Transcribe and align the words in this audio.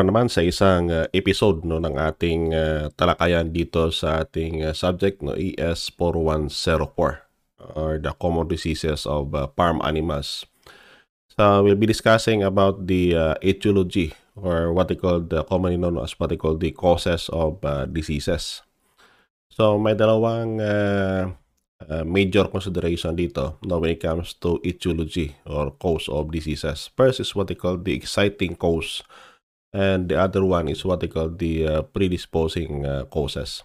para 0.00 0.08
naman 0.08 0.32
sa 0.32 0.40
isang 0.40 0.88
uh, 0.88 1.04
episode 1.12 1.60
no 1.60 1.76
ng 1.76 2.00
ating 2.00 2.56
uh, 2.56 2.88
talakayan 2.96 3.52
dito 3.52 3.92
sa 3.92 4.24
ating 4.24 4.64
uh, 4.64 4.72
subject 4.72 5.20
no 5.20 5.36
ES 5.36 5.92
4104 5.92 7.76
or 7.76 8.00
the 8.00 8.08
common 8.16 8.48
diseases 8.48 9.04
of 9.04 9.36
uh, 9.36 9.44
farm 9.52 9.76
animals. 9.84 10.48
So 11.36 11.60
we'll 11.60 11.76
be 11.76 11.84
discussing 11.84 12.40
about 12.40 12.88
the 12.88 13.12
uh, 13.12 13.34
etiology 13.44 14.16
or 14.40 14.72
what 14.72 14.88
they 14.88 14.96
call 14.96 15.20
the 15.20 15.44
commonly 15.44 15.76
known 15.76 16.00
as 16.00 16.16
what 16.16 16.32
they 16.32 16.40
call 16.40 16.56
the 16.56 16.72
causes 16.72 17.28
of 17.28 17.60
uh, 17.60 17.84
diseases. 17.84 18.64
So 19.52 19.76
may 19.76 20.00
dalawang 20.00 20.64
uh, 20.64 21.28
uh, 21.92 22.08
major 22.08 22.48
consideration 22.48 23.20
dito 23.20 23.60
no, 23.68 23.84
when 23.84 23.92
it 23.92 24.00
comes 24.00 24.32
to 24.40 24.64
etiology 24.64 25.36
or 25.44 25.76
cause 25.76 26.08
of 26.08 26.32
diseases. 26.32 26.88
First 26.96 27.20
is 27.20 27.36
what 27.36 27.52
they 27.52 27.58
call 27.60 27.76
the 27.76 27.92
exciting 27.92 28.56
cause 28.56 29.04
and 29.72 30.08
the 30.08 30.18
other 30.18 30.44
one 30.44 30.68
is 30.68 30.84
what 30.84 31.00
they 31.00 31.08
call 31.08 31.30
the 31.30 31.66
uh, 31.66 31.82
predisposing 31.82 32.86
uh, 32.86 33.04
causes. 33.06 33.62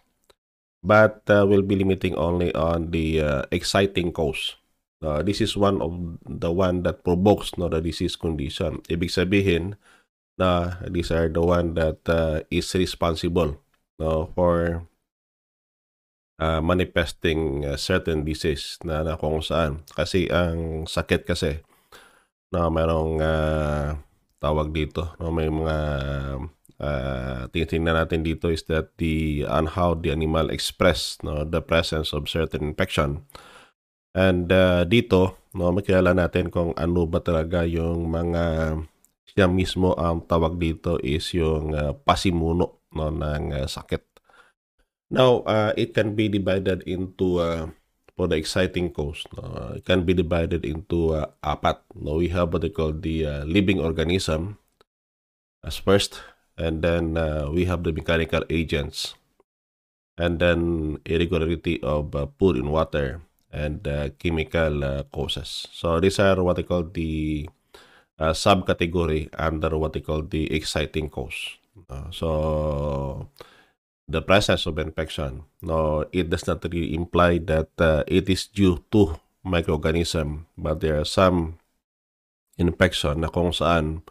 But 0.86 1.26
uh, 1.30 1.46
we'll 1.50 1.66
be 1.66 1.76
limiting 1.76 2.16
only 2.16 2.54
on 2.54 2.92
the 2.92 3.22
uh, 3.22 3.42
exciting 3.52 4.14
cause. 4.14 4.56
Uh, 5.02 5.22
this 5.22 5.42
is 5.42 5.58
one 5.58 5.82
of 5.82 6.18
the 6.26 6.52
one 6.52 6.84
that 6.84 7.04
provokes 7.04 7.58
no, 7.58 7.70
the 7.70 7.82
disease 7.82 8.16
condition. 8.16 8.82
Ibig 8.90 9.10
sabihin 9.10 9.76
na 10.38 10.78
these 10.86 11.10
are 11.10 11.30
the 11.30 11.42
one 11.42 11.74
that 11.74 12.02
uh, 12.06 12.46
is 12.50 12.70
responsible 12.78 13.58
no, 13.98 14.30
for 14.38 14.86
uh, 16.40 16.62
manifesting 16.62 17.66
uh, 17.66 17.78
certain 17.78 18.24
disease 18.24 18.78
na, 18.86 19.02
na 19.02 19.18
kung 19.18 19.42
saan. 19.42 19.82
Kasi 19.90 20.30
ang 20.30 20.86
sakit 20.86 21.26
kasi 21.26 21.66
na 22.54 22.70
mayroong 22.70 23.20
uh, 23.20 23.98
tawag 24.40 24.72
dito. 24.72 25.16
No? 25.20 25.32
May 25.32 25.48
mga 25.48 25.78
uh, 26.80 27.42
tinitingnan 27.52 27.96
natin 27.96 28.22
dito 28.24 28.52
is 28.52 28.64
that 28.68 28.96
the 29.00 29.46
on 29.48 29.72
how 29.72 29.96
the 29.96 30.12
animal 30.12 30.52
express 30.52 31.20
no, 31.24 31.44
the 31.44 31.64
presence 31.64 32.12
of 32.12 32.28
certain 32.28 32.64
infection. 32.76 33.24
And 34.16 34.48
uh, 34.48 34.88
dito, 34.88 35.36
no, 35.52 35.76
makilala 35.76 36.16
natin 36.16 36.48
kung 36.48 36.72
ano 36.80 37.04
ba 37.04 37.20
talaga 37.20 37.68
yung 37.68 38.08
mga 38.08 38.44
siya 39.36 39.52
mismo 39.52 39.92
ang 40.00 40.24
tawag 40.24 40.56
dito 40.56 40.96
is 41.04 41.28
yung 41.36 41.76
uh, 41.76 41.92
pasimuno 42.08 42.88
no, 42.96 43.12
ng 43.12 43.52
uh, 43.52 43.68
sakit. 43.68 44.16
Now, 45.12 45.44
uh, 45.44 45.76
it 45.76 45.92
can 45.92 46.16
be 46.16 46.32
divided 46.32 46.88
into 46.88 47.44
uh, 47.44 47.68
for 48.16 48.28
the 48.28 48.36
exciting 48.36 48.92
cause. 48.92 49.24
Uh, 49.38 49.76
it 49.76 49.86
can 49.86 50.04
be 50.04 50.14
divided 50.14 50.66
into 50.66 51.14
uh, 51.14 51.28
apat. 51.44 51.80
No, 51.94 52.16
we 52.16 52.30
have 52.30 52.52
what 52.54 52.64
they 52.64 52.70
call 52.70 52.94
the 52.94 53.26
uh, 53.26 53.44
living 53.44 53.80
organism 53.80 54.58
as 55.64 55.78
first, 55.78 56.22
and 56.58 56.82
then 56.82 57.18
uh, 57.18 57.50
we 57.52 57.66
have 57.66 57.84
the 57.84 57.92
mechanical 57.92 58.44
agents, 58.50 59.16
and 60.18 60.40
then 60.40 60.98
irregularity 61.06 61.82
of 61.84 62.16
uh, 62.16 62.28
food 62.40 62.56
in 62.56 62.70
water 62.70 63.22
and 63.52 63.88
uh, 63.88 64.10
chemical 64.20 64.84
uh, 64.84 65.04
causes. 65.12 65.68
So 65.72 66.00
these 66.00 66.20
are 66.20 66.42
what 66.44 66.58
they 66.58 66.64
call 66.64 66.84
the 66.84 67.50
uh, 68.20 68.32
subcategory 68.32 69.30
under 69.38 69.78
what 69.78 69.94
they 69.94 70.02
call 70.02 70.24
the 70.24 70.52
exciting 70.54 71.10
cause. 71.10 71.58
Uh, 71.90 72.12
so 72.12 73.30
the 74.08 74.22
presence 74.22 74.66
of 74.66 74.78
infection. 74.78 75.44
No, 75.62 76.06
it 76.12 76.30
does 76.30 76.46
not 76.48 76.64
really 76.66 76.94
imply 76.94 77.40
that 77.50 77.70
uh, 77.78 78.04
it 78.08 78.30
is 78.30 78.46
due 78.48 78.84
to 78.92 79.18
microorganism, 79.46 80.46
but 80.58 80.82
there 80.82 81.02
are 81.02 81.10
some 81.10 81.58
infection 82.58 83.22
na 83.22 83.30
kung 83.30 83.52
saan 83.52 84.06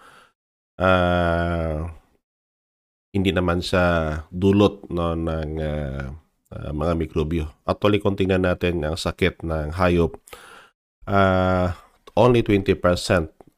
uh, 0.79 1.89
hindi 3.15 3.31
naman 3.31 3.63
sa 3.63 3.83
dulot 4.35 4.91
no, 4.91 5.15
ng 5.15 5.51
uh, 5.63 6.11
uh, 6.51 6.73
mga 6.75 6.93
mikrobyo. 6.99 7.47
Actually, 7.63 8.03
kung 8.03 8.19
tingnan 8.19 8.43
natin 8.43 8.83
ang 8.83 8.99
sakit 8.99 9.47
ng 9.47 9.79
hayop, 9.79 10.19
uh, 11.07 11.71
only 12.19 12.43
20% 12.43 12.83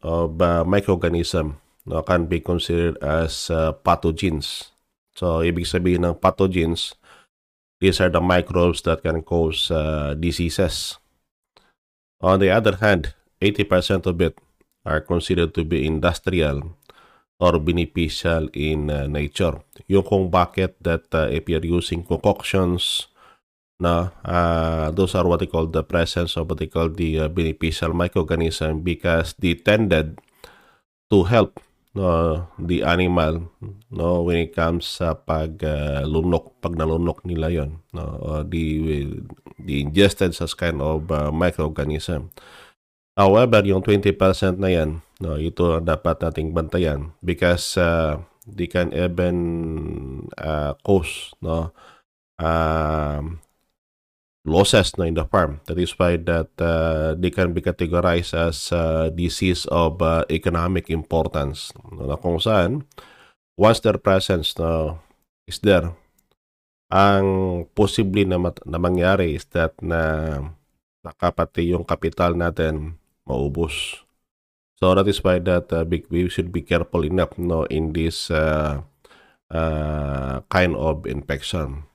of 0.05 0.37
uh, 0.41 0.63
microorganism 0.69 1.57
no, 1.89 2.05
can 2.05 2.29
be 2.29 2.45
considered 2.45 3.01
as 3.01 3.49
uh, 3.49 3.73
pathogens 3.73 4.76
So, 5.17 5.41
ibig 5.41 5.65
sabihin 5.65 6.05
ng 6.05 6.21
pathogens, 6.21 6.93
these 7.81 8.05
are 8.05 8.13
the 8.13 8.21
microbes 8.21 8.85
that 8.85 9.01
can 9.01 9.25
cause 9.25 9.73
uh, 9.73 10.13
diseases. 10.13 11.01
On 12.21 12.37
the 12.37 12.53
other 12.53 12.77
hand, 12.77 13.17
80% 13.41 14.05
of 14.05 14.21
it 14.21 14.37
are 14.85 15.01
considered 15.01 15.57
to 15.57 15.65
be 15.65 15.89
industrial 15.89 16.77
or 17.41 17.61
beneficial 17.61 18.49
in 18.53 18.89
uh, 18.89 19.09
nature. 19.09 19.61
Yung 19.89 20.05
kung 20.05 20.29
bakit 20.29 20.77
that 20.81 21.09
uh, 21.13 21.29
if 21.29 21.49
you're 21.49 21.65
using 21.65 22.05
concoctions, 22.05 23.09
na 23.77 24.09
uh, 24.25 24.89
those 24.93 25.13
are 25.13 25.29
what 25.29 25.41
they 25.41 25.49
call 25.49 25.69
the 25.69 25.85
presence 25.85 26.37
of 26.41 26.49
what 26.49 26.57
they 26.57 26.69
call 26.69 26.89
the 26.89 27.21
uh, 27.21 27.29
beneficial 27.29 27.93
microorganism 27.93 28.81
because 28.81 29.37
they 29.37 29.53
tended 29.53 30.17
to 31.13 31.29
help 31.29 31.61
no 31.97 32.45
the 32.61 32.85
animal 32.85 33.49
no 33.89 34.21
when 34.21 34.45
it 34.45 34.53
comes 34.53 34.85
sa 34.85 35.17
pag 35.17 35.57
uh, 35.65 36.05
lunok 36.05 36.61
pag 36.61 36.77
nalunok 36.77 37.25
nila 37.25 37.49
yon 37.49 37.81
no 37.97 38.05
uh, 38.21 38.43
the 38.45 39.09
the 39.57 39.81
ingested 39.81 40.37
as 40.37 40.53
kind 40.53 40.85
of 40.85 41.09
uh, 41.09 41.33
microorganism. 41.33 42.29
However 43.17 43.65
yung 43.65 43.81
20% 43.81 44.61
na 44.61 44.69
yan 44.69 45.01
no 45.25 45.41
ito 45.41 45.81
dapat 45.81 46.21
nating 46.21 46.53
bantayan 46.53 47.17
because 47.25 47.81
uh, 47.81 48.21
they 48.45 48.69
can 48.69 48.93
even 48.93 49.37
uh, 50.37 50.77
cause 50.85 51.33
no 51.41 51.73
uh, 52.37 53.25
losses 54.47 54.95
no, 54.97 55.05
in 55.05 55.19
the 55.19 55.27
farm. 55.27 55.61
That 55.67 55.77
is 55.77 55.93
why 55.99 56.17
that 56.23 56.55
uh, 56.57 57.19
they 57.19 57.35
can 57.35 57.53
be 57.53 57.61
categorized 57.61 58.33
as 58.33 58.71
uh, 58.73 59.11
disease 59.11 59.67
of 59.67 60.01
uh, 60.01 60.25
economic 60.31 60.89
importance. 60.89 61.75
No, 61.91 62.07
na 62.07 62.17
kung 62.17 62.39
saan, 62.39 62.87
once 63.59 63.83
their 63.83 63.99
presence 63.99 64.55
no, 64.57 65.03
is 65.51 65.59
there, 65.61 65.93
ang 66.87 67.67
posible 67.75 68.23
na, 68.23 68.39
na 68.63 68.79
mangyari 68.79 69.35
is 69.35 69.45
that 69.51 69.75
na 69.83 70.39
nakapati 71.03 71.75
yung 71.75 71.83
kapital 71.83 72.39
natin 72.39 72.95
maubos. 73.27 74.07
So 74.79 74.95
that 74.95 75.09
is 75.11 75.19
why 75.25 75.43
that 75.43 75.73
uh, 75.75 75.83
we 75.89 76.31
should 76.31 76.55
be 76.55 76.63
careful 76.63 77.03
enough 77.03 77.35
no 77.41 77.65
in 77.67 77.91
this 77.97 78.31
uh, 78.31 78.85
uh, 79.51 80.43
kind 80.47 80.77
of 80.79 81.07
infection. 81.07 81.89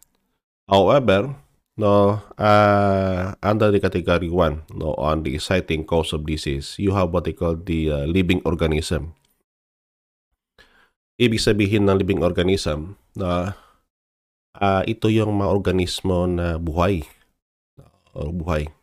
However, 0.68 1.35
no 1.81 2.22
uh, 2.38 3.34
under 3.42 3.74
the 3.74 3.81
category 3.81 4.30
1 4.30 4.78
no 4.78 4.94
on 5.02 5.25
the 5.25 5.34
exciting 5.34 5.81
cause 5.81 6.14
of 6.14 6.22
disease 6.30 6.78
you 6.78 6.94
have 6.94 7.09
what 7.09 7.25
they 7.25 7.34
call 7.34 7.58
the 7.58 7.90
uh, 7.90 8.06
living 8.06 8.38
organism. 8.46 9.18
Ibig 11.18 11.42
sabihin 11.42 11.86
ng 11.86 11.97
living 12.02 12.22
organism 12.22 12.97
na 13.14 13.58
uh, 14.58 14.81
ito 14.90 15.09
yung 15.09 15.38
mga 15.38 15.53
organismo 15.53 16.25
na 16.25 16.58
buhay. 16.58 17.06
Or 18.18 18.34
buhay. 18.34 18.74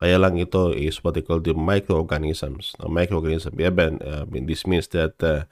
Kaya 0.00 0.16
lang 0.16 0.40
ito 0.40 0.72
is 0.72 1.02
what 1.04 1.12
they 1.12 1.24
call 1.26 1.44
the 1.44 1.52
microorganisms. 1.52 2.72
No, 2.80 2.88
microorganism 2.88 3.58
even 3.60 4.00
uh, 4.00 4.24
this 4.48 4.64
means 4.64 4.88
that 4.96 5.20
uh, 5.20 5.44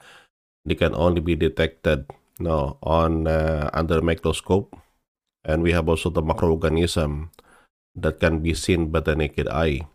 they 0.65 0.73
can 0.73 0.97
only 0.97 1.21
be 1.21 1.37
detected 1.37 2.09
no 2.41 2.81
on 2.81 3.29
uh, 3.29 3.69
under 3.73 4.01
microscope 4.01 4.73
And 5.47 5.63
we 5.63 5.71
have 5.71 5.87
also 5.87 6.11
the 6.11 6.19
macroorganism 6.19 7.31
that 7.95 8.19
can 8.19 8.43
be 8.43 8.51
seen 8.51 8.91
by 8.91 8.99
the 8.99 9.15
naked 9.15 9.47
eye. 9.47 9.87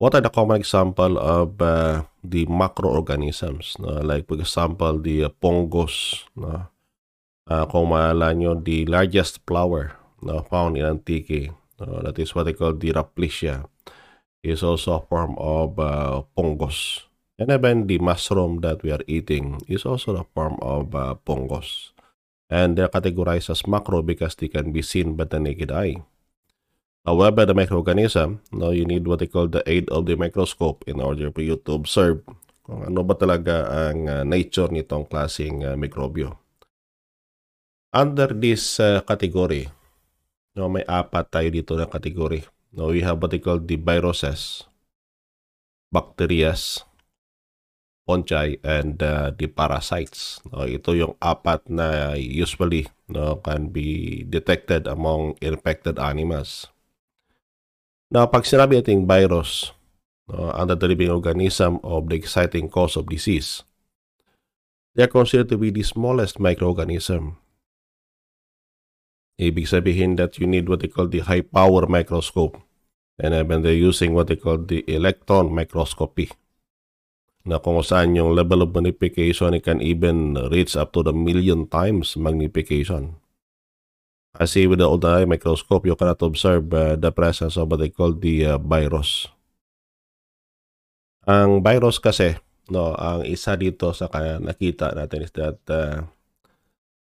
What 0.00 0.16
are 0.16 0.24
the 0.24 0.32
common 0.32 0.64
example 0.64 1.20
of 1.20 1.60
uh, 1.60 2.08
the 2.24 2.48
macroorganisms? 2.48 3.78
No? 3.78 4.00
Like 4.00 4.26
for 4.26 4.40
example, 4.40 4.98
the 4.98 5.28
uh, 5.28 5.30
pongos. 5.36 6.24
No? 6.34 6.66
Uh, 7.44 7.68
kung 7.68 7.92
maalala 7.92 8.32
nyo, 8.32 8.56
the 8.56 8.88
largest 8.88 9.44
flower 9.44 9.92
found 10.48 10.80
in 10.80 10.86
Antique, 10.88 11.52
no? 11.78 12.00
that 12.00 12.18
is 12.18 12.34
what 12.34 12.48
they 12.48 12.56
call 12.56 12.72
the 12.72 12.90
Raplesia, 12.90 13.68
is 14.42 14.62
also 14.64 14.96
a 14.96 15.04
form 15.04 15.36
of 15.36 15.78
uh, 15.78 16.22
pongos. 16.32 17.04
And 17.38 17.52
even 17.52 17.86
the 17.86 17.98
mushroom 17.98 18.62
that 18.62 18.82
we 18.82 18.90
are 18.90 19.04
eating 19.06 19.60
is 19.68 19.84
also 19.84 20.16
a 20.16 20.24
form 20.32 20.56
of 20.62 20.94
uh, 20.94 21.14
pongos 21.26 21.91
and 22.52 22.76
they're 22.76 22.92
categorized 22.92 23.48
as 23.48 23.64
macro 23.64 24.04
because 24.04 24.36
they 24.36 24.52
can 24.52 24.76
be 24.76 24.84
seen 24.84 25.16
by 25.16 25.24
the 25.24 25.40
naked 25.40 25.72
eye. 25.72 25.96
However, 27.08 27.48
the 27.48 27.56
microorganism, 27.56 28.44
no, 28.52 28.70
you 28.70 28.84
need 28.84 29.08
what 29.08 29.24
they 29.24 29.26
call 29.26 29.48
the 29.48 29.64
aid 29.64 29.88
of 29.88 30.04
the 30.04 30.14
microscope 30.20 30.84
in 30.86 31.00
order 31.00 31.32
for 31.32 31.40
you 31.40 31.56
to 31.64 31.72
observe 31.80 32.20
kung 32.62 32.86
ano 32.86 33.02
ba 33.02 33.18
talaga 33.18 33.66
ang 33.66 34.06
uh, 34.06 34.22
nature 34.22 34.70
nitong 34.70 35.08
klaseng 35.10 35.66
uh, 35.66 35.74
mikrobyo. 35.74 36.38
Under 37.90 38.30
this 38.30 38.78
uh, 38.78 39.02
category, 39.02 39.66
no, 40.54 40.70
may 40.70 40.86
apat 40.86 41.26
tayo 41.32 41.48
dito 41.50 41.74
na 41.74 41.90
category. 41.90 42.46
No, 42.72 42.94
we 42.94 43.02
have 43.02 43.18
what 43.20 43.34
they 43.34 43.42
call 43.42 43.60
the 43.60 43.76
viruses, 43.76 44.64
bacterias, 45.92 46.86
fungi, 48.06 48.58
and 48.62 49.02
uh, 49.02 49.30
the 49.34 49.46
parasites. 49.46 50.42
No, 50.50 50.66
ito 50.66 50.94
yung 50.94 51.14
apat 51.22 51.70
na 51.70 52.18
usually 52.18 52.90
no, 53.06 53.38
can 53.40 53.70
be 53.70 54.22
detected 54.26 54.90
among 54.90 55.38
infected 55.38 55.98
animals. 55.98 56.68
Now, 58.12 58.28
pag 58.28 58.44
sinabi 58.44 58.82
nating 58.82 59.08
virus, 59.08 59.72
no, 60.28 60.52
under 60.52 60.76
the 60.76 60.90
living 60.90 61.10
organism 61.10 61.80
of 61.80 62.10
the 62.10 62.18
exciting 62.18 62.68
cause 62.68 62.98
of 62.98 63.08
disease, 63.08 63.64
they 64.92 65.06
are 65.06 65.12
considered 65.12 65.48
to 65.48 65.56
be 65.56 65.72
the 65.72 65.86
smallest 65.86 66.36
microorganism. 66.36 67.40
Ibig 69.40 69.64
sabihin 69.64 70.20
that 70.20 70.36
you 70.36 70.44
need 70.44 70.68
what 70.68 70.84
they 70.84 70.92
call 70.92 71.08
the 71.08 71.24
high 71.24 71.40
power 71.40 71.88
microscope 71.88 72.60
and 73.16 73.32
even 73.32 73.64
they're 73.64 73.72
using 73.72 74.12
what 74.12 74.28
they 74.28 74.36
call 74.36 74.60
the 74.60 74.84
electron 74.86 75.48
microscopy 75.48 76.28
na 77.42 77.58
kung 77.58 77.82
saan 77.82 78.14
yung 78.14 78.38
level 78.38 78.62
of 78.62 78.70
magnification 78.70 79.54
can 79.58 79.82
even 79.82 80.38
reach 80.50 80.78
up 80.78 80.94
to 80.94 81.02
the 81.02 81.10
million 81.10 81.66
times 81.66 82.14
magnification. 82.14 83.18
Kasi 84.32 84.64
with 84.64 84.80
the 84.80 84.88
ordinary 84.88 85.28
microscope, 85.28 85.84
you 85.84 85.92
cannot 85.98 86.22
observe 86.24 86.72
uh, 86.72 86.96
the 86.96 87.12
presence 87.12 87.60
of 87.60 87.68
what 87.68 87.84
they 87.84 87.92
call 87.92 88.16
the 88.16 88.56
uh, 88.56 88.56
virus. 88.56 89.28
Ang 91.28 91.60
virus 91.60 92.00
kasi, 92.00 92.40
no, 92.72 92.96
ang 92.96 93.28
isa 93.28 93.54
dito 93.60 93.92
sa 93.92 94.08
nakita 94.40 94.96
natin 94.96 95.20
is 95.22 95.32
that 95.36 95.60
uh, 95.68 96.08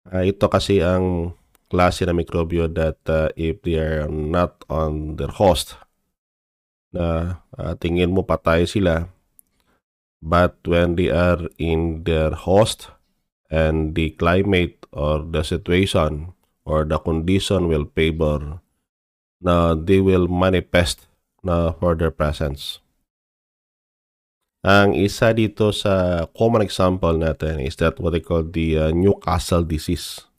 uh, 0.09 0.23
ito 0.25 0.49
kasi 0.49 0.81
ang 0.81 1.37
klase 1.69 2.03
na 2.03 2.11
mikrobyo 2.11 2.67
that 2.67 2.99
uh, 3.07 3.29
if 3.37 3.61
they 3.63 3.79
are 3.79 4.09
not 4.09 4.65
on 4.67 5.15
their 5.15 5.31
host, 5.31 5.77
na 6.91 7.39
uh, 7.55 7.73
tingin 7.79 8.11
mo 8.11 8.25
patay 8.25 8.67
sila, 8.67 9.07
but 10.21 10.55
when 10.65 10.95
they 10.95 11.09
are 11.09 11.49
in 11.57 12.05
their 12.05 12.31
host 12.31 12.89
and 13.49 13.95
the 13.95 14.11
climate 14.15 14.85
or 14.93 15.19
the 15.25 15.43
situation 15.43 16.33
or 16.63 16.85
the 16.85 16.97
condition 17.01 17.67
will 17.67 17.89
favor 17.97 18.61
na 19.41 19.73
they 19.73 19.99
will 19.99 20.29
manifest 20.29 21.09
na 21.41 21.73
for 21.73 21.97
their 21.97 22.13
presence. 22.13 22.77
Ang 24.61 24.93
isa 24.93 25.33
dito 25.33 25.73
sa 25.73 26.29
common 26.37 26.61
example 26.61 27.17
natin 27.17 27.57
is 27.57 27.73
that 27.81 27.97
what 27.97 28.13
they 28.13 28.21
call 28.21 28.45
the 28.45 28.77
uh, 28.77 28.91
Newcastle 28.93 29.65
disease. 29.65 30.29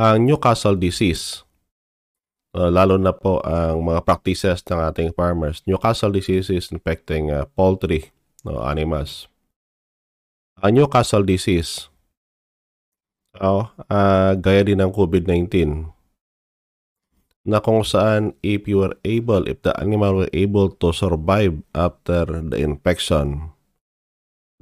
Ang 0.00 0.24
Newcastle 0.24 0.80
disease 0.80 1.44
uh, 2.56 2.70
lalo 2.70 3.00
na 3.00 3.12
po 3.12 3.40
ang 3.44 3.84
mga 3.84 4.04
practices 4.04 4.60
ng 4.68 4.80
ating 4.80 5.10
farmers. 5.16 5.64
Newcastle 5.64 6.12
disease 6.12 6.52
is 6.52 6.68
infecting 6.72 7.32
uh, 7.32 7.48
poultry 7.56 8.12
no, 8.44 8.60
animals. 8.62 9.28
Ang 10.62 10.78
Newcastle 10.78 11.26
disease, 11.26 11.90
oh, 13.42 13.72
uh, 13.90 14.32
gaya 14.38 14.62
din 14.62 14.78
ng 14.78 14.94
COVID-19, 14.94 15.50
na 17.42 17.58
kung 17.58 17.82
saan 17.82 18.38
if 18.46 18.70
you 18.70 18.78
were 18.86 18.94
able, 19.02 19.50
if 19.50 19.58
the 19.66 19.74
animal 19.82 20.22
were 20.22 20.30
able 20.30 20.70
to 20.70 20.94
survive 20.94 21.58
after 21.74 22.22
the 22.46 22.54
infection, 22.62 23.50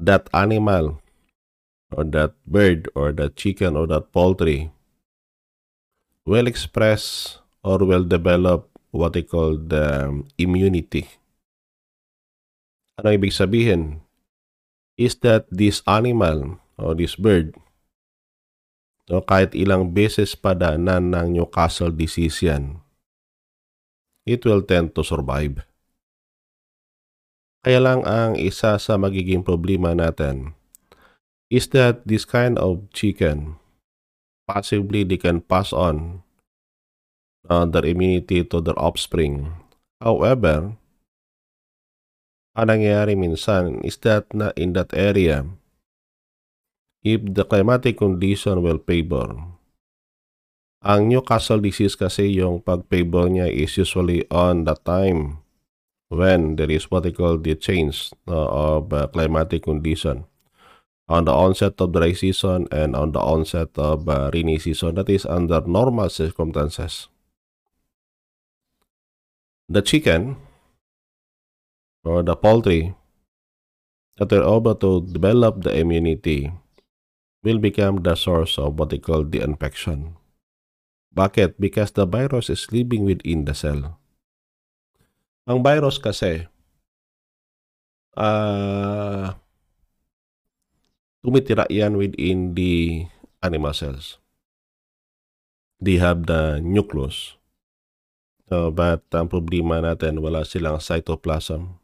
that 0.00 0.32
animal 0.32 1.04
or 1.92 2.08
that 2.08 2.32
bird 2.48 2.88
or 2.96 3.12
that 3.12 3.36
chicken 3.36 3.76
or 3.76 3.84
that 3.84 4.08
poultry 4.16 4.72
will 6.24 6.48
express 6.48 7.36
or 7.60 7.84
will 7.84 8.04
develop 8.04 8.70
what 8.90 9.14
they 9.14 9.22
call 9.22 9.56
the 9.56 10.08
um, 10.08 10.26
immunity. 10.36 11.06
Ano 13.00 13.14
ibig 13.14 13.32
sabihin? 13.32 14.04
Is 15.00 15.16
that 15.24 15.48
this 15.48 15.80
animal 15.88 16.60
or 16.76 16.92
this 16.92 17.16
bird, 17.16 17.56
no, 19.08 19.24
kahit 19.24 19.56
ilang 19.56 19.96
beses 19.96 20.36
pa 20.36 20.52
daanan 20.52 21.08
ng 21.16 21.40
Newcastle 21.40 21.92
disease 21.92 22.44
yan, 22.44 22.84
it 24.28 24.44
will 24.44 24.60
tend 24.60 24.92
to 24.92 25.00
survive. 25.00 25.64
Kaya 27.64 27.80
lang 27.80 28.00
ang 28.04 28.36
isa 28.40 28.80
sa 28.80 28.96
magiging 28.96 29.44
problema 29.44 29.92
natin 29.92 30.56
is 31.52 31.68
that 31.76 32.04
this 32.08 32.24
kind 32.24 32.56
of 32.56 32.88
chicken, 32.92 33.60
possibly 34.48 35.04
they 35.04 35.20
can 35.20 35.44
pass 35.44 35.72
on 35.72 36.24
uh, 37.48 37.64
their 37.64 37.86
immunity 37.86 38.44
to 38.44 38.60
their 38.60 38.76
offspring. 38.76 39.54
However, 40.00 40.76
ang 42.58 42.66
nangyayari 42.66 43.14
minsan 43.14 43.80
is 43.86 43.96
that 44.02 44.28
na 44.34 44.50
in 44.58 44.74
that 44.74 44.90
area, 44.92 45.46
if 47.06 47.22
the 47.22 47.46
climatic 47.46 47.96
condition 47.96 48.60
will 48.60 48.82
favor, 48.82 49.36
ang 50.80 51.12
Newcastle 51.12 51.60
disease 51.60 51.92
kasi 51.92 52.32
yung 52.40 52.64
pag-favor 52.64 53.28
niya 53.28 53.52
is 53.52 53.76
usually 53.76 54.24
on 54.32 54.64
the 54.64 54.72
time 54.80 55.44
when 56.08 56.56
there 56.56 56.72
is 56.72 56.88
what 56.88 57.04
they 57.04 57.12
call 57.12 57.36
the 57.36 57.54
change 57.54 58.10
uh, 58.26 58.48
of 58.48 58.90
uh, 58.90 59.06
climatic 59.12 59.62
condition. 59.62 60.24
On 61.10 61.26
the 61.26 61.34
onset 61.34 61.74
of 61.82 61.92
dry 61.92 62.14
season 62.14 62.70
and 62.70 62.94
on 62.94 63.10
the 63.12 63.18
onset 63.18 63.74
of 63.76 64.06
uh, 64.06 64.30
rainy 64.32 64.62
season 64.62 64.94
that 64.94 65.10
is 65.10 65.26
under 65.26 65.60
normal 65.66 66.08
circumstances 66.08 67.09
the 69.70 69.78
chicken 69.78 70.34
or 72.02 72.26
the 72.26 72.34
poultry 72.34 72.98
that 74.18 74.34
are 74.34 74.42
able 74.42 74.74
to 74.74 75.06
develop 75.06 75.62
the 75.62 75.70
immunity 75.70 76.50
will 77.46 77.62
become 77.62 78.02
the 78.02 78.18
source 78.18 78.58
of 78.58 78.74
what 78.74 78.90
they 78.90 78.98
call 78.98 79.22
the 79.22 79.38
infection. 79.38 80.18
Bakit? 81.14 81.54
Because 81.62 81.94
the 81.94 82.04
virus 82.04 82.50
is 82.50 82.66
living 82.74 83.06
within 83.06 83.46
the 83.46 83.54
cell. 83.54 83.96
Ang 85.46 85.62
virus 85.62 85.96
kasi, 86.02 86.50
uh, 88.18 89.32
tumitira 91.22 91.64
yan 91.70 91.94
within 91.94 92.52
the 92.58 93.06
animal 93.42 93.72
cells. 93.72 94.18
They 95.80 95.96
have 95.96 96.28
the 96.28 96.60
nucleus 96.60 97.39
So, 98.50 98.74
but 98.74 99.06
ang 99.14 99.30
problema 99.30 99.78
natin, 99.78 100.18
wala 100.18 100.42
silang 100.42 100.82
cytoplasm. 100.82 101.78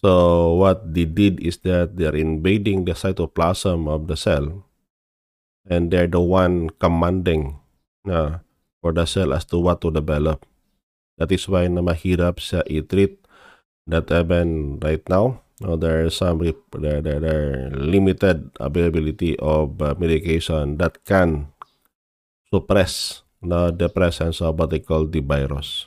So, 0.00 0.10
what 0.56 0.96
they 0.96 1.04
did 1.04 1.36
is 1.44 1.60
that 1.68 2.00
they're 2.00 2.16
invading 2.16 2.88
the 2.88 2.96
cytoplasm 2.96 3.84
of 3.84 4.08
the 4.08 4.16
cell 4.16 4.64
and 5.68 5.92
they're 5.92 6.08
the 6.08 6.20
one 6.20 6.72
commanding 6.80 7.60
na 8.08 8.40
for 8.80 8.96
the 8.96 9.04
cell 9.04 9.36
as 9.36 9.44
to 9.52 9.60
what 9.60 9.84
to 9.84 9.92
develop. 9.92 10.48
That 11.20 11.28
is 11.28 11.44
why 11.44 11.68
na 11.68 11.84
mahirap 11.84 12.40
sa 12.40 12.64
i-treat 12.64 13.20
that 13.88 14.08
even 14.08 14.80
right 14.80 15.04
now, 15.12 15.44
no, 15.60 15.76
there 15.76 16.04
are 16.04 16.12
some 16.12 16.40
there, 16.40 17.00
there, 17.00 17.20
there 17.20 17.68
limited 17.72 18.48
availability 18.60 19.36
of 19.40 19.80
uh, 19.80 19.92
medication 19.96 20.80
that 20.80 21.04
can 21.04 21.52
suppress 22.52 23.23
na 23.44 23.70
the 23.70 23.92
presence 23.92 24.40
of 24.40 24.58
what 24.58 24.72
they 24.72 24.80
call 24.80 25.06
the 25.06 25.20
virus. 25.20 25.86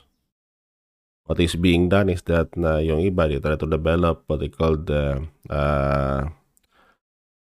What 1.28 1.44
is 1.44 1.60
being 1.60 1.92
done 1.92 2.08
is 2.08 2.24
that 2.24 2.56
na 2.56 2.80
yung 2.80 3.04
iba, 3.04 3.28
they 3.28 3.36
try 3.36 3.60
to 3.60 3.68
develop 3.68 4.24
what 4.30 4.40
they 4.40 4.48
call 4.48 4.80
the 4.80 5.28
uh, 5.52 6.24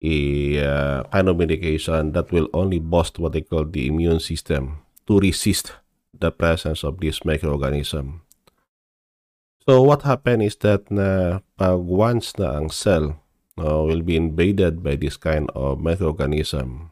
a 0.04 0.18
uh, 0.60 1.00
kind 1.12 1.28
of 1.28 1.38
medication 1.39 2.12
that 2.12 2.32
will 2.32 2.48
only 2.51 2.80
boost 2.80 3.20
what 3.20 3.32
they 3.32 3.44
call 3.44 3.63
the 3.63 3.88
immune 3.88 4.20
system 4.20 4.84
to 5.08 5.20
resist 5.20 5.75
the 6.12 6.32
presence 6.32 6.84
of 6.84 7.00
this 7.00 7.24
microorganism. 7.24 8.22
So 9.68 9.84
what 9.84 10.04
happened 10.04 10.44
is 10.44 10.56
that 10.63 10.88
na 10.92 11.39
pag 11.60 11.80
once 11.84 12.36
na 12.39 12.58
ang 12.58 12.72
cell 12.72 13.20
uh, 13.60 13.84
will 13.84 14.01
be 14.01 14.16
invaded 14.16 14.82
by 14.84 14.96
this 14.96 15.16
kind 15.16 15.51
of 15.56 15.80
microorganism, 15.80 16.92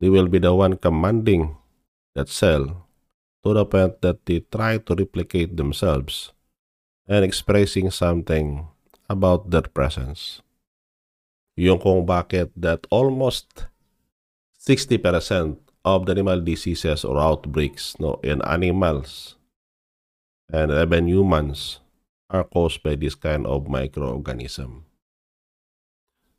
they 0.00 0.08
will 0.08 0.28
be 0.28 0.38
the 0.38 0.54
one 0.54 0.76
commanding 0.76 1.56
that 2.14 2.28
cell 2.28 2.86
to 3.44 3.54
the 3.54 3.64
point 3.64 4.00
that 4.00 4.24
they 4.26 4.40
try 4.40 4.78
to 4.78 4.94
replicate 4.94 5.56
themselves 5.56 6.32
and 7.08 7.24
expressing 7.24 7.90
something 7.90 8.66
about 9.08 9.50
their 9.50 9.66
presence. 9.66 10.40
Yung 11.56 11.78
kung 11.78 12.06
bakit 12.06 12.48
that 12.56 12.86
almost 12.88 13.66
60% 14.56 15.58
of 15.84 16.06
the 16.06 16.12
animal 16.14 16.40
diseases 16.40 17.04
or 17.04 17.18
outbreaks 17.18 17.98
no, 17.98 18.22
in 18.22 18.40
animals 18.46 19.36
and 20.48 20.70
even 20.70 21.08
humans 21.08 21.80
are 22.30 22.44
caused 22.44 22.82
by 22.82 22.94
this 22.94 23.14
kind 23.14 23.46
of 23.46 23.66
microorganism. 23.66 24.84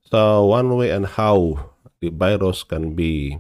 So 0.08 0.46
one 0.46 0.77
way 0.77 0.89
and 0.89 1.06
how 1.06 1.70
the 2.01 2.10
virus 2.10 2.63
can 2.63 2.94
be 2.94 3.38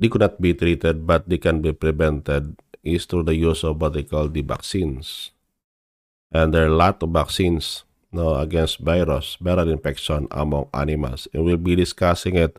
they 0.00 0.08
could 0.08 0.24
not 0.24 0.40
be 0.40 0.56
treated 0.56 1.06
but 1.06 1.28
they 1.28 1.36
can 1.36 1.60
be 1.60 1.76
prevented 1.76 2.56
is 2.82 3.04
through 3.04 3.24
the 3.24 3.36
use 3.36 3.62
of 3.62 3.80
what 3.80 3.92
they 3.92 4.02
call 4.02 4.28
the 4.28 4.40
vaccines. 4.40 5.30
And 6.32 6.54
there 6.54 6.64
are 6.64 6.72
a 6.72 6.80
lot 6.80 7.02
of 7.02 7.10
vaccines 7.10 7.84
no, 8.12 8.34
against 8.34 8.80
virus, 8.80 9.36
viral 9.40 9.70
infection 9.70 10.26
among 10.30 10.68
animals. 10.72 11.28
And 11.34 11.44
we'll 11.44 11.60
be 11.60 11.76
discussing 11.76 12.36
it 12.36 12.58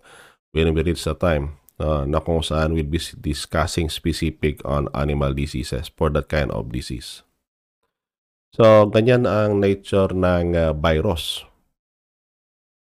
when 0.51 0.73
we 0.73 0.83
reach 0.83 1.03
the 1.03 1.15
time 1.15 1.57
uh, 1.79 2.05
na 2.05 2.19
kung 2.19 2.45
saan 2.45 2.77
we'll 2.77 2.87
be 2.87 3.01
discussing 3.19 3.89
specific 3.89 4.61
on 4.63 4.87
animal 4.93 5.33
diseases 5.33 5.89
for 5.89 6.09
that 6.13 6.29
kind 6.29 6.51
of 6.51 6.69
disease. 6.69 7.23
So, 8.51 8.91
ganyan 8.91 9.23
ang 9.23 9.63
nature 9.63 10.11
ng 10.11 10.59
uh, 10.59 10.75
virus. 10.75 11.47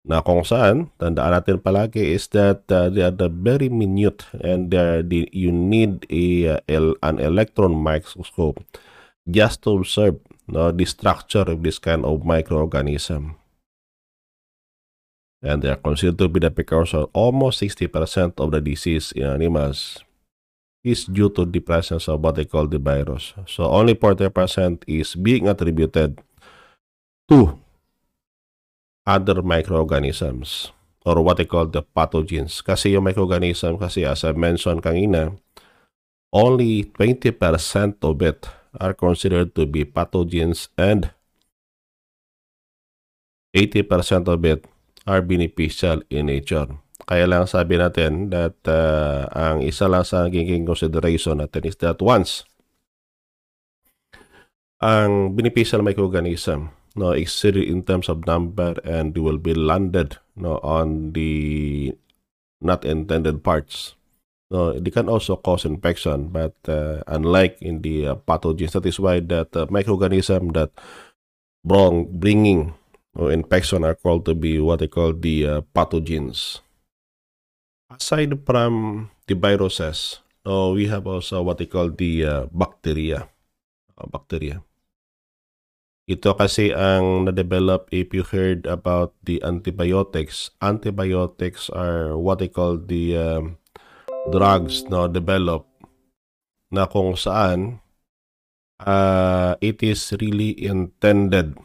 Na 0.04 0.20
kung 0.20 0.44
saan, 0.44 0.92
tandaan 1.00 1.32
natin 1.32 1.56
palagi 1.64 2.12
is 2.12 2.28
that 2.36 2.68
uh, 2.68 2.92
they 2.92 3.00
are 3.00 3.14
the 3.14 3.32
very 3.32 3.72
minute 3.72 4.28
and 4.44 4.68
uh, 4.76 5.00
the, 5.00 5.24
you 5.32 5.48
need 5.48 6.04
a, 6.12 6.60
uh, 6.60 6.92
an 7.00 7.16
electron 7.24 7.72
microscope 7.72 8.60
just 9.24 9.64
to 9.64 9.80
observe 9.80 10.20
no, 10.44 10.68
the 10.68 10.84
structure 10.84 11.48
of 11.48 11.64
this 11.64 11.80
kind 11.80 12.04
of 12.04 12.20
microorganism. 12.20 13.40
And 15.40 15.64
they 15.64 15.72
are 15.72 15.80
considered 15.80 16.20
to 16.20 16.28
be 16.28 16.40
the 16.40 16.52
precursor. 16.52 17.08
Almost 17.16 17.64
60% 17.64 18.36
of 18.44 18.52
the 18.52 18.60
disease 18.60 19.12
in 19.12 19.24
animals 19.24 20.04
is 20.84 21.08
due 21.08 21.32
to 21.32 21.48
the 21.48 21.60
presence 21.60 22.08
of 22.12 22.20
what 22.20 22.36
they 22.36 22.44
call 22.44 22.68
the 22.68 22.78
virus. 22.78 23.32
So 23.48 23.64
only 23.72 23.94
40% 23.94 24.84
is 24.86 25.16
being 25.16 25.48
attributed 25.48 26.20
to 27.28 27.63
other 29.06 29.44
microorganisms 29.44 30.72
or 31.04 31.20
what 31.20 31.36
they 31.36 31.44
call 31.44 31.68
the 31.68 31.84
pathogens. 31.84 32.64
Kasi 32.64 32.96
yung 32.96 33.04
microorganism 33.04 33.76
kasi 33.76 34.04
as 34.04 34.24
I 34.24 34.32
mentioned 34.32 34.80
kanina, 34.80 35.36
only 36.32 36.88
20% 36.96 38.00
of 38.00 38.16
it 38.24 38.48
are 38.80 38.96
considered 38.96 39.54
to 39.54 39.68
be 39.68 39.84
pathogens 39.84 40.68
and 40.80 41.12
80% 43.54 44.26
of 44.26 44.42
it 44.42 44.66
are 45.06 45.22
beneficial 45.22 46.02
in 46.10 46.26
nature. 46.26 46.66
Kaya 47.04 47.28
lang 47.28 47.44
sabi 47.44 47.76
natin 47.76 48.32
that 48.32 48.56
uh, 48.64 49.28
ang 49.30 49.60
isa 49.60 49.84
lang 49.86 50.08
sa 50.08 50.24
nagiging 50.24 50.64
consideration 50.64 51.38
natin 51.38 51.68
is 51.68 51.76
that 51.84 52.00
once 52.00 52.48
ang 54.80 55.36
beneficial 55.36 55.84
microorganism 55.84 56.72
no 56.94 57.10
exceeded 57.12 57.64
in 57.64 57.82
terms 57.82 58.08
of 58.08 58.26
number 58.26 58.74
and 58.84 59.14
they 59.14 59.20
will 59.20 59.38
be 59.38 59.54
landed 59.54 60.18
no 60.36 60.58
on 60.62 61.12
the 61.12 61.92
not 62.60 62.84
intended 62.84 63.42
parts 63.42 63.94
no 64.50 64.78
they 64.78 64.90
can 64.90 65.08
also 65.08 65.36
cause 65.36 65.64
infection 65.64 66.28
but 66.28 66.54
uh, 66.68 67.02
unlike 67.06 67.58
in 67.60 67.82
the 67.82 68.06
uh, 68.06 68.14
pathogens 68.14 68.72
that 68.72 68.86
is 68.86 69.00
why 69.00 69.20
that 69.20 69.54
uh, 69.56 69.66
microorganism 69.66 70.52
that 70.54 70.70
bring, 71.64 72.06
bringing 72.18 72.74
or 73.14 73.32
infection 73.32 73.84
are 73.84 73.94
called 73.94 74.26
to 74.26 74.34
be 74.34 74.58
what 74.58 74.80
they 74.80 74.88
call 74.88 75.12
the 75.12 75.46
uh, 75.46 75.60
pathogens. 75.74 76.60
Aside 77.90 78.34
from 78.44 79.10
the 79.26 79.34
viruses, 79.34 80.20
uh, 80.44 80.70
we 80.74 80.86
have 80.88 81.06
also 81.06 81.42
what 81.42 81.58
they 81.58 81.66
call 81.66 81.90
the 81.90 82.24
uh, 82.24 82.46
bacteria. 82.50 83.28
Uh, 83.96 84.06
bacteria. 84.10 84.62
Ito 86.04 86.36
kasi 86.36 86.68
ang 86.68 87.24
na-develop 87.24 87.88
if 87.88 88.12
you 88.12 88.28
heard 88.28 88.68
about 88.68 89.16
the 89.24 89.40
antibiotics. 89.40 90.52
Antibiotics 90.60 91.72
are 91.72 92.20
what 92.20 92.44
they 92.44 92.52
call 92.52 92.76
the 92.76 93.16
um, 93.16 93.56
drugs 94.28 94.84
na 94.92 95.08
develop 95.08 95.64
na 96.68 96.84
kung 96.84 97.16
saan 97.16 97.80
uh, 98.84 99.56
it 99.64 99.80
is 99.80 100.12
really 100.20 100.52
intended 100.60 101.56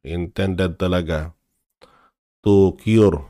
intended 0.00 0.80
talaga 0.80 1.36
to 2.40 2.72
cure 2.80 3.20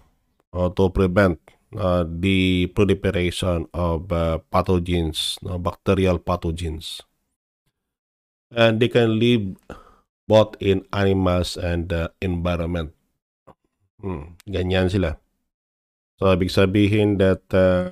or 0.55 0.71
to 0.71 0.87
prevent 0.95 1.43
uh, 1.75 2.07
the 2.07 2.71
proliferation 2.79 3.67
of 3.75 4.07
uh, 4.15 4.39
pathogens, 4.55 5.37
no, 5.43 5.59
bacterial 5.59 6.23
pathogens. 6.23 7.03
And 8.55 8.81
they 8.81 8.89
can 8.89 9.19
live 9.19 9.59
both 10.29 10.55
in 10.61 10.85
animals 10.93 11.57
and 11.57 11.89
uh, 11.91 12.13
environment. 12.21 12.93
Hmm, 13.99 14.39
ganyan 14.47 14.93
sila. 14.93 15.17
So, 16.21 16.31
ibig 16.31 16.53
sabihin 16.53 17.17
that 17.19 17.43
uh, 17.57 17.91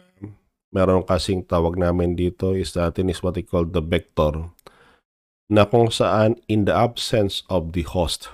meron 0.70 1.02
kasing 1.08 1.48
tawag 1.48 1.80
namin 1.80 2.12
dito 2.12 2.52
is 2.52 2.76
natin 2.76 3.08
is 3.08 3.24
what 3.24 3.34
they 3.34 3.46
call 3.46 3.64
the 3.64 3.80
vector 3.80 4.52
na 5.46 5.64
kung 5.64 5.88
saan 5.94 6.36
in 6.50 6.66
the 6.66 6.74
absence 6.74 7.46
of 7.46 7.70
the 7.70 7.86
host 7.86 8.28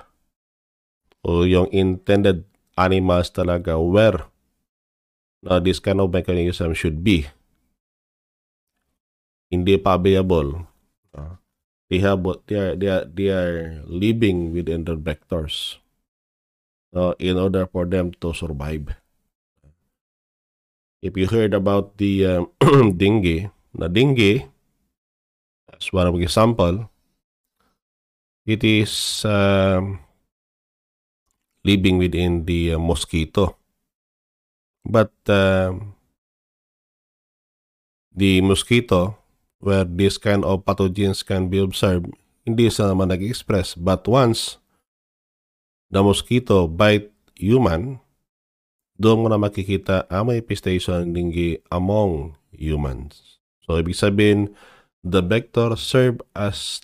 o 1.21 1.45
yung 1.45 1.69
intended 1.71 2.49
animals 2.75 3.29
talaga 3.29 3.77
where 3.77 4.27
na 5.45 5.61
this 5.61 5.77
kind 5.77 6.01
of 6.01 6.09
mechanism 6.09 6.73
should 6.73 7.05
be 7.05 7.29
hindi 9.53 9.77
pa 9.77 10.01
available 10.01 10.65
they 11.93 12.01
have 12.01 12.25
they 12.49 12.57
are 12.57 12.73
they 12.73 12.89
are 12.89 13.05
they 13.05 13.29
are 13.29 13.85
living 13.85 14.57
within 14.57 14.89
the 14.89 14.97
vectors 14.97 15.77
uh, 16.97 17.13
in 17.21 17.37
order 17.37 17.69
for 17.69 17.85
them 17.85 18.17
to 18.17 18.33
survive 18.33 18.97
if 21.05 21.13
you 21.13 21.29
heard 21.29 21.53
about 21.53 22.01
the 22.01 22.25
um, 22.25 22.49
dengue 22.97 23.53
na 23.77 23.93
dengue 23.93 24.49
as 25.77 25.93
one 25.93 26.09
of 26.09 26.17
example 26.17 26.89
it 28.49 28.65
is 28.65 29.25
um, 29.29 30.01
living 31.65 31.99
within 31.99 32.45
the 32.45 32.75
uh, 32.75 32.79
mosquito. 32.79 33.57
But 34.85 35.13
uh, 35.29 35.79
the 38.15 38.41
mosquito, 38.41 39.22
where 39.63 39.87
this 39.87 40.19
kind 40.19 40.43
of 40.43 40.67
pathogens 40.67 41.23
can 41.23 41.47
be 41.47 41.63
observed, 41.63 42.11
hindi 42.43 42.67
sa 42.67 42.91
naman 42.91 43.15
nag-express. 43.15 43.79
But 43.79 44.11
once 44.11 44.59
the 45.87 46.03
mosquito 46.03 46.67
bite 46.67 47.15
human, 47.39 48.03
doon 48.99 49.23
mo 49.23 49.27
na 49.31 49.39
makikita 49.39 50.11
ang 50.11 50.35
manifestation 50.35 51.15
dengue 51.15 51.63
among 51.71 52.35
humans. 52.51 53.39
So, 53.63 53.79
ibig 53.79 53.95
sabihin, 53.95 54.51
the 55.07 55.23
vector 55.23 55.79
serve 55.79 56.19
as 56.35 56.83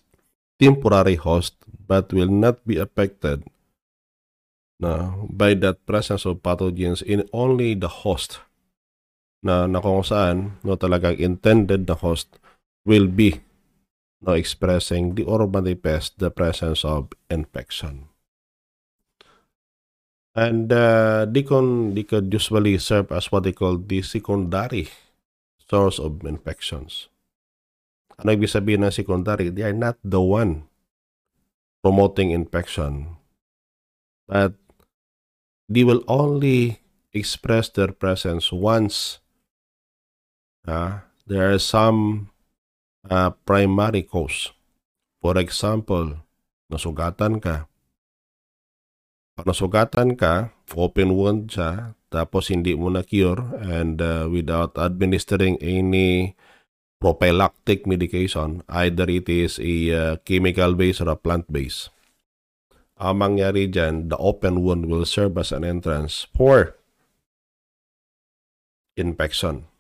temporary 0.63 1.19
host 1.19 1.59
but 1.87 2.15
will 2.15 2.31
not 2.31 2.63
be 2.63 2.79
affected 2.79 3.47
na 4.79 5.19
by 5.27 5.59
that 5.59 5.83
presence 5.87 6.23
of 6.23 6.39
pathogens 6.39 7.03
in 7.03 7.27
only 7.35 7.75
the 7.75 7.91
host 8.07 8.39
na, 9.43 9.67
na 9.67 9.83
kung 9.83 10.07
saan 10.07 10.59
no, 10.63 10.79
talagang 10.79 11.19
intended 11.19 11.87
the 11.87 11.99
host 11.99 12.38
will 12.89 13.05
be 13.05 13.45
no, 14.25 14.33
expressing 14.33 15.13
the 15.15 15.29
or 15.29 15.45
manifest 15.45 16.17
the 16.17 16.33
presence 16.33 16.89
of 16.89 17.13
infection. 17.29 18.09
And 20.35 20.73
uh, 20.73 21.27
they, 21.29 21.43
can, 21.43 21.95
they 21.95 22.05
could 22.05 22.33
usually 22.33 22.79
serve 22.79 23.13
as 23.13 23.31
what 23.31 23.45
they 23.45 23.53
call 23.53 23.77
the 23.77 24.01
secondary 24.01 24.89
source 25.69 25.99
of 26.01 26.25
infections. 26.25 27.13
Ano 28.19 28.35
ibig 28.35 28.51
sabihin 28.51 28.83
ng 28.87 28.95
secondary? 28.95 29.53
They 29.53 29.63
are 29.69 29.77
not 29.77 30.01
the 30.03 30.23
one 30.23 30.67
promoting 31.83 32.31
infection. 32.33 33.19
But 34.27 34.59
they 35.69 35.85
will 35.85 36.03
only 36.09 36.83
express 37.13 37.69
their 37.69 37.93
presence 37.95 38.51
once 38.51 39.19
uh, 40.67 41.07
there 41.27 41.51
are 41.51 41.59
some 41.59 42.31
uh, 43.07 43.31
primary 43.47 44.03
cause. 44.03 44.51
For 45.23 45.39
example, 45.39 46.19
nasugatan 46.67 47.39
ka. 47.39 47.71
Pag 49.39 49.47
nasugatan 49.47 50.19
ka, 50.19 50.51
open 50.75 51.15
wound 51.15 51.55
siya, 51.55 51.95
tapos 52.11 52.51
hindi 52.51 52.75
mo 52.75 52.91
na 52.91 53.07
cure 53.07 53.55
and 53.63 54.03
uh, 54.03 54.27
without 54.27 54.75
administering 54.75 55.55
any 55.63 56.35
prophylactic 56.99 57.87
medication, 57.87 58.67
either 58.67 59.07
it 59.07 59.31
is 59.31 59.63
a 59.63 59.75
uh, 59.95 60.13
chemical 60.27 60.75
base 60.75 60.99
or 60.99 61.15
a 61.15 61.19
plant 61.19 61.47
base 61.47 61.93
ang 62.99 63.23
mangyari 63.23 63.71
dyan, 63.71 64.11
the 64.11 64.19
open 64.19 64.67
wound 64.67 64.91
will 64.91 65.07
serve 65.07 65.39
as 65.39 65.55
an 65.55 65.63
entrance 65.63 66.27
for 66.35 66.75
infection. 68.99 69.71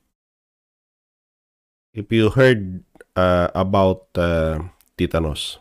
If 1.90 2.14
you 2.14 2.30
heard 2.30 2.86
uh, 3.18 3.46
about 3.54 4.06
uh, 4.14 4.62
tetanus, 4.94 5.58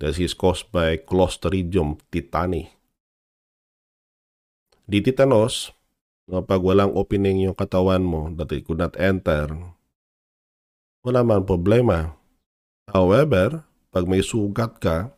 this 0.00 0.16
is 0.16 0.32
caused 0.32 0.72
by 0.72 0.96
Clostridium 0.96 2.00
tetani. 2.08 2.72
Di 4.84 5.00
tetanus, 5.00 5.72
no, 6.28 6.44
pag 6.44 6.60
walang 6.60 6.92
opening 6.96 7.48
yung 7.48 7.56
katawan 7.56 8.04
mo 8.04 8.32
that 8.36 8.52
it 8.52 8.64
could 8.64 8.80
not 8.80 8.96
enter, 8.96 9.52
wala 11.04 11.20
man 11.24 11.44
problema. 11.44 12.16
However, 12.88 13.64
pag 13.88 14.04
may 14.04 14.20
sugat 14.20 14.76
ka, 14.80 15.08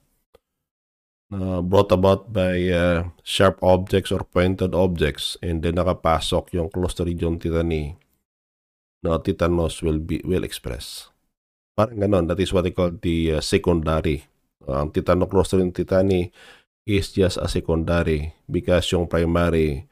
uh, 1.34 1.58
brought 1.66 1.90
about 1.90 2.30
by 2.30 2.70
uh, 2.70 3.10
sharp 3.26 3.58
objects 3.58 4.14
or 4.14 4.22
pointed 4.22 4.70
objects 4.70 5.34
and 5.42 5.66
then 5.66 5.78
nakapasok 5.78 6.54
yung 6.54 6.70
Clostridium 6.70 7.42
tetani 7.42 7.98
no 9.06 9.22
tetanus 9.22 9.78
will 9.86 10.02
be 10.02 10.18
will 10.26 10.42
express. 10.42 11.14
Parang 11.78 12.02
ganon. 12.02 12.26
That 12.26 12.42
is 12.42 12.50
what 12.50 12.66
they 12.66 12.75
call 12.75 12.90
the 12.90 13.38
uh, 13.38 13.42
secondary. 13.44 14.26
Uh, 14.66 14.82
ang 14.82 14.90
Tetanoclostridium 14.90 15.70
tetani 15.70 16.34
is 16.82 17.14
just 17.14 17.38
a 17.38 17.46
secondary 17.46 18.34
because 18.50 18.90
yung 18.90 19.06
primary 19.06 19.86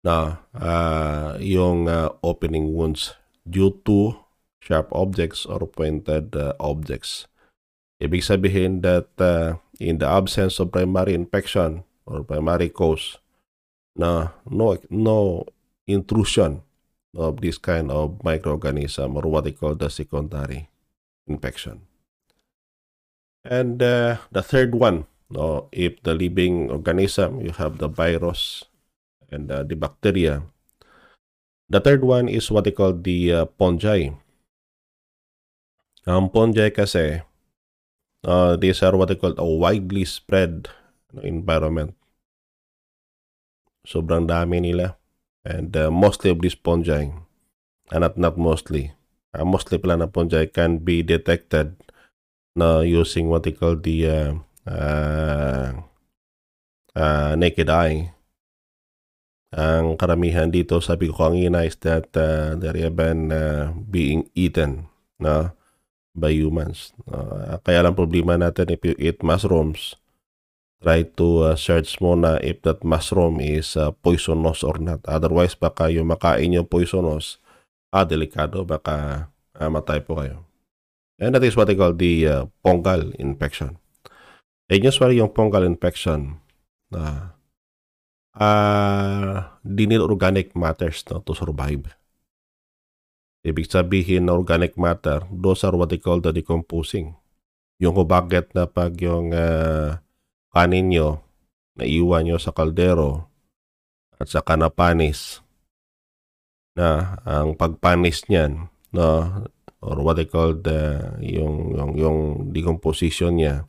na 0.00 0.40
uh, 0.56 1.36
yung 1.42 1.90
uh, 1.90 2.14
opening 2.22 2.72
wounds 2.72 3.18
due 3.44 3.74
to 3.84 4.14
sharp 4.62 4.88
objects 4.94 5.44
or 5.44 5.66
pointed 5.66 6.32
uh, 6.32 6.56
objects. 6.62 7.26
Ibig 7.98 8.22
sabihin 8.22 8.86
that 8.86 9.10
uh, 9.18 9.58
in 9.82 9.98
the 9.98 10.08
absence 10.08 10.62
of 10.62 10.72
primary 10.72 11.12
infection 11.12 11.82
or 12.06 12.22
primary 12.22 12.70
cause 12.70 13.18
na 13.96 14.36
no 14.46 14.76
no 14.92 15.48
intrusion 15.88 16.65
of 17.16 17.40
this 17.40 17.56
kind 17.56 17.90
of 17.90 18.20
microorganism 18.20 19.16
or 19.16 19.24
what 19.24 19.48
they 19.48 19.56
call 19.56 19.74
the 19.74 19.88
secondary 19.88 20.68
infection. 21.26 21.88
And 23.42 23.80
uh, 23.82 24.18
the 24.30 24.42
third 24.42 24.74
one, 24.74 25.06
no, 25.30 25.68
if 25.72 26.02
the 26.02 26.14
living 26.14 26.70
organism, 26.70 27.40
you 27.40 27.50
have 27.56 27.78
the 27.78 27.88
virus 27.88 28.64
and 29.30 29.50
uh, 29.50 29.62
the 29.62 29.74
bacteria. 29.74 30.42
The 31.68 31.80
third 31.80 32.04
one 32.04 32.28
is 32.28 32.50
what 32.50 32.64
they 32.64 32.70
call 32.70 32.92
the 32.92 33.32
uh, 33.32 33.46
fungi. 33.58 34.10
Ang 36.06 36.30
fungi 36.30 36.70
kasi, 36.70 37.22
uh, 38.22 38.54
these 38.54 38.82
are 38.82 38.94
what 38.94 39.08
they 39.10 39.18
call 39.18 39.34
a 39.34 39.46
widely 39.46 40.06
spread 40.06 40.70
environment. 41.22 41.98
Sobrang 43.82 44.26
dami 44.26 44.62
nila. 44.62 44.98
And 45.46 45.70
uh, 45.78 45.94
mostly 45.94 46.34
of 46.34 46.42
these 46.42 46.58
fungi, 46.58 47.14
uh, 47.94 47.98
not, 48.02 48.18
not 48.18 48.34
mostly, 48.34 48.90
uh, 49.30 49.46
mostly 49.46 49.78
pala 49.78 50.02
na 50.02 50.10
fungi 50.10 50.50
can 50.50 50.82
be 50.82 51.06
detected 51.06 51.78
na 52.58 52.82
using 52.82 53.30
what 53.30 53.46
they 53.46 53.54
call 53.54 53.78
the 53.78 53.98
uh, 54.10 54.32
uh, 54.66 55.70
uh, 56.98 57.32
naked 57.38 57.70
eye. 57.70 58.10
Ang 59.54 59.94
karamihan 59.94 60.50
dito, 60.50 60.82
sabi 60.82 61.06
ko 61.06 61.30
kanina, 61.30 61.62
is 61.62 61.78
that 61.86 62.10
uh, 62.18 62.58
they're 62.58 62.76
even 62.76 63.30
uh, 63.30 63.70
being 63.86 64.26
eaten 64.34 64.90
na 65.22 65.54
by 66.10 66.34
humans. 66.34 66.90
Uh, 67.06 67.60
kaya 67.62 67.86
lang 67.86 67.94
problema 67.94 68.34
natin 68.34 68.74
if 68.74 68.82
you 68.82 68.98
eat 68.98 69.22
mushrooms, 69.22 69.94
try 70.82 71.02
to 71.04 71.52
uh, 71.52 71.56
search 71.56 71.98
muna 71.98 72.36
if 72.44 72.60
that 72.62 72.84
mushroom 72.84 73.40
is 73.40 73.76
uh, 73.76 73.92
poisonous 74.04 74.60
or 74.60 74.76
not. 74.78 75.00
Otherwise, 75.08 75.56
baka 75.56 75.88
yung 75.88 76.12
makain 76.12 76.52
yung 76.52 76.68
poisonous, 76.68 77.40
ah, 77.92 78.04
delikado, 78.04 78.62
baka 78.66 79.28
uh, 79.56 79.70
matay 79.72 80.04
po 80.04 80.20
kayo. 80.20 80.44
And 81.16 81.32
that 81.32 81.44
is 81.44 81.56
what 81.56 81.72
they 81.72 81.76
call 81.76 81.96
the 81.96 82.28
uh, 82.28 82.44
fungal 82.60 83.16
infection. 83.16 83.80
And 84.68 84.84
usually 84.84 85.16
yung 85.16 85.32
fungal 85.32 85.64
infection, 85.64 86.44
uh, 86.92 87.32
uh, 88.36 89.56
di 89.64 89.88
organic 89.96 90.52
matters 90.52 91.02
no, 91.08 91.24
to 91.24 91.32
survive. 91.32 91.88
Ibig 93.46 93.70
sabihin 93.70 94.26
na 94.26 94.34
organic 94.34 94.74
matter, 94.74 95.22
those 95.30 95.62
are 95.62 95.72
what 95.78 95.88
they 95.88 96.02
call 96.02 96.18
the 96.18 96.34
decomposing. 96.34 97.14
Yung 97.78 97.94
bakit 98.04 98.50
na 98.52 98.66
pag 98.66 98.98
yung 98.98 99.30
uh, 99.30 100.02
kanin 100.56 100.88
nyo, 100.88 101.20
naiwan 101.76 102.24
nyo 102.24 102.40
sa 102.40 102.56
kaldero 102.56 103.28
at 104.16 104.32
saka 104.32 104.56
napanis 104.56 105.44
na 106.72 107.20
ang 107.28 107.52
pagpanis 107.52 108.24
niyan 108.32 108.72
no? 108.96 109.44
Or 109.84 110.00
what 110.00 110.16
they 110.16 110.24
call 110.24 110.56
the 110.56 111.12
yung 111.20 111.76
yung 111.76 111.92
yung 112.00 112.18
decomposition 112.56 113.36
niya 113.36 113.68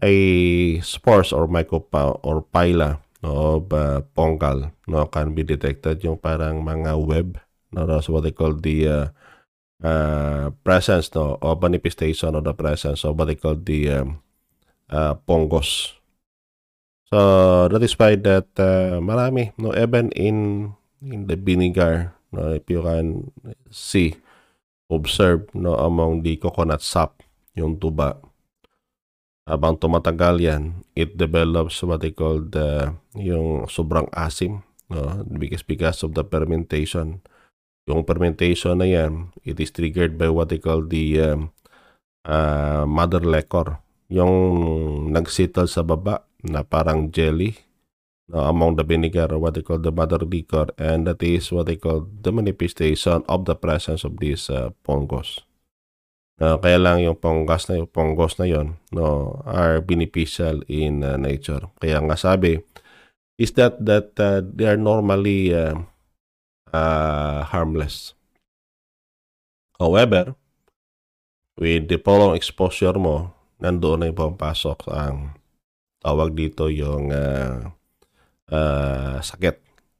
ay 0.00 0.16
spores 0.80 1.36
or 1.36 1.44
micro 1.44 1.84
or 2.24 2.40
pila 2.48 3.04
no, 3.20 3.60
of 3.60 3.68
uh, 3.76 4.00
fungal 4.16 4.72
no? 4.88 5.04
Can 5.12 5.36
be 5.36 5.44
detected 5.44 6.00
yung 6.00 6.16
parang 6.16 6.64
mga 6.64 6.96
web 6.96 7.36
no? 7.76 7.84
That's 7.84 8.08
what 8.08 8.24
they 8.24 8.32
call 8.32 8.56
the 8.56 8.78
uh, 8.88 9.06
uh, 9.84 10.56
presence 10.64 11.12
no? 11.12 11.36
Of 11.44 11.60
manifestation 11.60 12.32
of 12.32 12.48
the 12.48 12.56
presence 12.56 13.04
of 13.04 13.20
what 13.20 13.28
they 13.28 13.36
call 13.36 13.60
the 13.60 13.92
um, 13.92 14.24
uh, 14.92 15.14
pongos. 15.24 15.98
So 17.08 17.18
that 17.72 17.80
is 17.80 17.96
why 17.96 18.20
that 18.20 18.52
uh, 18.60 19.00
marami 19.00 19.56
no 19.56 19.72
even 19.72 20.12
in 20.12 20.70
in 21.00 21.24
the 21.24 21.40
vinegar 21.40 22.12
no 22.36 22.52
if 22.52 22.68
you 22.68 22.84
can 22.84 23.32
see 23.72 24.20
observe 24.92 25.48
no 25.56 25.76
among 25.80 26.20
the 26.20 26.36
coconut 26.36 26.84
sap 26.84 27.24
yung 27.56 27.80
tuba. 27.80 28.20
Habang 29.48 29.80
tumatagal 29.80 30.44
yan 30.44 30.84
it 30.92 31.16
develops 31.16 31.80
what 31.80 32.04
they 32.04 32.12
call 32.12 32.44
the 32.44 32.92
yung 33.16 33.64
sobrang 33.72 34.12
asim 34.12 34.60
no 34.92 35.24
because 35.24 35.64
because 35.64 36.04
of 36.04 36.12
the 36.12 36.24
fermentation. 36.28 37.24
Yung 37.88 38.04
fermentation 38.04 38.76
na 38.76 38.84
yan 38.84 39.32
it 39.48 39.56
is 39.56 39.72
triggered 39.72 40.20
by 40.20 40.28
what 40.28 40.52
they 40.52 40.60
call 40.60 40.84
the 40.84 41.16
um, 41.24 41.48
uh, 42.28 42.84
mother 42.84 43.24
liquor 43.24 43.80
yung 44.08 44.34
nagsettle 45.12 45.68
sa 45.68 45.84
baba 45.84 46.24
na 46.40 46.64
parang 46.64 47.12
jelly 47.12 47.60
no, 48.32 48.48
among 48.48 48.80
the 48.80 48.84
vinegar 48.84 49.28
what 49.36 49.52
they 49.54 49.64
call 49.64 49.78
the 49.78 49.92
mother 49.92 50.20
liquor 50.24 50.68
and 50.80 51.04
that 51.04 51.20
is 51.20 51.52
what 51.52 51.68
they 51.68 51.76
call 51.76 52.08
the 52.24 52.32
manifestation 52.32 53.20
of 53.28 53.44
the 53.44 53.54
presence 53.54 54.04
of 54.04 54.16
these 54.18 54.48
uh, 54.48 54.72
fungus. 54.84 55.44
Uh, 56.38 56.54
kaya 56.62 56.78
lang 56.78 57.02
yung 57.02 57.18
fungus 57.18 57.66
na 57.66 57.82
yung 57.82 57.90
fungus 57.90 58.38
na 58.38 58.46
yon 58.46 58.78
no 58.94 59.42
are 59.42 59.82
beneficial 59.82 60.62
in 60.70 61.02
uh, 61.02 61.18
nature. 61.18 61.66
Kaya 61.82 61.98
nga 61.98 62.14
sabi 62.14 62.62
is 63.36 63.52
that 63.58 63.76
that 63.82 64.14
uh, 64.22 64.40
they 64.40 64.64
are 64.64 64.78
normally 64.78 65.50
uh, 65.50 65.74
uh, 66.72 67.42
harmless. 67.42 68.14
However, 69.82 70.38
with 71.58 71.90
the 71.90 71.98
prolonged 71.98 72.38
exposure 72.38 72.94
mo 72.94 73.37
nandoon 73.58 74.02
na 74.02 74.08
yung 74.10 74.18
pumapasok 74.18 74.88
ang 74.90 75.34
tawag 75.98 76.34
dito 76.34 76.70
yung 76.70 77.10
uh, 77.10 77.74
uh, 78.50 79.18
sakit. 79.18 79.58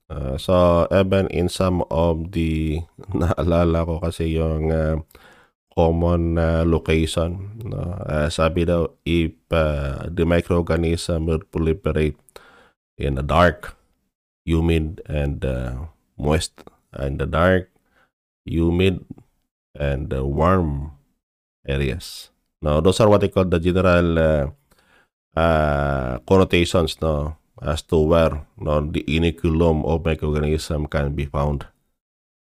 Uh, 0.08 0.40
so, 0.40 0.88
even 0.88 1.28
in 1.28 1.52
some 1.52 1.84
of 1.92 2.32
the, 2.32 2.80
naalala 3.18 3.84
ko 3.84 4.00
kasi 4.00 4.40
yung 4.40 4.72
uh, 4.72 4.96
common 5.76 6.40
uh, 6.40 6.64
location. 6.64 7.60
No? 7.62 7.94
Uh, 8.08 8.26
sabi 8.32 8.64
daw, 8.64 8.88
if 9.04 9.36
uh, 9.52 10.08
the 10.08 10.24
microorganism 10.24 11.28
will 11.28 11.44
proliferate 11.44 12.18
in 12.96 13.14
a 13.14 13.22
dark, 13.22 13.76
humid, 14.48 15.04
and 15.06 15.44
uh, 15.44 15.86
moist, 16.16 16.66
and 16.90 17.20
the 17.20 17.28
dark, 17.28 17.70
humid, 18.48 19.04
and 19.76 20.10
uh, 20.10 20.24
warm 20.24 20.98
areas. 21.68 22.32
No, 22.62 22.80
those 22.82 22.98
are 23.00 23.08
what 23.08 23.20
they 23.22 23.28
call 23.30 23.46
the 23.46 23.60
general 23.62 24.18
uh, 24.18 24.44
uh, 25.38 26.18
connotations 26.26 26.98
no 27.00 27.38
as 27.62 27.82
to 27.86 27.98
where 28.02 28.46
no 28.58 28.82
the 28.82 29.06
inoculum 29.06 29.86
of 29.86 30.02
microorganism 30.02 30.90
can 30.90 31.14
be 31.14 31.26
found. 31.26 31.70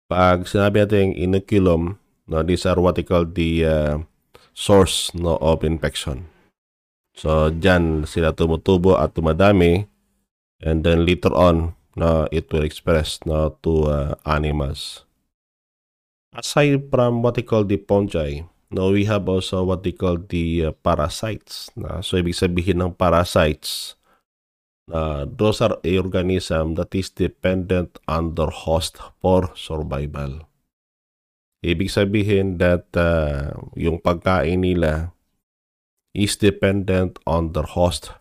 Pag 0.08 0.48
sinabi 0.48 0.88
natin 0.88 1.12
inoculum, 1.12 2.00
no, 2.26 2.40
these 2.40 2.64
are 2.64 2.80
what 2.80 2.96
they 2.96 3.04
call 3.04 3.28
the 3.28 3.64
uh, 3.64 3.94
source 4.56 5.12
no 5.12 5.36
of 5.44 5.64
infection. 5.64 6.26
So 7.12 7.52
diyan 7.52 8.08
sila 8.08 8.32
tumutubo 8.32 8.96
at 8.96 9.12
tumadami 9.12 9.84
and 10.64 10.80
then 10.80 11.04
later 11.04 11.32
on 11.36 11.76
no 11.92 12.24
it 12.32 12.48
will 12.48 12.64
express 12.64 13.20
no 13.28 13.52
to 13.60 13.72
uh, 13.84 14.12
animals. 14.24 15.04
Aside 16.32 16.88
from 16.88 17.20
what 17.20 17.34
they 17.36 17.42
call 17.42 17.66
the 17.66 17.76
fungi, 17.76 18.46
No, 18.70 18.94
we 18.94 19.02
have 19.10 19.26
also 19.26 19.66
what 19.66 19.82
they 19.82 19.90
call 19.90 20.14
the 20.14 20.70
uh, 20.70 20.72
parasites. 20.78 21.74
Na? 21.74 22.06
So, 22.06 22.22
ibig 22.22 22.38
sabihin 22.38 22.78
ng 22.78 22.94
parasites, 22.94 23.98
na 24.86 24.94
uh, 24.94 25.20
those 25.26 25.58
are 25.58 25.82
organism 25.82 26.78
that 26.78 26.94
is 26.94 27.10
dependent 27.10 27.98
on 28.06 28.38
their 28.38 28.54
host 28.54 29.02
for 29.18 29.50
survival. 29.58 30.46
Ibig 31.66 31.90
sabihin 31.90 32.62
that 32.62 32.86
uh, 32.94 33.58
yung 33.74 33.98
pagkain 33.98 34.62
nila 34.62 35.10
is 36.14 36.38
dependent 36.38 37.18
on 37.26 37.50
their 37.50 37.66
host. 37.66 38.14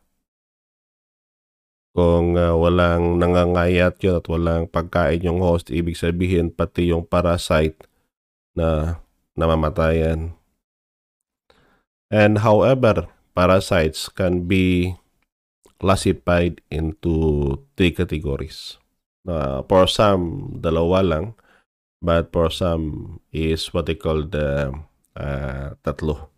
Kung 1.93 2.37
uh, 2.37 2.57
walang 2.57 3.21
nangangayat 3.21 4.01
yun 4.01 4.17
at 4.17 4.25
walang 4.25 4.65
pagkain 4.65 5.25
yung 5.25 5.45
host, 5.45 5.69
ibig 5.69 5.97
sabihin 5.97 6.49
pati 6.49 6.89
yung 6.89 7.05
parasite 7.05 7.85
na 8.57 8.97
namamatayan 9.37 10.38
And 12.09 12.41
however, 12.41 13.05
parasites 13.37 14.09
can 14.09 14.49
be 14.49 14.97
classified 15.77 16.59
into 16.73 17.55
three 17.77 17.93
categories. 17.93 18.81
Uh, 19.29 19.61
for 19.69 19.85
some, 19.85 20.57
dalawa 20.57 21.05
lang. 21.05 21.25
But 22.01 22.31
for 22.33 22.49
some 22.49 23.19
is 23.29 23.69
what 23.75 23.85
they 23.85 23.99
call 23.99 24.25
the 24.25 24.73
uh, 25.13 25.75
tatlo. 25.85 26.31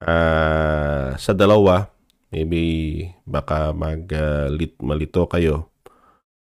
Uh, 0.00 1.18
sa 1.20 1.32
dalawa, 1.34 1.90
maybe 2.30 3.10
baka 3.26 3.74
mag 3.74 4.06
uh, 4.14 4.46
lit, 4.48 4.78
malito 4.80 5.26
kayo. 5.26 5.68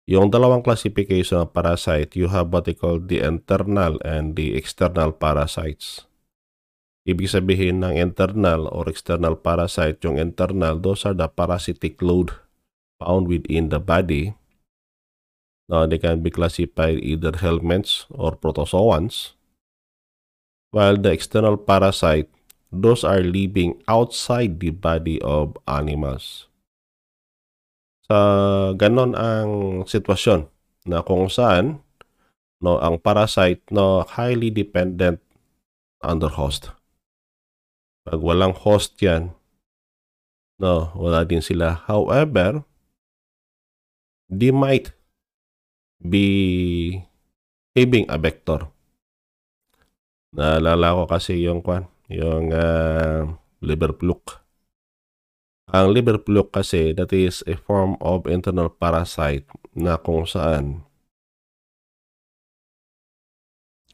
Yung 0.04 0.28
dalawang 0.28 0.60
classification 0.60 1.48
of 1.48 1.54
parasite, 1.54 2.12
you 2.18 2.28
have 2.28 2.52
what 2.52 2.68
they 2.68 2.76
call 2.76 3.00
the 3.00 3.24
internal 3.24 3.96
and 4.04 4.36
the 4.36 4.52
external 4.52 5.14
parasites. 5.14 6.04
Ibig 7.02 7.26
sabihin 7.26 7.82
ng 7.82 7.98
internal 7.98 8.70
or 8.70 8.86
external 8.86 9.34
parasite, 9.34 9.98
yung 10.06 10.22
internal, 10.22 10.78
those 10.78 11.02
are 11.02 11.18
the 11.18 11.26
parasitic 11.26 11.98
load 11.98 12.30
found 13.02 13.26
within 13.26 13.74
the 13.74 13.82
body. 13.82 14.38
Now, 15.66 15.90
they 15.90 15.98
can 15.98 16.22
be 16.22 16.30
classified 16.30 17.02
either 17.02 17.34
helminths 17.34 18.06
or 18.06 18.38
protozoans. 18.38 19.34
While 20.70 21.02
the 21.02 21.10
external 21.10 21.58
parasite, 21.58 22.30
those 22.70 23.02
are 23.02 23.20
living 23.20 23.82
outside 23.90 24.62
the 24.62 24.70
body 24.70 25.18
of 25.20 25.58
animals. 25.66 26.46
Sa 28.06 28.72
ganon 28.78 29.12
ang 29.18 29.82
sitwasyon 29.84 30.48
na 30.88 31.04
kung 31.04 31.28
saan 31.28 31.84
no 32.62 32.80
ang 32.80 32.98
parasite 32.98 33.62
no 33.70 34.02
highly 34.06 34.50
dependent 34.50 35.20
on 36.02 36.18
the 36.18 36.34
host. 36.34 36.72
Pag 38.02 38.18
walang 38.18 38.54
host 38.54 38.98
yan, 38.98 39.30
no, 40.58 40.90
wala 40.98 41.22
din 41.22 41.38
sila. 41.38 41.86
However, 41.86 42.66
they 44.26 44.50
might 44.50 44.90
be 46.02 46.98
having 47.78 48.10
a 48.10 48.18
vector. 48.18 48.66
Naalala 50.34 50.98
ko 50.98 51.02
kasi 51.06 51.46
yung 51.46 51.62
kwan, 51.62 51.86
yung 52.10 52.50
uh, 52.50 53.38
liver 53.62 53.94
fluke. 53.94 54.42
Ang 55.70 55.94
liver 55.94 56.18
fluke 56.18 56.50
kasi, 56.50 56.90
that 56.96 57.14
is 57.14 57.46
a 57.46 57.54
form 57.54 57.94
of 58.02 58.26
internal 58.26 58.66
parasite 58.68 59.46
na 59.78 59.94
kung 59.96 60.26
saan 60.26 60.82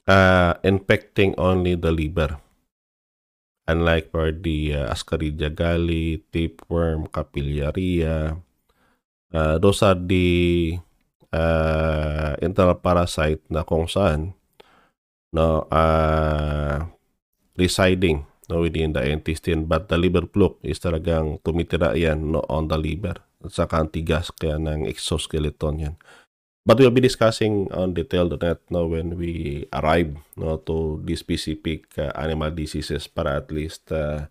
uh, 0.08 0.56
infecting 0.64 1.36
only 1.36 1.76
the 1.76 1.92
liver. 1.92 2.40
Unlike 3.68 4.16
the 4.40 4.80
uh, 4.80 4.88
Ascaridia 4.88 5.52
galli, 5.52 6.24
tapeworm, 6.32 7.04
capillaria, 7.12 8.32
uh, 9.32 9.56
those 9.60 9.84
are 9.84 9.94
the 9.98 10.78
uh, 11.32 12.32
internal 12.40 12.80
parasite 12.80 13.44
na 13.52 13.68
kung 13.68 13.84
saan 13.84 14.32
no, 15.36 15.68
uh, 15.68 16.80
residing 17.60 18.24
no, 18.48 18.64
within 18.64 18.96
the 18.96 19.04
intestine. 19.04 19.68
But 19.68 19.92
the 19.92 20.00
liver 20.00 20.24
fluke 20.24 20.64
is 20.64 20.80
talagang 20.80 21.44
tumitira 21.44 21.92
yan 21.92 22.32
no, 22.32 22.44
on 22.48 22.72
the 22.72 22.80
liver. 22.80 23.20
At 23.44 23.52
saka 23.54 23.84
ang 23.84 23.92
tigas 23.92 24.32
kaya 24.32 24.56
ng 24.56 24.88
exoskeleton 24.88 25.76
yan. 25.78 25.94
But 26.66 26.78
we'll 26.78 26.90
be 26.90 27.00
discussing 27.00 27.72
on 27.72 27.94
detail 27.94 28.28
that 28.28 28.60
no, 28.68 28.86
when 28.86 29.16
we 29.16 29.66
arrive 29.72 30.16
no, 30.36 30.58
to 30.68 31.00
the 31.04 31.16
specific 31.16 31.86
uh, 31.96 32.12
animal 32.14 32.50
diseases 32.50 33.08
para 33.08 33.36
at 33.40 33.50
least 33.50 33.90
uh, 33.90 34.26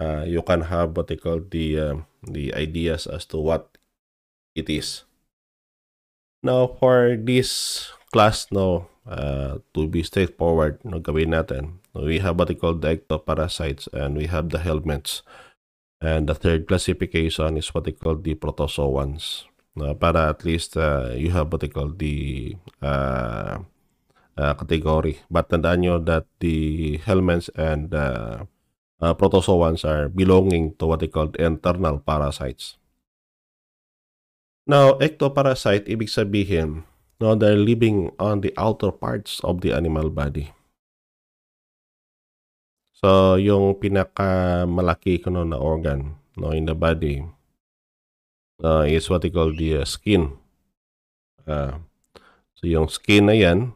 uh, 0.00 0.24
you 0.26 0.42
can 0.42 0.62
have 0.62 0.96
what 0.96 1.08
they 1.08 1.16
call 1.16 1.40
the, 1.40 1.78
uh, 1.78 1.96
the 2.22 2.54
ideas 2.54 3.06
as 3.06 3.26
to 3.26 3.38
what 3.38 3.76
it 4.54 4.70
is. 4.70 5.04
Now, 6.42 6.68
for 6.78 7.16
this 7.18 7.90
class, 8.12 8.46
no, 8.50 8.86
uh, 9.06 9.58
to 9.74 9.88
be 9.88 10.02
straightforward, 10.02 10.78
no, 10.84 11.00
gawin 11.00 11.34
natin, 11.34 11.82
we 11.94 12.20
have 12.20 12.38
what 12.38 12.48
they 12.48 12.54
call 12.54 12.74
the 12.74 12.96
ectoparasites 12.96 13.90
and 13.92 14.16
we 14.16 14.26
have 14.26 14.50
the 14.50 14.58
helminths. 14.58 15.22
And 16.00 16.28
the 16.28 16.34
third 16.34 16.68
classification 16.68 17.56
is 17.56 17.74
what 17.74 17.82
they 17.84 17.92
call 17.92 18.14
the 18.14 18.36
protozoans. 18.36 19.47
Uh, 19.80 19.94
para 19.94 20.30
at 20.30 20.44
least 20.44 20.76
uh, 20.76 21.14
you 21.14 21.30
have 21.30 21.50
what 21.50 21.60
they 21.62 21.70
call 21.70 21.90
the 21.90 22.56
uh, 22.82 23.62
uh, 24.38 24.52
category. 24.54 25.18
But 25.26 25.50
tandaan 25.50 25.82
nyo 25.82 25.98
that 26.06 26.26
the 26.38 26.98
helminths 27.02 27.50
and 27.58 27.90
uh, 27.94 28.46
uh, 29.02 29.14
protozoans 29.14 29.82
are 29.82 30.08
belonging 30.08 30.74
to 30.78 30.86
what 30.86 31.00
they 31.00 31.10
call 31.10 31.30
internal 31.38 31.98
parasites. 31.98 32.78
Now, 34.68 35.00
ectoparasite, 35.00 35.88
ibig 35.88 36.12
sabihin, 36.12 36.84
no, 37.16 37.32
they're 37.32 37.56
living 37.56 38.12
on 38.20 38.44
the 38.44 38.52
outer 38.60 38.92
parts 38.92 39.40
of 39.40 39.64
the 39.64 39.72
animal 39.72 40.12
body. 40.12 40.52
So, 42.92 43.40
yung 43.40 43.80
pinakamalaki 43.80 45.24
ko 45.24 45.32
no, 45.32 45.46
na 45.46 45.56
organ 45.56 46.18
no, 46.36 46.50
in 46.52 46.66
the 46.66 46.74
body 46.74 47.24
uh, 48.62 48.84
is 48.86 49.06
what 49.10 49.22
they 49.22 49.30
call 49.30 49.54
the 49.54 49.82
uh, 49.82 49.86
skin. 49.86 50.34
Uh, 51.46 51.78
so 52.54 52.66
yung 52.66 52.90
skin 52.90 53.30
na 53.30 53.36
yan, 53.38 53.72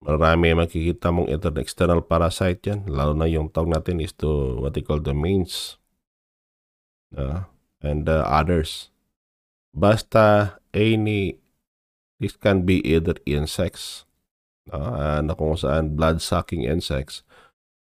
marami 0.00 0.54
makikita 0.54 1.10
mong 1.10 1.28
external 1.58 2.00
parasite 2.00 2.62
yan. 2.64 2.86
Lalo 2.86 3.12
na 3.12 3.26
yung 3.26 3.50
tawag 3.50 3.74
natin 3.74 3.98
is 3.98 4.14
to 4.14 4.60
what 4.62 4.72
they 4.74 4.84
call 4.84 5.02
the 5.02 5.14
mains. 5.14 5.76
Uh, 7.10 7.46
and 7.82 8.08
uh, 8.08 8.22
others. 8.26 8.90
Basta 9.74 10.56
any, 10.72 11.36
this 12.18 12.38
can 12.38 12.64
be 12.64 12.80
either 12.86 13.14
insects, 13.28 14.06
uh, 14.72 15.20
na 15.20 15.36
kung 15.36 15.52
saan 15.58 15.92
blood-sucking 15.98 16.64
insects, 16.64 17.25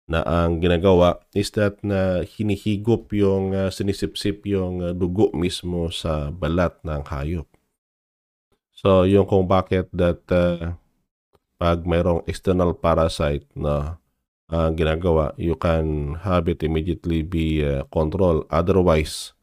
na 0.05 0.21
ang 0.21 0.61
ginagawa 0.61 1.17
is 1.33 1.49
that 1.57 1.81
na 1.81 2.21
hinihigop 2.21 3.09
yung 3.09 3.57
uh, 3.57 3.73
sinisipsip 3.73 4.45
yung 4.45 4.85
uh, 4.85 4.93
dugo 4.93 5.33
mismo 5.33 5.89
sa 5.89 6.29
balat 6.29 6.77
ng 6.85 7.01
hayop. 7.09 7.49
So 8.69 9.09
yung 9.09 9.25
kung 9.25 9.49
bakit 9.49 9.89
that 9.97 10.21
uh, 10.29 10.77
pag 11.57 11.89
mayroong 11.89 12.21
external 12.29 12.77
parasite 12.77 13.49
na 13.57 13.97
uh, 14.53 14.69
ginagawa, 14.77 15.33
you 15.41 15.57
can 15.57 16.17
have 16.21 16.45
it 16.45 16.61
immediately 16.61 17.25
be 17.25 17.65
uh, 17.65 17.81
control. 17.89 18.45
Otherwise, 18.53 19.33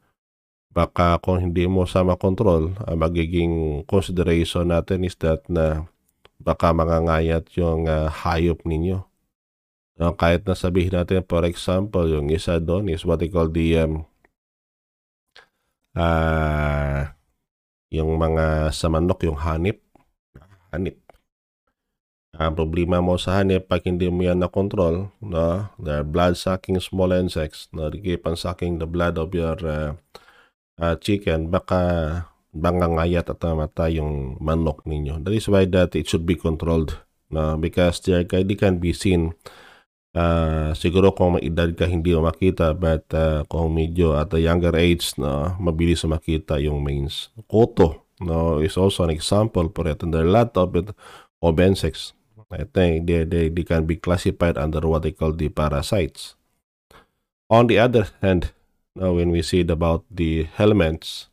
baka 0.71 1.19
kung 1.19 1.43
hindi 1.43 1.67
mo 1.67 1.91
sa 1.91 2.07
makontrol, 2.07 2.79
uh, 2.87 2.95
magiging 2.95 3.83
consideration 3.91 4.71
natin 4.71 5.03
is 5.03 5.19
that 5.19 5.43
na 5.51 5.91
baka 6.39 6.71
mangangayat 6.71 7.51
yung 7.59 7.91
uh, 7.91 8.07
hayop 8.07 8.63
ninyo 8.63 9.03
Uh, 10.01 10.13
kahit 10.17 10.49
na 10.49 10.57
sabihin 10.57 10.97
natin, 10.97 11.21
for 11.29 11.45
example, 11.45 12.09
yung 12.09 12.33
isa 12.33 12.57
doon 12.57 12.89
is 12.89 13.05
what 13.05 13.21
they 13.21 13.29
call 13.29 13.49
the 13.53 13.77
um, 13.77 14.09
uh, 15.93 17.13
yung 17.93 18.17
mga 18.17 18.73
sa 18.73 18.89
manok, 18.89 19.29
yung 19.29 19.37
hanip. 19.37 19.85
Hanip. 20.73 20.97
Ang 22.33 22.57
problema 22.57 23.05
mo 23.05 23.21
sa 23.21 23.45
hanip, 23.45 23.69
pag 23.69 23.85
hindi 23.85 24.09
mo 24.09 24.25
yan 24.25 24.41
na-control, 24.41 25.13
no, 25.21 25.69
the 25.77 26.01
blood-sucking 26.01 26.81
small 26.81 27.13
insects, 27.13 27.69
no, 27.77 27.93
they 27.93 28.01
keep 28.01 28.25
on 28.25 28.41
sucking 28.41 28.81
the 28.81 28.89
blood 28.89 29.21
of 29.21 29.37
your 29.37 29.61
uh, 29.61 29.93
uh, 30.81 30.97
chicken, 30.97 31.53
baka 31.53 32.25
bangangayat 32.57 33.29
at 33.29 33.45
mata 33.53 33.93
yung 33.93 34.41
manok 34.41 34.81
ninyo. 34.89 35.21
That 35.21 35.37
is 35.37 35.45
why 35.53 35.69
that 35.69 35.93
it 35.93 36.09
should 36.09 36.25
be 36.25 36.41
controlled. 36.41 37.05
No, 37.33 37.57
because 37.57 38.01
they, 38.05 38.25
they 38.25 38.57
can 38.57 38.77
be 38.77 38.93
seen 38.93 39.37
Uh, 40.13 40.77
siguro 40.77 41.17
kung 41.17 41.41
may 41.41 41.49
edad 41.49 41.73
ka 41.73 41.89
hindi 41.89 42.13
mo 42.13 42.29
makita 42.29 42.77
but 42.77 43.09
uh, 43.17 43.49
kung 43.49 43.73
medyo 43.73 44.13
at 44.13 44.29
a 44.37 44.41
younger 44.45 44.77
age 44.77 45.17
no, 45.17 45.57
mabilis 45.57 46.05
makita 46.05 46.61
yung 46.61 46.85
mains. 46.85 47.33
Koto 47.49 48.05
no, 48.21 48.61
is 48.61 48.77
also 48.77 49.09
an 49.09 49.11
example 49.11 49.73
for 49.73 49.89
it 49.89 50.05
and 50.05 50.13
there 50.13 50.21
are 50.21 50.29
a 50.29 50.37
lot 50.45 50.53
of, 50.61 50.77
it, 50.77 50.93
insects. 51.65 52.13
I 52.53 52.69
think 52.69 53.09
they, 53.09 53.25
they, 53.25 53.49
they 53.49 53.65
can 53.65 53.89
be 53.89 53.97
classified 53.97 54.59
under 54.61 54.85
what 54.85 55.03
they 55.03 55.13
call 55.13 55.33
the 55.33 55.49
parasites. 55.49 56.37
On 57.49 57.67
the 57.67 57.79
other 57.79 58.09
hand, 58.21 58.53
no, 58.95 59.15
when 59.15 59.31
we 59.31 59.41
see 59.41 59.61
about 59.65 60.05
the 60.11 60.45
helminths 60.45 61.29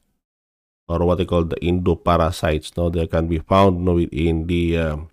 or 0.88 1.04
what 1.04 1.18
they 1.18 1.26
call 1.26 1.44
the 1.44 1.58
endoparasites, 1.58 2.76
no, 2.78 2.90
they 2.90 3.08
can 3.08 3.28
be 3.28 3.40
found 3.40 3.84
no, 3.84 3.96
within 3.96 4.48
the 4.48 4.78
um, 4.78 5.10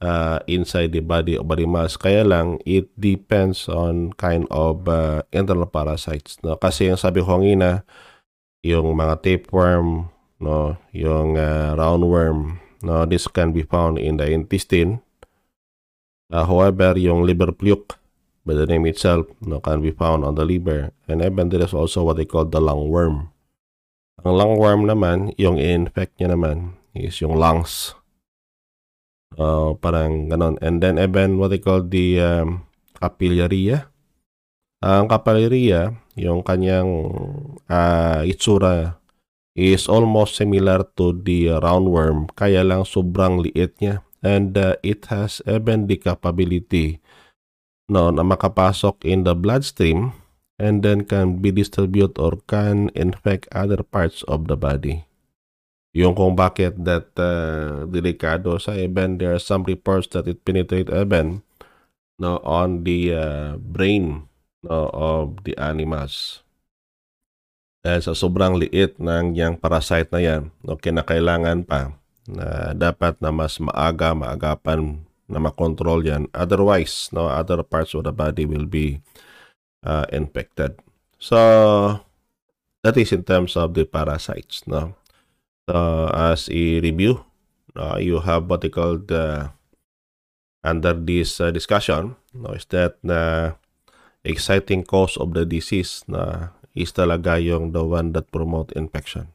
uh, 0.00 0.40
inside 0.48 0.92
the 0.92 1.04
body 1.04 1.36
of 1.36 1.46
animals. 1.52 1.96
Kaya 1.96 2.24
lang, 2.24 2.58
it 2.64 2.88
depends 2.98 3.68
on 3.68 4.12
kind 4.16 4.48
of 4.50 4.88
uh, 4.88 5.22
internal 5.30 5.68
parasites. 5.68 6.40
No? 6.42 6.56
Kasi 6.56 6.88
yung 6.88 7.00
sabi 7.00 7.22
ko 7.22 7.38
ngina, 7.38 7.84
yung 8.64 8.96
mga 8.96 9.22
tapeworm, 9.22 10.08
no? 10.40 10.76
yung 10.92 11.36
uh, 11.36 11.76
roundworm, 11.76 12.58
no? 12.82 13.04
this 13.04 13.28
can 13.28 13.52
be 13.52 13.62
found 13.62 14.00
in 14.00 14.16
the 14.16 14.26
intestine. 14.28 15.00
Uh, 16.32 16.46
however, 16.46 16.96
yung 16.96 17.22
liver 17.22 17.52
fluke, 17.52 18.00
by 18.44 18.54
the 18.56 18.66
name 18.66 18.86
itself 18.86 19.26
no, 19.44 19.60
can 19.60 19.82
be 19.82 19.90
found 19.92 20.24
on 20.24 20.34
the 20.34 20.44
liver. 20.44 20.90
And 21.06 21.22
even 21.22 21.48
there 21.50 21.62
is 21.62 21.74
also 21.74 22.04
what 22.04 22.16
they 22.16 22.24
call 22.24 22.46
the 22.46 22.60
lungworm. 22.60 23.30
Ang 24.24 24.34
lungworm 24.36 24.84
naman, 24.88 25.32
yung 25.40 25.56
infect 25.56 26.18
niya 26.20 26.36
naman 26.36 26.76
is 26.92 27.20
yung 27.20 27.36
lungs. 27.36 27.94
Uh, 29.40 29.72
parang 29.80 30.28
ganon. 30.28 30.60
And 30.60 30.84
then 30.84 31.00
even 31.00 31.40
what 31.40 31.48
they 31.48 31.64
call 31.64 31.80
the 31.80 32.20
um, 32.20 32.68
capillaria. 32.92 33.88
Ang 34.84 35.08
capillaria, 35.08 35.96
yung 36.12 36.44
kanyang 36.44 36.88
uh, 37.64 38.20
itsura 38.28 39.00
is 39.56 39.88
almost 39.88 40.36
similar 40.36 40.84
to 41.00 41.16
the 41.16 41.56
roundworm, 41.56 42.28
kaya 42.36 42.60
lang 42.60 42.84
sobrang 42.84 43.40
liit 43.40 43.80
niya. 43.80 44.04
And 44.20 44.52
uh, 44.52 44.76
it 44.84 45.08
has 45.08 45.40
even 45.48 45.88
the 45.88 45.96
capability 45.96 47.00
no, 47.88 48.12
na 48.12 48.20
makapasok 48.20 49.08
in 49.08 49.24
the 49.24 49.32
bloodstream 49.32 50.12
and 50.60 50.84
then 50.84 51.08
can 51.08 51.40
be 51.40 51.48
distributed 51.48 52.20
or 52.20 52.36
can 52.44 52.92
infect 52.92 53.48
other 53.56 53.80
parts 53.80 54.20
of 54.28 54.44
the 54.52 54.60
body. 54.60 55.08
Yung 55.90 56.14
kung 56.14 56.38
bakit 56.38 56.78
that 56.86 57.10
uh, 57.18 57.82
delikado 57.90 58.62
sa 58.62 58.78
even 58.78 59.18
there 59.18 59.34
are 59.34 59.42
some 59.42 59.66
reports 59.66 60.06
that 60.14 60.30
it 60.30 60.38
penetrate 60.46 60.86
even 60.86 61.42
no, 62.20 62.38
on 62.46 62.86
the 62.86 63.10
uh, 63.10 63.52
brain 63.58 64.30
no, 64.62 64.86
of 64.94 65.42
the 65.42 65.56
animals. 65.58 66.46
Dahil 67.80 68.04
sa 68.04 68.12
sobrang 68.12 68.60
liit 68.60 69.00
ng 69.00 69.34
yang 69.34 69.56
parasite 69.56 70.12
na 70.12 70.20
yan, 70.20 70.42
no, 70.62 70.76
kinakailangan 70.76 71.64
pa 71.64 71.96
na 72.28 72.76
dapat 72.76 73.16
na 73.18 73.32
mas 73.32 73.56
maaga, 73.58 74.12
maagapan 74.12 75.00
na 75.26 75.40
makontrol 75.40 76.04
yan. 76.04 76.28
Otherwise, 76.36 77.08
no, 77.10 77.26
other 77.26 77.64
parts 77.64 77.96
of 77.96 78.04
the 78.04 78.12
body 78.12 78.44
will 78.44 78.68
be 78.68 79.00
uh, 79.82 80.04
infected. 80.12 80.76
So, 81.16 81.40
that 82.84 82.94
is 83.00 83.16
in 83.16 83.24
terms 83.24 83.56
of 83.56 83.72
the 83.72 83.88
parasites. 83.88 84.68
No? 84.68 84.99
So, 85.70 86.10
as 86.10 86.50
a 86.50 86.82
review, 86.82 87.22
uh, 87.78 88.02
you 88.02 88.18
have 88.18 88.50
what 88.50 88.66
they 88.66 88.74
call 88.74 88.98
the 88.98 89.54
under 90.66 90.98
this 90.98 91.38
uh, 91.38 91.54
discussion 91.54 92.18
no, 92.34 92.58
is 92.58 92.66
that 92.74 92.98
na 93.06 93.54
exciting 94.26 94.82
cause 94.82 95.14
of 95.14 95.30
the 95.30 95.46
disease 95.46 96.02
na 96.10 96.50
is 96.74 96.90
talaga 96.90 97.38
yung 97.38 97.70
the 97.70 97.86
one 97.86 98.10
that 98.18 98.34
promote 98.34 98.74
infection. 98.74 99.30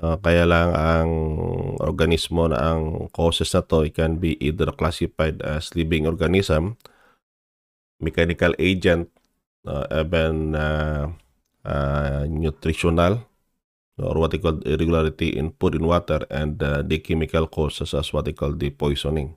Uh, 0.00 0.16
kaya 0.16 0.48
lang 0.48 0.72
ang 0.72 1.12
organismo 1.84 2.48
na 2.48 2.56
ang 2.56 3.12
causes 3.12 3.52
na 3.52 3.60
to 3.60 3.84
it 3.84 3.92
can 3.92 4.16
be 4.16 4.40
either 4.40 4.72
classified 4.72 5.44
as 5.44 5.76
living 5.76 6.08
organism, 6.08 6.80
mechanical 8.00 8.56
agent, 8.56 9.12
uh, 9.68 9.84
even 9.92 10.56
uh, 10.56 11.12
uh, 11.68 12.24
nutritional, 12.24 13.28
or 13.98 14.14
what 14.20 14.30
they 14.30 14.38
call 14.38 14.60
irregularity 14.62 15.30
in 15.36 15.52
food 15.58 15.74
and 15.74 15.86
water, 15.86 16.26
and 16.30 16.62
uh, 16.62 16.82
the 16.82 16.98
chemical 16.98 17.46
causes 17.46 17.94
as 17.94 18.12
what 18.12 18.24
they 18.24 18.32
call 18.32 18.52
the 18.52 18.70
poisoning. 18.70 19.36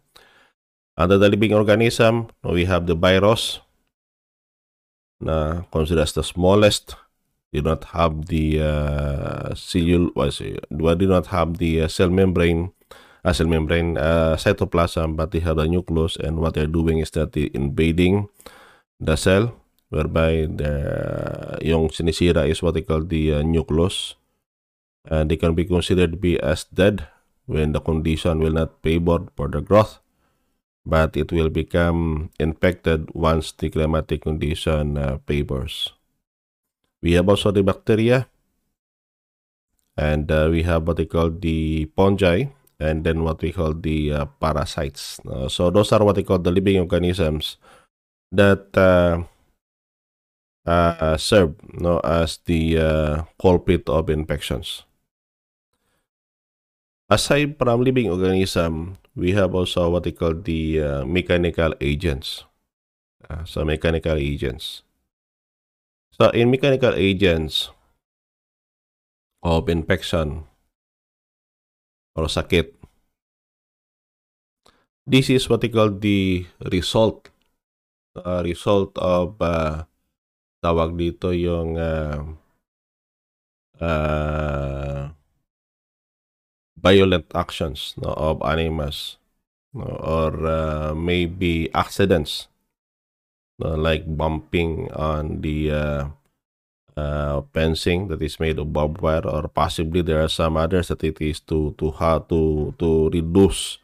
Under 0.98 1.18
the 1.18 1.30
living 1.30 1.54
organism, 1.54 2.28
we 2.44 2.66
have 2.66 2.86
the 2.86 2.96
virus, 2.96 3.62
na 5.22 5.64
considered 5.72 6.04
as 6.04 6.14
the 6.14 6.24
smallest 6.24 6.96
do 7.54 7.62
not 7.62 7.84
have 7.96 8.28
the 8.28 8.62
uh, 8.62 9.56
cell, 9.56 10.12
do 10.70 11.08
not 11.08 11.28
have 11.28 11.58
the 11.58 11.82
uh, 11.82 11.88
cell 11.88 12.10
membrane, 12.10 12.72
uh, 13.24 13.34
cell 13.34 13.48
membrane 13.48 13.98
uh, 13.98 14.36
cytoplasm, 14.36 15.16
but 15.16 15.32
they 15.32 15.40
have 15.40 15.56
the 15.56 15.68
nucleus, 15.68 16.16
and 16.18 16.40
what 16.40 16.54
they're 16.54 16.68
doing 16.68 17.00
is 17.00 17.12
that 17.12 17.32
they're 17.32 17.50
invading 17.54 18.28
the 19.00 19.16
cell, 19.16 19.56
whereby 19.90 20.46
the 20.52 21.58
yung 21.62 21.88
sinisira 21.90 22.48
is 22.48 22.62
what 22.62 22.76
they 22.76 22.84
call 22.84 23.02
the 23.04 23.36
uh, 23.36 23.42
nucleus, 23.42 24.19
and 25.06 25.32
they 25.32 25.38
can 25.38 25.56
be 25.56 25.66
considered 25.66 26.12
to 26.12 26.18
be 26.18 26.40
as 26.40 26.66
dead 26.66 27.08
when 27.46 27.74
the 27.74 27.82
condition 27.82 28.40
will 28.40 28.54
not 28.54 28.82
favor 28.84 29.26
for 29.36 29.48
the 29.48 29.62
growth, 29.62 30.00
but 30.86 31.18
it 31.18 31.32
will 31.32 31.50
become 31.50 32.30
infected 32.40 33.10
once 33.14 33.52
the 33.54 33.70
climatic 33.70 34.22
condition 34.22 34.98
uh, 34.98 35.18
favors. 35.26 35.94
We 37.02 37.14
have 37.14 37.30
also 37.30 37.52
the 37.52 37.64
bacteria, 37.64 38.28
and 39.98 40.32
uh, 40.32 40.50
we 40.52 40.64
have 40.64 40.88
what 40.88 40.98
they 40.98 41.06
call 41.06 41.32
the 41.32 41.90
fungi, 41.96 42.46
and 42.80 43.04
then 43.04 43.24
what 43.24 43.42
we 43.42 43.52
call 43.52 43.74
the 43.74 44.14
uh, 44.14 44.26
parasites. 44.40 45.20
Uh, 45.28 45.48
so 45.50 45.70
those 45.70 45.92
are 45.92 46.04
what 46.04 46.16
they 46.16 46.24
call 46.24 46.40
the 46.40 46.52
living 46.52 46.80
organisms 46.80 47.58
that 48.32 48.70
uh, 48.78 49.24
uh, 50.70 51.18
serve 51.18 51.56
no, 51.74 52.00
as 52.00 52.40
the 52.46 53.26
culprit 53.42 53.90
of 53.90 54.10
infections. 54.10 54.84
Aside 57.10 57.58
from 57.58 57.82
living 57.82 58.06
organism, 58.06 59.02
we 59.18 59.34
have 59.34 59.58
also 59.58 59.90
what 59.90 60.06
they 60.06 60.14
call 60.14 60.38
the 60.38 60.78
uh, 60.78 61.02
mechanical 61.10 61.74
agents. 61.82 62.46
Uh, 63.26 63.44
so 63.50 63.66
mechanical 63.66 64.14
agents. 64.14 64.86
So 66.14 66.30
in 66.30 66.54
mechanical 66.54 66.94
agents 66.94 67.74
of 69.42 69.70
infection 69.74 70.46
or 72.14 72.30
sakit, 72.30 72.78
this 75.10 75.34
is 75.34 75.50
what 75.50 75.66
we 75.66 75.74
call 75.74 75.90
the 75.90 76.46
result 76.70 77.34
uh, 78.14 78.46
result 78.46 78.94
of 79.02 79.34
uh, 79.42 79.82
tawag 80.62 80.94
dito 80.94 81.34
yung 81.34 81.74
uh, 81.74 82.22
uh, 83.82 85.10
violent 86.82 87.26
actions 87.36 87.94
no, 87.98 88.10
of 88.14 88.42
animals 88.44 89.18
no, 89.74 89.84
or 89.84 90.32
uh, 90.48 90.94
maybe 90.96 91.70
accidents 91.74 92.48
uh, 93.64 93.78
like 93.78 94.06
bumping 94.18 94.92
on 94.94 95.42
the 95.42 95.72
uh, 95.72 96.04
uh, 96.98 97.42
fencing 97.54 98.08
that 98.08 98.22
is 98.22 98.40
made 98.40 98.60
of 98.60 98.74
barbed 98.74 99.02
wire 99.02 99.26
or 99.26 99.48
possibly 99.48 100.02
there 100.02 100.22
are 100.22 100.30
some 100.30 100.58
others 100.58 100.88
that 100.88 101.04
it 101.04 101.20
is 101.22 101.40
to 101.40 101.76
to 101.78 101.92
how 101.92 102.20
to 102.20 102.74
to 102.80 103.10
reduce 103.10 103.78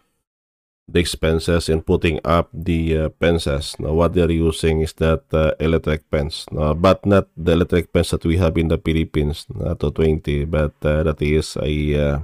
the 0.88 0.99
expenses 0.99 1.67
in 1.69 1.81
putting 1.81 2.19
up 2.23 2.49
the 2.53 2.97
uh, 2.97 3.10
fences. 3.19 3.75
Now, 3.79 3.93
what 3.93 4.13
they're 4.13 4.29
using 4.29 4.81
is 4.81 4.93
that 5.01 5.23
uh, 5.34 5.53
electric 5.60 6.03
fence, 6.12 6.45
uh, 6.55 6.75
but 6.75 7.03
not 7.05 7.27
the 7.36 7.53
electric 7.53 7.91
fence 7.91 8.12
that 8.12 8.23
we 8.23 8.38
have 8.38 8.55
in 8.58 8.67
the 8.67 8.77
Philippines, 8.77 9.47
not 9.49 9.79
to 9.79 9.89
20, 9.89 10.45
but 10.45 10.73
uh, 10.86 11.01
that 11.01 11.21
is 11.21 11.58
a 11.58 12.21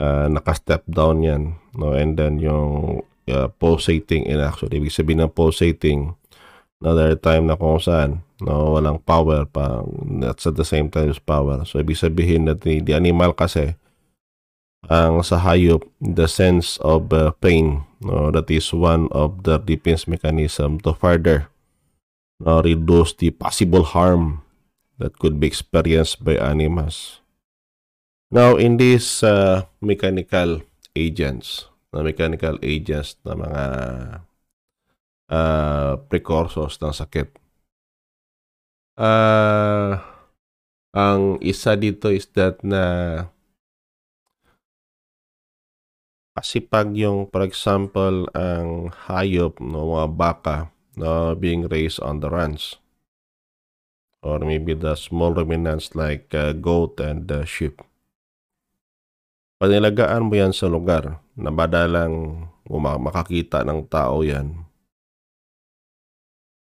uh, 0.00 0.26
naka-step 0.30 0.86
down 0.88 1.26
yan. 1.26 1.58
No? 1.74 1.92
And 1.92 2.16
then 2.16 2.38
yung 2.38 3.02
uh, 3.28 3.52
pulsating 3.58 4.24
in 4.24 4.40
actually, 4.40 4.80
ibig 4.80 4.94
sabihin 4.94 5.22
ng 5.26 5.34
pulsating, 5.34 6.18
another 6.78 7.18
time 7.18 7.50
na 7.50 7.58
kung 7.58 7.82
saan 7.82 8.22
no 8.38 8.78
walang 8.78 9.02
power 9.02 9.42
pa 9.50 9.82
that's 10.22 10.46
at 10.46 10.54
the 10.54 10.66
same 10.66 10.86
time 10.86 11.10
is 11.10 11.18
power 11.18 11.66
so 11.66 11.82
ibig 11.82 11.98
sabihin 11.98 12.46
na 12.46 12.54
the, 12.54 12.78
the 12.78 12.94
animal 12.94 13.34
kasi 13.34 13.74
ang 14.86 15.18
sa 15.26 15.42
hayop 15.42 15.82
the 15.98 16.30
sense 16.30 16.78
of 16.86 17.10
uh, 17.10 17.34
pain 17.42 17.82
no 17.98 18.30
that 18.30 18.46
is 18.46 18.70
one 18.70 19.10
of 19.10 19.42
the 19.42 19.58
defense 19.58 20.06
mechanism 20.06 20.78
to 20.78 20.94
further 20.94 21.50
no, 22.38 22.62
reduce 22.62 23.10
the 23.18 23.34
possible 23.34 23.82
harm 23.82 24.46
that 25.02 25.18
could 25.18 25.42
be 25.42 25.50
experienced 25.50 26.22
by 26.22 26.38
animals 26.38 27.18
now 28.28 28.56
in 28.56 28.76
these 28.76 29.22
uh, 29.24 29.64
mechanical 29.80 30.60
agents 30.96 31.68
na 31.92 32.04
mechanical 32.04 32.60
agents 32.60 33.16
na 33.24 33.32
mga 33.32 33.64
uh, 35.32 35.92
precursors 36.08 36.76
ng 36.80 36.92
sakit. 36.92 37.28
Uh, 38.98 39.96
ang 40.92 41.38
isa 41.40 41.78
dito 41.78 42.10
is 42.10 42.26
that 42.34 42.60
na 42.66 43.24
kasi 46.34 46.62
pag 46.62 46.94
yung 46.94 47.30
for 47.30 47.42
example 47.42 48.26
ang 48.34 48.90
hayop 49.10 49.58
no 49.62 49.94
mga 49.94 50.08
baka 50.14 50.56
no 50.98 51.34
being 51.34 51.66
raised 51.70 52.02
on 52.02 52.18
the 52.22 52.30
ranch 52.30 52.78
or 54.22 54.42
maybe 54.42 54.74
the 54.74 54.94
small 54.98 55.34
ruminants 55.34 55.94
like 55.94 56.30
uh, 56.34 56.54
goat 56.54 56.98
and 56.98 57.30
uh, 57.30 57.46
sheep 57.46 57.82
panilagaan 59.58 60.26
mo 60.26 60.34
yan 60.38 60.54
sa 60.54 60.70
lugar 60.70 61.18
na 61.34 61.50
madalang 61.50 62.46
makakita 62.70 63.66
ng 63.66 63.86
tao 63.90 64.22
yan 64.22 64.68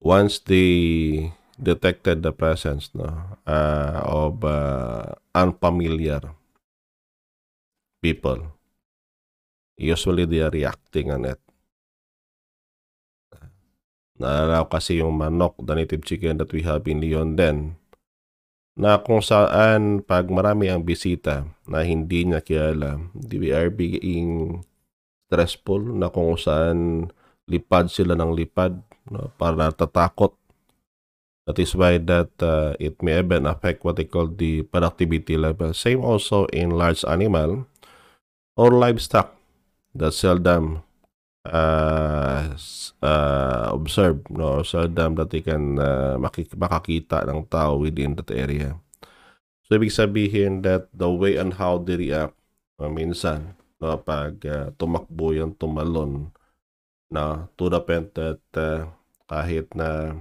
once 0.01 0.39
they 0.45 1.33
detected 1.57 2.21
the 2.21 2.33
presence 2.33 2.93
no, 2.93 3.09
uh, 3.49 4.01
of 4.05 4.45
uh, 4.45 5.17
unfamiliar 5.35 6.21
people, 8.03 8.55
usually 9.77 10.25
they 10.29 10.41
are 10.45 10.53
reacting 10.53 11.11
on 11.11 11.25
it. 11.25 11.41
Naalala 14.17 14.65
ko 14.65 14.69
kasi 14.81 15.01
yung 15.01 15.19
manok, 15.21 15.61
the 15.61 15.77
native 15.77 16.05
chicken 16.05 16.41
that 16.41 16.49
we 16.53 16.65
have 16.65 16.87
in 16.89 17.05
Leon 17.05 17.37
din, 17.37 17.77
na 18.77 19.01
kung 19.01 19.25
saan 19.25 20.05
pag 20.05 20.29
marami 20.29 20.69
ang 20.69 20.85
bisita 20.85 21.49
na 21.65 21.81
hindi 21.81 22.29
niya 22.29 22.45
kilala, 22.45 23.01
we 23.17 23.49
are 23.49 23.73
being 23.73 24.61
stressful 25.27 25.81
na 25.81 26.13
kung 26.13 26.37
saan 26.37 27.09
lipad 27.49 27.89
sila 27.89 28.13
ng 28.15 28.37
lipad 28.37 28.77
no, 29.09 29.33
para 29.41 29.73
tatakot. 29.73 30.37
That 31.49 31.63
is 31.63 31.73
why 31.79 32.03
that 32.05 32.35
uh, 32.43 32.75
it 32.77 33.01
may 33.01 33.23
even 33.23 33.47
affect 33.47 33.87
what 33.87 33.97
they 33.97 34.05
call 34.05 34.27
the 34.29 34.67
productivity 34.67 35.39
level. 35.39 35.73
Same 35.73 36.03
also 36.03 36.51
in 36.51 36.75
large 36.75 37.07
animal 37.07 37.71
or 38.59 38.75
livestock 38.75 39.31
that 39.95 40.13
seldom 40.13 40.86
uh, 41.51 42.43
uh, 43.03 43.67
observe 43.73 44.23
no 44.31 44.63
seldom 44.63 45.15
that 45.19 45.31
they 45.31 45.43
can 45.43 45.79
uh, 45.79 46.19
makakita 46.57 47.27
ng 47.27 47.47
tao 47.47 47.79
within 47.81 48.15
that 48.19 48.31
area. 48.33 48.79
So 49.67 49.79
ibig 49.79 49.95
sabihin 49.95 50.63
that 50.63 50.91
the 50.95 51.11
way 51.11 51.39
and 51.39 51.55
how 51.59 51.83
they 51.83 51.99
react 51.99 52.39
uh, 52.79 52.91
minsan 52.91 53.59
no, 53.83 53.99
pag 54.01 54.39
uh, 54.47 54.71
tumakbo 54.79 55.35
yung 55.35 55.57
tumalon 55.59 56.31
na 57.11 57.47
to 57.55 57.71
the 57.71 57.81
point 57.83 58.11
that 58.19 58.43
uh, 58.59 58.91
kahit 59.27 59.71
na 59.75 60.15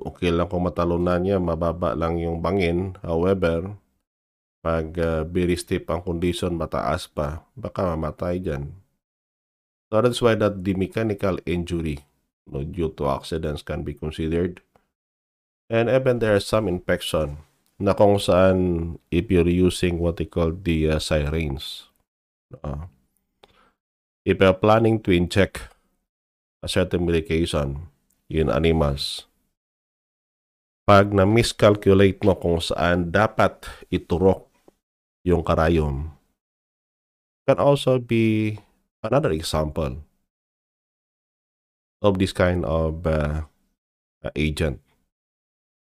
okay 0.00 0.28
lang 0.32 0.48
kung 0.50 0.64
matalunan 0.66 1.20
niya, 1.22 1.38
mababa 1.40 1.94
lang 1.96 2.18
yung 2.20 2.42
bangin. 2.44 2.98
However, 3.00 3.76
pag 4.64 4.96
uh, 4.96 5.22
very 5.28 5.56
steep 5.60 5.88
ang 5.92 6.00
condition, 6.00 6.56
mataas 6.56 7.08
pa, 7.08 7.44
baka 7.56 7.94
mamatay 7.94 8.40
dyan. 8.40 8.72
So 9.94 10.02
that's 10.02 10.18
why 10.18 10.34
that 10.42 10.66
the 10.66 10.74
mechanical 10.74 11.38
injury 11.46 12.02
no, 12.50 12.66
due 12.66 12.90
to 12.98 13.14
accidents 13.14 13.62
can 13.62 13.86
be 13.86 13.94
considered. 13.94 14.58
And 15.70 15.86
even 15.86 16.18
there 16.18 16.34
are 16.34 16.42
some 16.42 16.66
infection 16.66 17.38
na 17.78 17.94
kung 17.94 18.18
saan 18.18 18.98
if 19.14 19.30
you're 19.30 19.46
using 19.46 20.02
what 20.02 20.18
they 20.18 20.26
call 20.26 20.50
the 20.50 20.90
uh, 20.90 20.98
sirens. 20.98 21.94
Uh, 22.58 22.90
if 24.26 24.42
you're 24.42 24.58
planning 24.58 24.98
to 25.06 25.14
inject 25.14 25.62
a 26.58 26.66
certain 26.66 27.06
medication 27.06 27.86
in 28.26 28.50
animals, 28.50 29.30
pag 30.90 31.14
na-miscalculate 31.14 32.18
mo 32.26 32.34
kung 32.34 32.58
saan 32.58 33.14
dapat 33.14 33.62
iturok 33.94 34.50
yung 35.22 35.46
karayom, 35.46 36.10
can 37.46 37.62
also 37.62 38.02
be 38.02 38.58
another 39.04 39.30
example 39.30 40.00
of 42.00 42.18
this 42.18 42.32
kind 42.32 42.64
of 42.64 43.06
uh, 43.06 43.44
agent. 44.36 44.80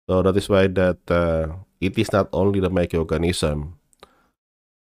So 0.09 0.23
that 0.23 0.37
is 0.37 0.49
why 0.49 0.69
that 0.69 1.01
uh, 1.11 1.67
it 1.81 1.99
is 1.99 2.13
not 2.13 2.29
only 2.33 2.61
the 2.61 2.71
microorganism 2.71 3.73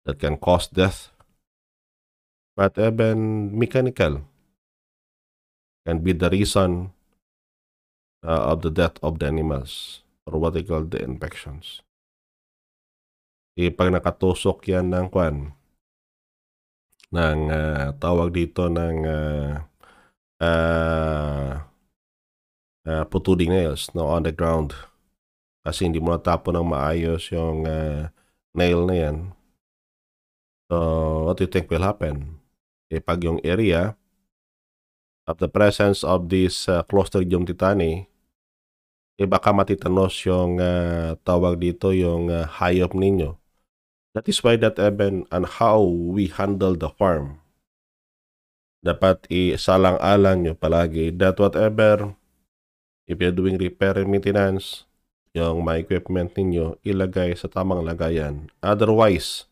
that 0.05 0.19
can 0.19 0.37
cause 0.37 0.67
death, 0.67 1.11
but 2.55 2.77
even 2.77 3.51
mechanical 3.57 4.21
can 5.85 5.99
be 5.99 6.13
the 6.13 6.29
reason 6.29 6.93
uh, 8.23 8.53
of 8.53 8.61
the 8.61 8.69
death 8.69 8.97
of 9.01 9.19
the 9.19 9.25
animals 9.27 10.03
or 10.25 10.39
what 10.39 10.53
they 10.53 10.63
call 10.63 10.85
the 10.85 11.01
infections. 11.01 11.81
E 13.57 13.67
pag 13.69 13.91
nakatusok 13.91 14.63
yan 14.71 14.93
ng 14.95 15.11
kwan, 15.11 15.51
ng 17.11 17.39
uh, 17.51 17.91
tawag 17.99 18.31
dito 18.31 18.71
ng 18.71 18.97
uh, 19.03 19.53
uh, 20.39 21.51
uh, 22.87 23.03
protruding 23.11 23.51
nails 23.51 23.91
no, 23.91 24.07
on 24.07 24.23
the 24.23 24.31
ground. 24.31 24.71
Kasi 25.61 25.85
hindi 25.85 26.01
mo 26.01 26.15
natapon 26.15 26.57
ng 26.57 26.71
maayos 26.71 27.29
yung 27.29 27.67
uh, 27.67 28.09
nail 28.55 28.87
na 28.87 28.95
yan. 28.95 29.17
So, 30.71 30.75
what 31.27 31.37
do 31.37 31.43
you 31.45 31.51
think 31.51 31.67
will 31.67 31.83
happen? 31.83 32.39
E 32.87 33.03
pag 33.03 33.21
yung 33.27 33.43
area 33.43 33.99
of 35.27 35.37
the 35.37 35.51
presence 35.51 36.01
of 36.01 36.31
this 36.31 36.65
uh, 36.71 36.81
Clostridium 36.87 37.43
tetani, 37.43 38.07
e 39.19 39.23
baka 39.27 39.51
matitanos 39.51 40.15
yung 40.23 40.57
uh, 40.63 41.19
tawag 41.27 41.59
dito 41.59 41.91
yung 41.91 42.31
uh, 42.31 42.47
hayop 42.47 42.95
ninyo 42.95 43.40
That 44.11 44.27
is 44.27 44.43
why 44.43 44.59
that 44.59 44.75
even 44.75 45.23
and 45.31 45.47
how 45.47 45.79
we 45.83 46.27
handle 46.27 46.75
the 46.75 46.91
farm. 46.91 47.39
Dapat 48.83 49.29
isalang-alang 49.31 50.43
nyo 50.43 50.53
palagi 50.57 51.15
that 51.15 51.39
whatever, 51.39 52.11
if 53.07 53.15
you're 53.15 53.31
doing 53.31 53.55
repair 53.55 53.95
and 53.95 54.11
maintenance, 54.11 54.83
yung 55.31 55.63
mga 55.63 55.87
equipment 55.87 56.35
ninyo, 56.35 56.75
ilagay 56.83 57.31
sa 57.39 57.47
tamang 57.47 57.87
lagayan. 57.87 58.51
Otherwise, 58.59 59.47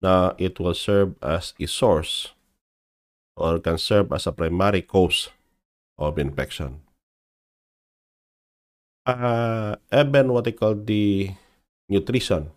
na 0.00 0.32
it 0.40 0.56
will 0.56 0.72
serve 0.72 1.12
as 1.20 1.52
a 1.60 1.68
source 1.68 2.32
or 3.36 3.60
can 3.60 3.76
serve 3.76 4.08
as 4.16 4.24
a 4.24 4.32
primary 4.32 4.80
cause 4.80 5.28
of 6.00 6.16
infection. 6.16 6.80
Uh, 9.04 9.76
even 9.92 10.32
what 10.32 10.48
they 10.48 10.56
call 10.56 10.72
the 10.72 11.34
nutrition 11.88 12.48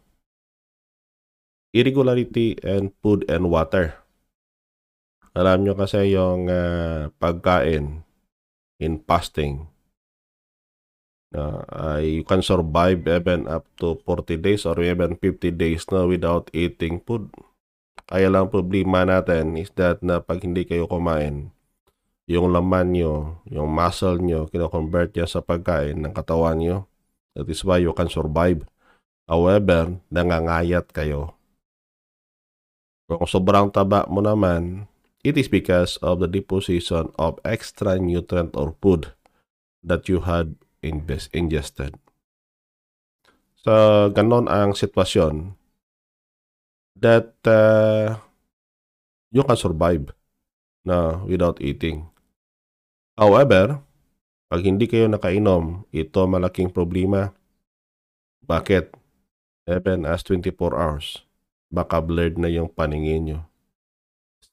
irregularity 1.73 2.55
and 2.62 2.93
food 3.01 3.25
and 3.25 3.49
water. 3.49 3.97
Alam 5.33 5.65
nyo 5.65 5.73
kasi 5.73 6.13
yung 6.13 6.45
uh, 6.45 7.09
pagkain 7.17 8.05
in 8.77 9.01
fasting, 9.01 9.65
uh, 11.33 11.65
uh, 11.73 11.97
you 11.97 12.21
can 12.21 12.45
survive 12.45 13.01
even 13.09 13.49
up 13.49 13.65
to 13.81 13.97
40 14.05 14.38
days 14.38 14.69
or 14.69 14.77
even 14.77 15.17
50 15.17 15.49
days 15.57 15.89
na 15.89 16.05
without 16.05 16.53
eating 16.53 17.01
food. 17.01 17.33
Kaya 18.05 18.29
lang 18.29 18.53
problema 18.53 19.09
natin 19.09 19.57
is 19.57 19.73
that 19.73 20.05
na 20.05 20.21
pag 20.21 20.45
hindi 20.45 20.69
kayo 20.69 20.86
kumain, 20.86 21.49
yung 22.29 22.53
laman 22.53 22.93
nyo, 22.93 23.41
yung 23.49 23.73
muscle 23.73 24.21
nyo, 24.21 24.45
kino-convert 24.45 25.17
yan 25.17 25.25
sa 25.25 25.41
pagkain 25.41 25.97
ng 25.97 26.13
katawan 26.13 26.62
nyo. 26.62 26.77
That 27.33 27.49
is 27.49 27.65
why 27.65 27.81
you 27.81 27.97
can 27.97 28.13
survive. 28.13 28.69
However, 29.25 29.97
nangangayat 30.13 30.93
kayo 30.93 31.33
kung 33.17 33.30
sobrang 33.30 33.67
taba 33.69 34.06
mo 34.08 34.19
naman, 34.19 34.86
it 35.23 35.39
is 35.39 35.47
because 35.47 35.95
of 36.04 36.19
the 36.19 36.30
deposition 36.30 37.12
of 37.15 37.39
extra 37.43 37.97
nutrient 37.99 38.54
or 38.54 38.76
food 38.84 39.15
that 39.84 40.08
you 40.08 40.23
had 40.23 40.56
ingested. 40.84 41.95
So, 43.63 44.12
ganon 44.12 44.52
ang 44.52 44.76
sitwasyon 44.76 45.56
that 46.99 47.32
uh, 47.47 48.19
you 49.32 49.43
can 49.43 49.56
survive 49.56 50.12
na 50.84 51.23
without 51.23 51.63
eating. 51.63 52.12
However, 53.15 53.80
pag 54.52 54.62
hindi 54.67 54.86
kayo 54.91 55.08
nakainom, 55.08 55.88
ito 55.95 56.28
malaking 56.28 56.69
problema. 56.76 57.32
Bakit? 58.43 58.91
Even 59.63 60.04
as 60.04 60.28
24 60.28 60.76
hours 60.76 61.23
baka 61.73 61.97
blurred 61.97 62.38
na 62.38 62.53
yung 62.53 62.69
paningin 62.69 63.21
nyo. 63.25 63.39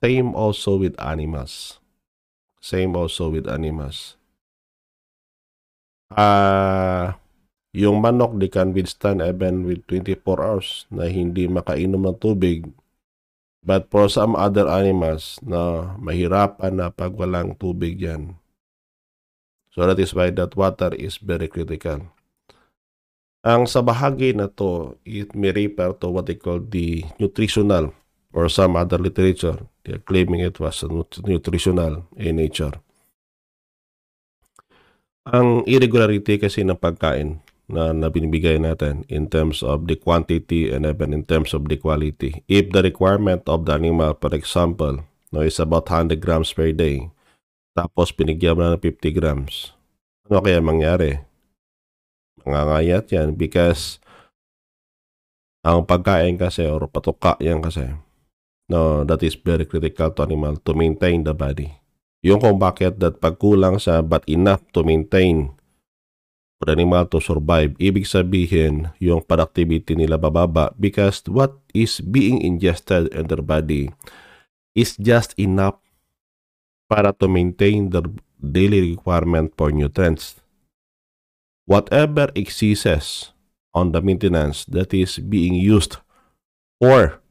Same 0.01 0.33
also 0.33 0.81
with 0.81 0.97
animals. 0.97 1.77
Same 2.65 2.97
also 2.97 3.29
with 3.29 3.45
animals. 3.45 4.17
Ah, 6.17 6.25
uh, 6.25 7.07
yung 7.77 8.03
manok, 8.03 8.35
they 8.41 8.51
can 8.51 8.75
withstand 8.75 9.23
even 9.23 9.63
with 9.63 9.85
24 9.87 10.43
hours 10.43 10.89
na 10.91 11.07
hindi 11.07 11.47
makainom 11.47 12.03
ng 12.03 12.19
tubig. 12.19 12.67
But 13.61 13.93
for 13.93 14.09
some 14.09 14.35
other 14.35 14.67
animals 14.67 15.37
na 15.45 15.93
mahirapan 16.01 16.81
na 16.81 16.89
pag 16.89 17.13
walang 17.13 17.55
tubig 17.61 18.01
yan. 18.01 18.41
So 19.71 19.87
that 19.87 20.01
is 20.01 20.17
why 20.17 20.33
that 20.35 20.57
water 20.59 20.91
is 20.97 21.21
very 21.21 21.47
critical. 21.47 22.11
Ang 23.41 23.65
sa 23.65 23.81
bahagi 23.81 24.37
na 24.37 24.53
to, 24.53 25.01
it 25.09 25.33
may 25.33 25.49
refer 25.49 25.97
to 25.97 26.13
what 26.13 26.29
they 26.29 26.37
call 26.37 26.61
the 26.61 27.09
nutritional 27.17 27.97
or 28.37 28.53
some 28.53 28.77
other 28.77 29.01
literature. 29.01 29.65
They're 29.81 30.05
claiming 30.05 30.45
it 30.45 30.61
was 30.61 30.85
nutritional 31.25 32.05
in 32.21 32.37
nature. 32.37 32.77
Ang 35.25 35.65
irregularity 35.65 36.37
kasi 36.37 36.61
ng 36.69 36.77
pagkain 36.77 37.41
na, 37.65 37.97
na 37.97 38.13
binibigay 38.13 38.61
natin 38.61 39.09
in 39.09 39.25
terms 39.33 39.65
of 39.65 39.89
the 39.89 39.97
quantity 39.97 40.69
and 40.69 40.85
even 40.85 41.17
in 41.17 41.25
terms 41.25 41.57
of 41.57 41.65
the 41.65 41.81
quality. 41.81 42.45
If 42.45 42.77
the 42.77 42.85
requirement 42.85 43.49
of 43.49 43.65
the 43.65 43.73
animal, 43.73 44.21
for 44.21 44.37
example, 44.37 45.01
no, 45.33 45.41
is 45.41 45.57
about 45.57 45.89
100 45.89 46.21
grams 46.21 46.53
per 46.53 46.77
day, 46.77 47.09
tapos 47.73 48.13
pinigyan 48.13 48.61
mo 48.61 48.69
na 48.69 48.77
ng 48.77 48.85
50 48.85 49.17
grams, 49.17 49.73
ano 50.29 50.45
kaya 50.45 50.61
mangyari? 50.61 51.30
Mangangayat 52.45 53.11
yan 53.13 53.37
because 53.37 54.01
ang 55.61 55.85
pagkain 55.85 56.41
kasi 56.41 56.65
or 56.65 56.89
patuka 56.89 57.37
yan 57.41 57.61
kasi 57.61 57.93
no, 58.71 59.05
that 59.05 59.21
is 59.21 59.37
very 59.37 59.67
critical 59.67 60.09
to 60.15 60.25
animal 60.25 60.57
to 60.63 60.73
maintain 60.73 61.27
the 61.27 61.35
body. 61.37 61.69
Yung 62.21 62.41
kung 62.41 62.61
bakit 62.61 63.01
that 63.01 63.19
pagkulang 63.19 63.81
sa 63.81 64.01
but 64.01 64.25
enough 64.29 64.61
to 64.73 64.85
maintain 64.85 65.53
for 66.61 66.69
animal 66.69 67.09
to 67.09 67.19
survive, 67.21 67.73
ibig 67.81 68.05
sabihin 68.05 68.93
yung 69.01 69.25
productivity 69.25 69.97
nila 69.97 70.21
bababa 70.21 70.77
because 70.77 71.25
what 71.25 71.57
is 71.73 72.05
being 72.05 72.45
ingested 72.45 73.09
in 73.17 73.25
their 73.33 73.41
body 73.41 73.89
is 74.77 74.97
just 75.01 75.33
enough 75.41 75.81
para 76.89 77.17
to 77.17 77.29
maintain 77.29 77.89
their 77.89 78.05
daily 78.41 78.97
requirement 78.97 79.53
for 79.57 79.73
nutrients. 79.73 80.40
Whatever 81.71 82.35
exceeds 82.35 83.31
on 83.71 83.95
the 83.95 84.03
maintenance 84.03 84.67
that 84.67 84.91
is 84.91 85.23
being 85.23 85.55
used 85.55 86.03
for 86.83 87.23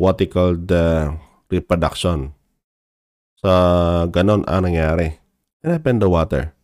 what 0.00 0.16
they 0.16 0.24
call 0.24 0.56
the 0.56 1.12
reproduction. 1.52 2.32
Sa 3.44 4.08
ganon 4.08 4.48
ang 4.48 4.64
nangyari. 4.64 5.20
And 5.60 6.00
the 6.00 6.08
water 6.08 6.56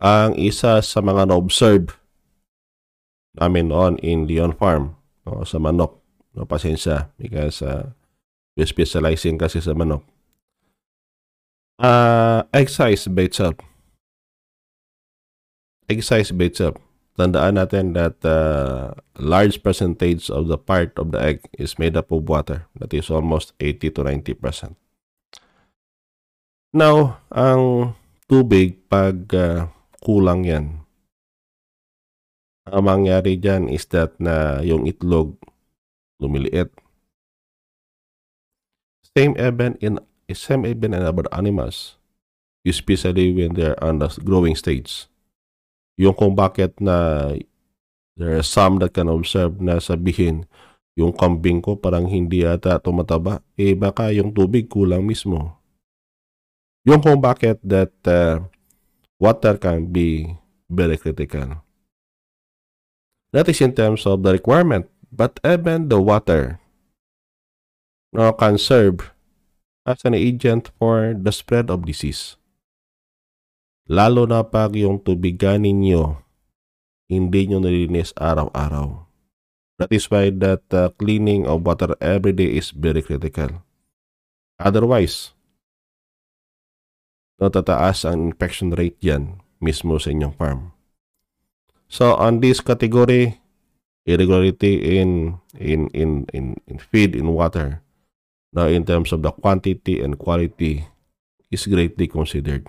ang 0.00 0.36
isa 0.36 0.84
sa 0.84 1.00
mga 1.00 1.32
na-observe 1.32 1.96
namin 3.36 3.72
on 3.72 3.96
in 4.04 4.28
Leon 4.28 4.52
Farm 4.56 4.96
no, 5.24 5.44
sa 5.44 5.56
manok. 5.60 6.00
No, 6.36 6.44
pasensya 6.44 7.08
because 7.16 7.64
uh, 7.64 7.88
we 8.56 8.68
specializing 8.68 9.40
kasi 9.40 9.60
sa 9.60 9.72
manok. 9.72 10.04
Uh, 11.80 12.44
size 12.68 13.08
by 13.08 13.28
itself. 13.28 13.56
Size 15.86 16.34
by 16.34 16.50
itself. 16.50 16.82
Tandaan 17.16 17.56
natin 17.56 17.96
that 17.96 18.20
uh, 18.26 18.92
large 19.16 19.64
percentage 19.64 20.28
of 20.28 20.52
the 20.52 20.60
part 20.60 20.92
of 21.00 21.16
the 21.16 21.20
egg 21.22 21.46
is 21.56 21.78
made 21.80 21.96
up 21.96 22.12
of 22.12 22.28
water. 22.28 22.68
That 22.76 22.92
is 22.92 23.08
almost 23.08 23.56
80 23.56 23.96
to 23.96 24.00
90%. 24.04 24.76
Now, 26.76 27.24
ang 27.32 27.96
tubig 28.28 28.84
pag 28.92 29.32
uh, 29.32 29.72
kulang 30.04 30.44
yan. 30.44 30.84
Ang 32.68 32.84
mangyari 32.84 33.40
dyan 33.40 33.72
is 33.72 33.88
that 33.94 34.18
na 34.20 34.60
yung 34.60 34.84
itlog 34.84 35.40
lumiliit. 36.20 36.68
Same 39.16 39.32
even 39.40 39.80
in 39.80 40.02
same 40.28 40.68
even 40.68 40.92
in 40.92 41.00
other 41.00 41.24
animals, 41.32 41.96
especially 42.66 43.32
when 43.32 43.56
they're 43.56 43.78
on 43.80 44.04
the 44.04 44.12
growing 44.20 44.58
stage. 44.58 45.08
Yung 45.96 46.12
kung 46.12 46.36
bakit 46.36 46.76
na 46.76 47.32
there 48.16 48.36
are 48.36 48.44
some 48.44 48.80
that 48.80 48.92
can 48.92 49.08
observe 49.08 49.60
na 49.60 49.80
sabihin 49.80 50.44
yung 50.96 51.12
kambing 51.12 51.60
ko 51.60 51.76
parang 51.76 52.08
hindi 52.08 52.44
ata 52.44 52.80
tumataba, 52.80 53.44
eh 53.60 53.76
baka 53.76 54.08
yung 54.12 54.32
tubig 54.32 54.68
kulang 54.72 55.04
mismo. 55.04 55.60
Yung 56.88 57.04
kung 57.04 57.20
bakit 57.20 57.60
that 57.60 57.92
uh, 58.08 58.40
water 59.20 59.60
can 59.60 59.92
be 59.92 60.36
very 60.72 60.96
critical. 60.96 61.60
That 63.32 63.48
is 63.52 63.60
in 63.60 63.76
terms 63.76 64.08
of 64.08 64.24
the 64.24 64.32
requirement, 64.32 64.88
but 65.12 65.36
even 65.44 65.92
the 65.92 66.00
water 66.00 66.60
no, 68.12 68.32
can 68.32 68.56
serve 68.56 69.12
as 69.84 70.00
an 70.04 70.14
agent 70.16 70.72
for 70.80 71.12
the 71.12 71.32
spread 71.32 71.68
of 71.68 71.84
disease. 71.84 72.40
Lalo 73.86 74.26
na 74.26 74.42
pag 74.42 74.74
yung 74.74 74.98
tubigan 74.98 75.62
ninyo 75.62 76.26
hindi 77.06 77.46
nyo 77.46 77.62
nilinis 77.62 78.10
araw-araw. 78.18 79.06
That 79.78 79.94
is 79.94 80.10
why 80.10 80.34
that 80.42 80.66
uh, 80.72 80.90
cleaning 80.96 81.46
of 81.46 81.62
water 81.62 81.94
every 82.02 82.34
day 82.34 82.58
is 82.58 82.74
very 82.74 83.04
critical. 83.04 83.62
Otherwise, 84.56 85.36
natataas 87.36 88.08
ang 88.08 88.32
infection 88.32 88.72
rate 88.72 88.96
yan 89.04 89.44
mismo 89.60 90.00
sa 90.00 90.10
inyong 90.10 90.34
farm. 90.34 90.60
So 91.86 92.16
on 92.16 92.40
this 92.40 92.64
category, 92.64 93.38
irregularity 94.08 94.98
in 94.98 95.38
in 95.54 95.92
in 95.92 96.24
in, 96.32 96.56
in 96.66 96.78
feed 96.80 97.14
in 97.14 97.36
water, 97.36 97.84
now 98.50 98.66
in 98.66 98.88
terms 98.88 99.12
of 99.12 99.20
the 99.20 99.30
quantity 99.30 100.00
and 100.00 100.16
quality, 100.16 100.88
is 101.52 101.68
greatly 101.68 102.08
considered. 102.08 102.66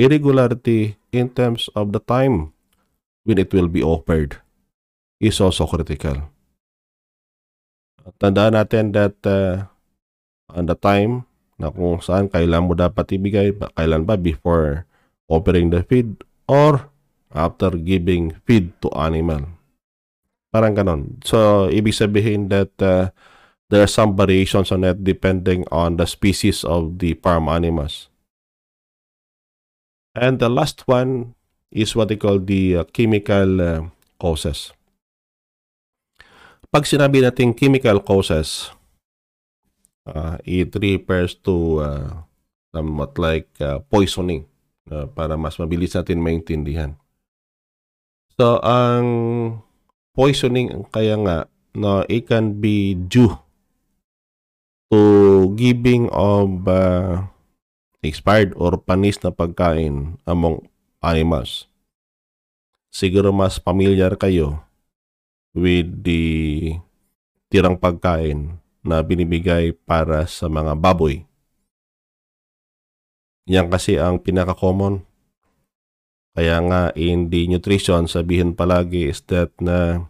Irregularity 0.00 0.96
in 1.12 1.28
terms 1.28 1.68
of 1.76 1.92
the 1.92 2.00
time 2.00 2.56
when 3.28 3.36
it 3.36 3.52
will 3.52 3.68
be 3.68 3.84
offered 3.84 4.40
is 5.20 5.36
also 5.38 5.68
critical. 5.68 6.32
Tandaan 8.18 8.58
natin 8.58 8.90
that 8.96 9.14
uh, 9.22 9.68
on 10.50 10.66
the 10.66 10.74
time 10.74 11.28
na 11.60 11.70
kung 11.70 12.02
saan 12.02 12.26
kailan 12.26 12.66
mo 12.66 12.74
dapat 12.74 13.14
ibigay, 13.14 13.54
kailan 13.78 14.02
ba 14.02 14.18
before 14.18 14.88
offering 15.30 15.70
the 15.70 15.86
feed 15.86 16.18
or 16.50 16.90
after 17.30 17.70
giving 17.78 18.34
feed 18.44 18.74
to 18.82 18.90
animal. 18.98 19.46
Parang 20.52 20.76
ganon. 20.76 21.16
So, 21.24 21.68
ibig 21.72 21.96
sabihin 21.96 22.52
that 22.52 22.74
uh, 22.82 23.08
there 23.72 23.80
are 23.80 23.88
some 23.88 24.12
variations 24.12 24.68
on 24.68 24.84
it 24.84 25.00
depending 25.00 25.64
on 25.72 25.96
the 25.96 26.04
species 26.04 26.60
of 26.60 27.00
the 27.00 27.16
farm 27.24 27.48
animals. 27.48 28.11
And 30.12 30.36
the 30.38 30.52
last 30.52 30.84
one 30.84 31.34
is 31.72 31.96
what 31.96 32.08
they 32.08 32.20
call 32.20 32.38
the 32.38 32.76
uh, 32.76 32.84
chemical 32.92 33.60
uh, 33.60 33.80
causes. 34.20 34.76
Pag 36.72 36.84
sinabi 36.84 37.24
natin 37.24 37.56
chemical 37.56 38.00
causes, 38.00 38.72
uh, 40.08 40.36
it 40.44 40.72
refers 40.76 41.36
to 41.44 41.80
uh, 41.80 42.12
somewhat 42.72 43.16
like 43.16 43.48
uh, 43.60 43.80
poisoning 43.88 44.48
uh, 44.92 45.08
para 45.08 45.36
mas 45.36 45.56
mabilis 45.56 45.96
natin 45.96 46.20
maintindihan. 46.20 46.96
So, 48.36 48.60
ang 48.64 49.04
poisoning 50.16 50.88
kaya 50.92 51.16
nga 51.24 51.36
no, 51.72 52.04
it 52.08 52.28
can 52.28 52.60
be 52.60 52.96
due 52.96 53.36
to 54.92 55.00
giving 55.56 56.08
of 56.12 56.68
uh, 56.68 57.31
expired 58.02 58.50
or 58.58 58.82
panis 58.82 59.22
na 59.22 59.30
pagkain 59.30 60.18
among 60.26 60.66
animals. 60.98 61.70
Siguro 62.92 63.30
mas 63.32 63.56
familiar 63.56 64.18
kayo 64.18 64.60
with 65.54 66.04
the 66.04 66.76
tirang 67.48 67.78
pagkain 67.78 68.58
na 68.82 69.00
binibigay 69.00 69.72
para 69.72 70.26
sa 70.26 70.50
mga 70.50 70.74
baboy. 70.76 71.24
Yan 73.46 73.70
kasi 73.70 73.96
ang 73.96 74.18
pinaka-common. 74.18 75.06
Kaya 76.32 76.58
nga 76.64 76.82
in 76.96 77.28
the 77.28 77.46
nutrition, 77.46 78.08
sabihin 78.08 78.56
palagi 78.56 79.12
is 79.12 79.20
that 79.28 79.52
na 79.60 80.08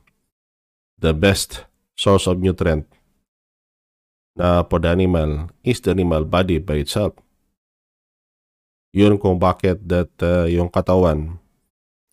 the 0.96 1.10
best 1.10 1.66
source 1.98 2.30
of 2.30 2.38
nutrient 2.38 2.86
na 4.38 4.64
for 4.64 4.78
the 4.80 4.88
animal 4.88 5.50
is 5.66 5.82
the 5.82 5.90
animal 5.92 6.24
body 6.24 6.62
by 6.62 6.80
itself. 6.80 7.12
Yun 8.92 9.16
kung 9.16 9.40
bakit 9.40 9.80
that 9.88 10.12
uh, 10.20 10.44
yung 10.44 10.68
katawan 10.68 11.40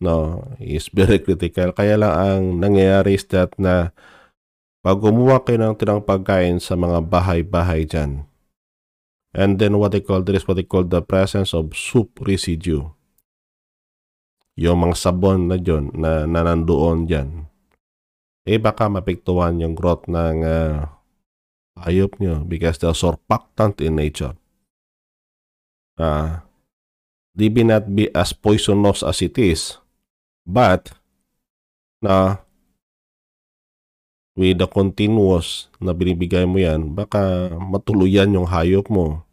no 0.00 0.48
is 0.56 0.88
very 0.88 1.20
critical. 1.20 1.76
Kaya 1.76 2.00
lang 2.00 2.12
ang 2.16 2.42
nangyayari 2.56 3.20
is 3.20 3.28
that 3.28 3.52
na 3.60 3.92
pag 4.80 4.96
gumawa 4.96 5.44
kayo 5.44 5.60
ng 5.60 5.76
tirang 5.76 6.00
pagkain 6.00 6.56
sa 6.56 6.72
mga 6.72 7.04
bahay-bahay 7.04 7.84
dyan, 7.84 8.24
and 9.36 9.60
then 9.60 9.76
what 9.76 9.92
they 9.92 10.00
call, 10.00 10.24
there 10.24 10.32
is 10.32 10.48
what 10.48 10.56
they 10.56 10.64
call 10.64 10.88
the 10.88 11.04
presence 11.04 11.52
of 11.52 11.76
soup 11.76 12.16
residue. 12.24 12.88
Yung 14.56 14.80
mga 14.80 14.96
sabon 14.96 15.52
na 15.52 15.60
dyan, 15.60 15.92
na, 15.92 16.24
na 16.24 16.40
nandoon 16.48 17.04
dyan, 17.04 17.44
eh 18.48 18.56
baka 18.56 18.88
mapektuhan 18.88 19.60
yung 19.60 19.76
growth 19.76 20.08
ng 20.08 20.48
uh, 20.48 20.88
hayop 21.84 22.16
nyo 22.16 22.40
because 22.48 22.80
they're 22.80 22.96
surfactant 22.96 23.84
in 23.84 24.00
nature. 24.00 24.32
Uh, 26.00 26.40
they 27.40 27.48
may 27.48 27.64
not 27.64 27.88
be 27.88 28.12
as 28.12 28.36
poisonous 28.36 29.00
as 29.00 29.24
it 29.24 29.40
is, 29.40 29.80
but 30.44 30.92
na 32.04 32.44
with 34.36 34.60
the 34.60 34.68
continuous 34.68 35.72
na 35.80 35.96
binibigay 35.96 36.44
mo 36.44 36.60
yan, 36.60 36.92
baka 36.92 37.48
matuluyan 37.56 38.36
yung 38.36 38.44
hayop 38.44 38.92
mo. 38.92 39.24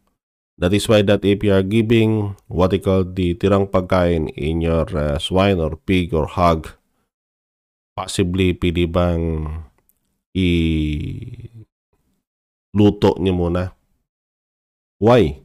That 0.56 0.72
is 0.72 0.88
why 0.88 1.04
that 1.06 1.22
if 1.28 1.44
you 1.44 1.52
are 1.52 1.62
giving 1.68 2.34
what 2.48 2.72
they 2.72 2.80
call 2.80 3.04
the 3.04 3.36
tirang 3.36 3.68
pagkain 3.68 4.32
in 4.34 4.64
your 4.64 4.88
uh, 4.96 5.20
swine 5.20 5.60
or 5.60 5.76
pig 5.76 6.16
or 6.16 6.26
hog, 6.32 6.72
possibly 7.94 8.56
pwede 8.58 8.88
bang 8.90 9.24
i 10.34 10.50
luto 12.74 13.20
niyo 13.20 13.36
muna. 13.36 13.76
Why? 14.98 15.44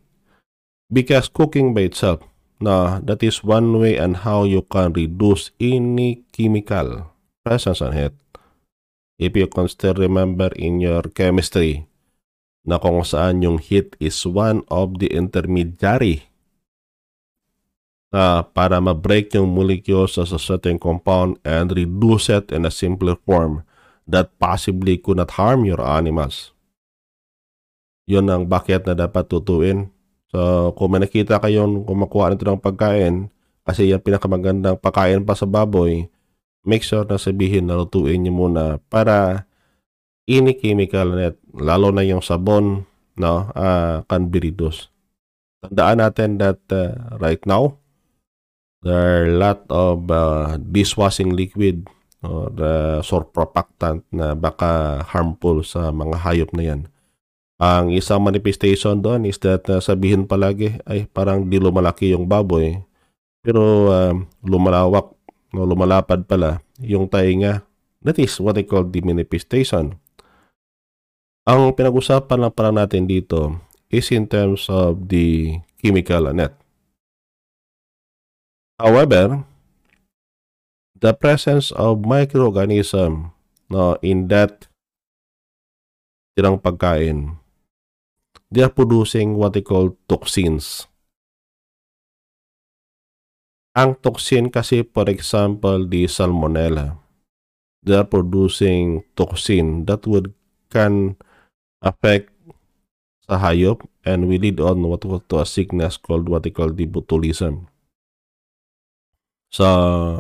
Because 0.89 1.29
cooking 1.29 1.77
by 1.77 1.93
itself, 1.93 2.25
na 2.63 3.03
that 3.03 3.19
is 3.27 3.43
one 3.43 3.75
way 3.75 3.99
and 3.99 4.23
how 4.23 4.47
you 4.47 4.63
can 4.63 4.95
reduce 4.95 5.51
any 5.59 6.23
chemical 6.31 7.11
presence 7.43 7.83
on 7.83 7.91
it 7.99 8.15
if 9.19 9.35
you 9.35 9.51
can 9.51 9.67
still 9.67 9.99
remember 9.99 10.49
in 10.55 10.79
your 10.79 11.03
chemistry 11.11 11.91
na 12.63 12.79
kung 12.79 13.03
saan 13.03 13.43
yung 13.43 13.59
heat 13.59 13.99
is 13.99 14.23
one 14.23 14.63
of 14.71 15.03
the 15.03 15.11
intermediary 15.11 16.31
uh, 18.15 18.47
para 18.55 18.79
ma-break 18.79 19.35
yung 19.35 19.51
molecules 19.51 20.21
as 20.21 20.31
a 20.31 20.39
certain 20.39 20.79
compound 20.79 21.41
and 21.43 21.75
reduce 21.75 22.31
it 22.31 22.53
in 22.55 22.63
a 22.63 22.71
simpler 22.71 23.19
form 23.27 23.67
that 24.07 24.31
possibly 24.39 25.01
could 25.01 25.17
not 25.17 25.35
harm 25.35 25.65
your 25.65 25.81
animals. 25.81 26.53
Yun 28.07 28.29
ang 28.29 28.45
bakit 28.47 28.85
na 28.85 28.95
dapat 28.95 29.31
tutuin. 29.31 29.89
So, 30.33 30.73
kung 30.73 30.97
may 30.97 31.05
nakita 31.05 31.37
kayong 31.37 31.85
kumakuha 31.85 32.33
nito 32.33 32.49
ng 32.49 32.65
pagkain, 32.65 33.29
kasi 33.69 33.93
yan 33.93 34.01
pinakamagandang 34.01 34.81
pagkain 34.81 35.23
pa 35.23 35.37
sa 35.37 35.45
baboy, 35.45 36.09
make 36.65 36.83
sure 36.83 37.05
na 37.05 37.21
sabihin 37.21 37.69
na 37.69 37.77
lutuin 37.77 38.25
nyo 38.25 38.33
muna 38.33 38.65
para 38.89 39.45
any 40.25 40.57
chemical 40.57 41.13
net, 41.13 41.37
lalo 41.53 41.93
na 41.93 42.01
yung 42.01 42.25
sabon, 42.25 42.89
no, 43.21 43.53
uh, 43.53 44.01
can 44.09 44.33
be 44.33 44.41
reduced. 44.41 44.89
Tandaan 45.63 46.01
natin 46.03 46.41
that 46.41 46.65
uh, 46.73 47.19
right 47.21 47.45
now, 47.45 47.79
there 48.83 48.99
are 48.99 49.31
lot 49.31 49.63
of 49.71 50.11
uh, 50.11 50.59
dishwashing 50.59 51.37
liquid 51.37 51.87
or 52.23 52.51
uh, 52.59 52.99
surfactant 53.03 54.03
na 54.11 54.35
baka 54.35 55.03
harmful 55.07 55.63
sa 55.63 55.91
mga 55.95 56.17
hayop 56.19 56.51
na 56.55 56.65
yan. 56.67 56.81
Ang 57.63 57.95
isang 57.95 58.19
manifestation 58.19 58.99
doon 58.99 59.23
is 59.23 59.39
that 59.39 59.63
uh, 59.71 59.79
sabihin 59.79 60.27
palagi 60.27 60.83
ay 60.83 61.07
parang 61.07 61.47
di 61.47 61.63
lumalaki 61.63 62.11
yung 62.11 62.27
baboy 62.27 62.75
pero 63.39 63.87
uh, 63.87 64.15
lumalawak 64.43 65.15
no, 65.55 65.63
lumalapad 65.63 66.27
pala 66.27 66.59
yung 66.83 67.07
tainga. 67.07 67.63
That 68.03 68.19
is 68.19 68.35
what 68.43 68.59
they 68.59 68.67
call 68.67 68.83
the 68.91 68.99
manifestation. 69.07 69.95
Ang 71.47 71.75
pinag-usapan 71.75 72.39
lang 72.39 72.55
para 72.55 72.75
natin 72.75 73.07
dito 73.07 73.63
is 73.91 74.11
in 74.11 74.27
terms 74.27 74.67
of 74.67 75.07
the 75.07 75.59
chemical 75.79 76.35
net. 76.35 76.55
However, 78.79 79.47
the 80.99 81.15
presence 81.15 81.71
of 81.75 82.03
microorganism 82.03 83.35
no, 83.71 83.95
in 84.03 84.27
that 84.31 84.67
tirang 86.35 86.59
pagkain, 86.59 87.42
they 88.53 88.61
are 88.61 88.69
producing 88.69 89.41
what 89.41 89.57
they 89.57 89.65
call 89.65 89.97
toxins. 90.05 90.85
Ang 93.73 93.97
toxin 94.05 94.53
kasi, 94.53 94.85
for 94.85 95.09
example, 95.09 95.89
the 95.89 96.05
salmonella, 96.05 97.01
they 97.81 97.97
are 97.97 98.05
producing 98.05 99.09
toxin 99.17 99.89
that 99.89 100.05
would 100.05 100.37
can 100.69 101.17
affect 101.81 102.29
sa 103.25 103.41
hayop 103.41 103.81
and 104.05 104.29
will 104.29 104.37
lead 104.37 104.61
on 104.61 104.85
what, 104.85 105.09
what 105.09 105.25
to 105.33 105.41
a 105.41 105.49
sickness 105.49 105.97
called 105.97 106.29
what 106.29 106.45
they 106.45 106.53
call 106.53 106.69
the 106.69 106.85
botulism. 106.85 107.73
So, 109.53 109.65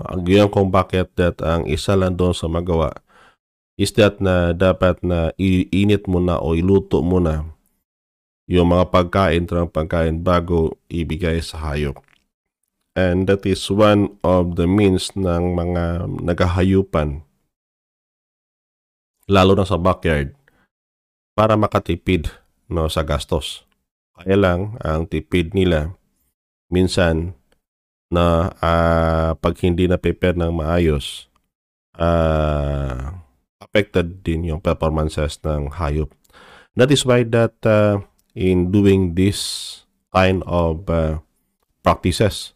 ang 0.08 0.24
yun 0.24 0.48
kung 0.48 0.72
bakit 0.72 1.12
that 1.20 1.40
ang 1.44 1.68
isa 1.68 1.96
lang 1.96 2.16
doon 2.16 2.32
sa 2.32 2.48
magawa 2.48 2.92
is 3.80 3.92
that 3.96 4.20
na 4.20 4.52
dapat 4.52 5.00
na 5.00 5.32
iinit 5.40 6.04
mo 6.08 6.20
na 6.20 6.36
o 6.36 6.52
iluto 6.52 7.00
mo 7.00 7.16
na 7.20 7.48
yung 8.50 8.74
mga 8.74 8.90
pagkain 8.90 9.44
ng 9.46 9.70
pagkain 9.70 10.22
bago 10.22 10.78
ibigay 10.90 11.38
sa 11.42 11.72
hayop. 11.72 11.98
And 12.92 13.24
that 13.30 13.48
is 13.48 13.64
one 13.72 14.20
of 14.20 14.60
the 14.60 14.68
means 14.68 15.16
ng 15.16 15.56
mga 15.56 16.12
nagahayupan 16.20 17.24
lalo 19.30 19.52
na 19.56 19.64
sa 19.64 19.80
backyard 19.80 20.36
para 21.32 21.56
makatipid 21.56 22.28
no 22.68 22.92
sa 22.92 23.00
gastos. 23.00 23.64
Kaya 24.12 24.36
lang 24.36 24.76
ang 24.84 25.08
tipid 25.08 25.56
nila 25.56 25.96
minsan 26.68 27.32
na 28.12 28.52
uh, 28.60 29.32
pag 29.40 29.56
hindi 29.64 29.88
na 29.88 29.96
prepare 29.96 30.36
ng 30.36 30.52
maayos, 30.52 31.32
uh, 31.96 33.16
affected 33.56 34.20
din 34.20 34.52
yung 34.52 34.60
performances 34.60 35.40
ng 35.40 35.72
hayop. 35.80 36.12
That 36.76 36.92
is 36.92 37.08
why 37.08 37.24
that 37.32 37.56
uh, 37.64 38.04
in 38.34 38.72
doing 38.72 39.14
this 39.14 39.82
kind 40.12 40.44
of 40.44 40.88
uh, 40.88 41.20
practices 41.84 42.52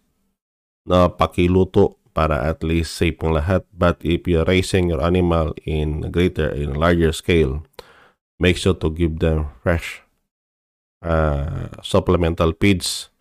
na 0.86 1.08
pakiluto 1.08 1.98
para 2.16 2.48
at 2.48 2.64
least 2.64 2.96
safe 2.96 3.20
ng 3.20 3.36
lahat. 3.36 3.66
But 3.76 4.00
if 4.00 4.24
you're 4.24 4.48
raising 4.48 4.88
your 4.88 5.04
animal 5.04 5.52
in 5.68 6.08
greater, 6.08 6.48
in 6.48 6.72
larger 6.72 7.12
scale, 7.12 7.60
make 8.40 8.56
sure 8.56 8.76
to 8.80 8.88
give 8.88 9.20
them 9.20 9.52
fresh 9.60 10.00
uh, 11.04 11.68
supplemental 11.84 12.56
feeds 12.56 13.12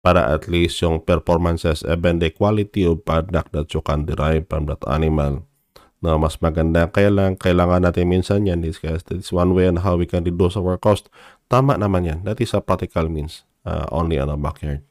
para 0.00 0.32
at 0.32 0.48
least 0.48 0.80
yung 0.80 1.04
performances 1.04 1.84
and 1.84 2.18
the 2.18 2.32
quality 2.32 2.88
of 2.88 3.04
product 3.04 3.52
that 3.52 3.68
you 3.70 3.84
can 3.84 4.08
derive 4.08 4.48
from 4.48 4.64
that 4.66 4.80
animal 4.88 5.44
na 6.00 6.16
mas 6.16 6.40
maganda. 6.40 6.88
Kaya 6.88 7.12
lang, 7.12 7.36
kailangan 7.36 7.84
natin 7.84 8.08
minsan 8.08 8.48
yan 8.48 8.64
is 8.64 8.80
is 9.12 9.28
one 9.28 9.52
way 9.52 9.68
on 9.68 9.84
how 9.84 10.00
we 10.00 10.08
can 10.08 10.24
reduce 10.24 10.56
our 10.56 10.80
cost. 10.80 11.12
Tama 11.50 11.74
naman 11.74 12.06
yan. 12.06 12.22
That 12.22 12.38
is 12.38 12.54
a 12.54 12.62
practical 12.62 13.10
means 13.10 13.42
uh, 13.66 13.90
only 13.90 14.22
on 14.22 14.30
a 14.30 14.38
backyard. 14.38 14.86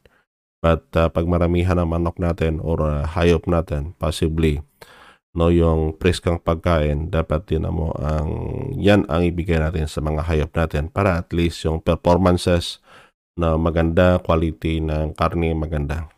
But 0.60 0.92
uh, 0.92 1.08
pag 1.08 1.24
maramihan 1.24 1.80
ng 1.80 1.88
manok 1.88 2.20
natin 2.20 2.60
or 2.60 2.84
uh, 2.84 3.08
hayop 3.08 3.48
natin, 3.48 3.96
possibly, 3.96 4.60
no, 5.32 5.48
yung 5.48 5.96
preskang 5.96 6.36
pagkain, 6.36 7.08
dapat 7.08 7.48
din 7.48 7.64
mo 7.64 7.96
ang, 7.96 8.28
yan 8.76 9.08
ang 9.08 9.24
ibigay 9.24 9.56
natin 9.56 9.88
sa 9.88 10.04
mga 10.04 10.28
hayop 10.28 10.52
natin 10.52 10.92
para 10.92 11.16
at 11.16 11.32
least 11.32 11.64
yung 11.64 11.80
performances 11.80 12.84
na 13.40 13.56
maganda, 13.56 14.20
quality 14.20 14.84
ng 14.84 15.16
karne 15.16 15.56
maganda. 15.56 16.12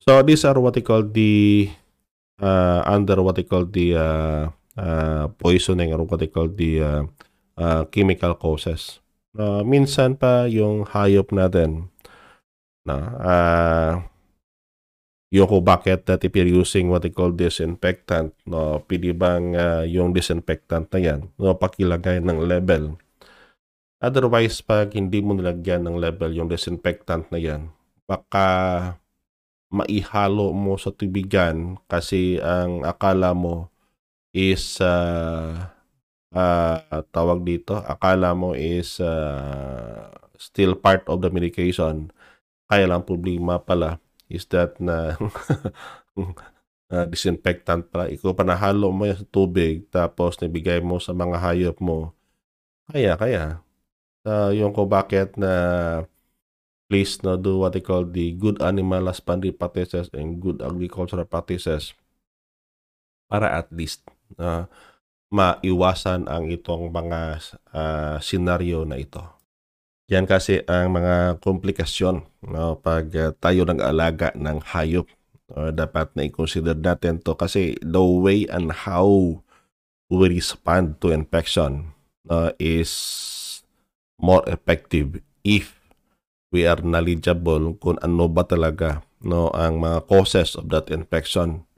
So 0.00 0.24
these 0.24 0.48
are 0.48 0.56
what 0.56 0.72
they 0.72 0.80
call 0.80 1.04
the 1.04 1.68
uh, 2.40 2.80
under 2.88 3.20
what 3.20 3.36
they 3.36 3.44
call 3.44 3.68
the 3.68 3.92
uh, 3.92 4.42
uh, 4.80 5.28
poisoning 5.36 5.92
or 5.92 6.08
what 6.08 6.20
they 6.20 6.32
call 6.32 6.48
the 6.48 6.72
uh, 6.80 7.02
uh, 7.60 7.84
chemical 7.92 8.40
causes. 8.40 9.03
Uh, 9.34 9.66
minsan 9.66 10.14
pa 10.14 10.46
yung 10.46 10.86
hayop 10.86 11.34
natin 11.34 11.90
na 12.86 12.96
uh, 13.18 13.92
kung 15.34 15.66
bakit 15.66 16.06
that 16.06 16.22
if 16.22 16.30
you're 16.38 16.46
using 16.46 16.86
what 16.86 17.02
they 17.02 17.10
call 17.10 17.34
disinfectant, 17.34 18.30
no, 18.46 18.86
pwede 18.86 19.10
bang 19.10 19.58
uh, 19.58 19.82
yung 19.82 20.14
disinfectant 20.14 20.86
na 20.94 21.00
yan, 21.02 21.20
no, 21.34 21.58
pakilagay 21.58 22.22
ng 22.22 22.46
level. 22.46 22.94
Otherwise, 23.98 24.62
pag 24.62 24.94
hindi 24.94 25.18
mo 25.18 25.34
nilagyan 25.34 25.90
ng 25.90 25.98
level 25.98 26.30
yung 26.30 26.46
disinfectant 26.46 27.26
na 27.34 27.42
yan, 27.42 27.74
baka 28.06 28.46
maihalo 29.74 30.54
mo 30.54 30.78
sa 30.78 30.94
tubigan 30.94 31.82
kasi 31.90 32.38
ang 32.38 32.86
akala 32.86 33.34
mo 33.34 33.74
is 34.30 34.78
uh, 34.78 35.73
uh, 36.34 37.00
tawag 37.14 37.46
dito, 37.46 37.78
akala 37.78 38.34
mo 38.34 38.52
is 38.52 38.98
uh, 38.98 40.10
still 40.36 40.74
part 40.74 41.06
of 41.06 41.22
the 41.22 41.30
medication. 41.30 42.10
Kaya 42.66 42.90
lang 42.90 43.06
problema 43.06 43.62
pala 43.62 44.02
is 44.26 44.44
that 44.50 44.76
na 44.82 45.14
uh, 46.92 47.04
disinfectant 47.08 47.88
pala. 47.88 48.10
Ikaw 48.10 48.34
pa 48.34 48.42
nahalo 48.42 48.90
mo 48.90 49.06
sa 49.06 49.24
tubig 49.30 49.86
tapos 49.88 50.36
nibigay 50.42 50.82
mo 50.82 50.98
sa 50.98 51.14
mga 51.14 51.38
hayop 51.38 51.78
mo. 51.78 52.12
Kaya, 52.90 53.16
kaya 53.16 53.64
uh, 54.28 54.50
yung 54.52 54.74
kung 54.74 54.90
bakit 54.90 55.38
na 55.38 55.52
please 56.88 57.20
no, 57.24 57.40
do 57.40 57.64
what 57.64 57.72
they 57.72 57.80
call 57.80 58.04
the 58.04 58.36
good 58.36 58.60
animal 58.60 59.08
husbandry 59.08 59.52
practices 59.52 60.12
and 60.12 60.40
good 60.40 60.60
agricultural 60.60 61.24
practices 61.24 61.96
para 63.28 63.48
at 63.48 63.72
least 63.72 64.04
uh, 64.36 64.68
maiwasan 65.34 66.30
ang 66.30 66.46
itong 66.46 66.94
mga 66.94 67.42
uh, 67.74 68.16
senaryo 68.22 68.86
na 68.86 69.02
ito. 69.02 69.18
Yan 70.06 70.30
kasi 70.30 70.62
ang 70.70 70.94
mga 70.94 71.42
komplikasyon 71.42 72.22
no, 72.46 72.78
pag 72.78 73.10
uh, 73.18 73.34
tayo 73.42 73.66
nag-alaga 73.66 74.30
ng 74.38 74.62
hayop. 74.62 75.10
Uh, 75.52 75.68
dapat 75.68 76.08
na 76.16 76.24
i-consider 76.24 76.72
natin 76.72 77.20
to 77.20 77.36
kasi 77.36 77.76
the 77.84 78.00
way 78.00 78.48
and 78.48 78.72
how 78.88 79.36
we 80.08 80.24
respond 80.32 80.96
to 81.04 81.12
infection 81.12 81.92
uh, 82.32 82.48
is 82.56 82.88
more 84.16 84.40
effective 84.48 85.20
if 85.44 85.76
we 86.48 86.64
are 86.64 86.80
knowledgeable 86.80 87.76
kung 87.76 88.00
ano 88.00 88.24
ba 88.24 88.48
talaga 88.48 89.04
no 89.20 89.52
ang 89.52 89.84
mga 89.84 90.08
causes 90.08 90.56
of 90.56 90.72
that 90.72 90.88
infection. 90.88 91.68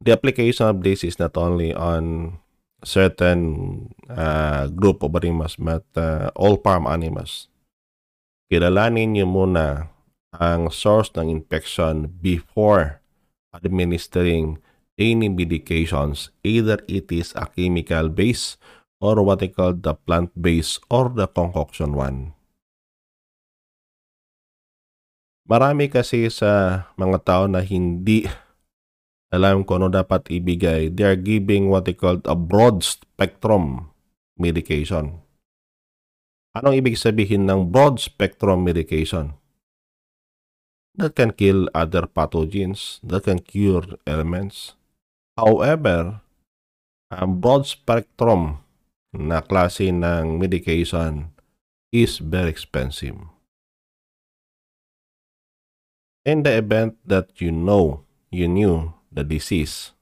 The 0.00 0.16
application 0.16 0.68
of 0.72 0.80
this 0.80 1.04
is 1.04 1.20
not 1.20 1.36
only 1.36 1.72
on 1.76 2.36
certain 2.84 3.40
uh, 4.08 4.68
group 4.70 5.02
of 5.02 5.16
animals 5.16 5.56
but 5.56 5.84
uh, 5.96 6.30
all 6.36 6.60
farm 6.60 6.86
animals. 6.86 7.48
Kilalanin 8.52 9.16
niyo 9.16 9.26
muna 9.26 9.90
ang 10.36 10.68
source 10.70 11.10
ng 11.16 11.32
infection 11.32 12.12
before 12.20 13.00
administering 13.54 14.60
any 14.98 15.26
medications, 15.26 16.30
either 16.46 16.78
it 16.86 17.10
is 17.10 17.34
a 17.34 17.46
chemical 17.50 18.10
base 18.10 18.58
or 19.00 19.22
what 19.22 19.42
they 19.42 19.50
call 19.50 19.74
the 19.74 19.94
plant-based 19.94 20.82
or 20.90 21.10
the 21.10 21.26
concoction 21.26 21.94
one. 21.94 22.34
Marami 25.44 25.92
kasi 25.92 26.32
sa 26.32 26.84
mga 26.96 27.18
tao 27.20 27.44
na 27.44 27.60
hindi 27.60 28.24
alam 29.34 29.66
kung 29.66 29.82
ano 29.82 29.90
dapat 29.90 30.30
ibigay. 30.30 30.94
They 30.94 31.02
are 31.02 31.18
giving 31.18 31.66
what 31.66 31.90
they 31.90 31.98
call 31.98 32.22
a 32.22 32.38
broad 32.38 32.86
spectrum 32.86 33.90
medication. 34.38 35.18
Anong 36.54 36.78
ibig 36.78 36.94
sabihin 36.94 37.50
ng 37.50 37.74
broad 37.74 37.98
spectrum 37.98 38.62
medication? 38.62 39.34
That 40.94 41.18
can 41.18 41.34
kill 41.34 41.66
other 41.74 42.06
pathogens, 42.06 43.02
that 43.02 43.26
can 43.26 43.42
cure 43.42 43.98
elements. 44.06 44.78
However, 45.34 46.22
ang 47.10 47.42
broad 47.42 47.66
spectrum 47.66 48.62
na 49.10 49.42
klase 49.42 49.90
ng 49.90 50.38
medication 50.38 51.34
is 51.90 52.22
very 52.22 52.54
expensive. 52.54 53.18
In 56.22 56.46
the 56.46 56.54
event 56.54 56.94
that 57.02 57.42
you 57.42 57.50
know, 57.50 58.06
you 58.30 58.46
knew 58.46 58.93
the 59.14 59.22
disease, 59.22 59.94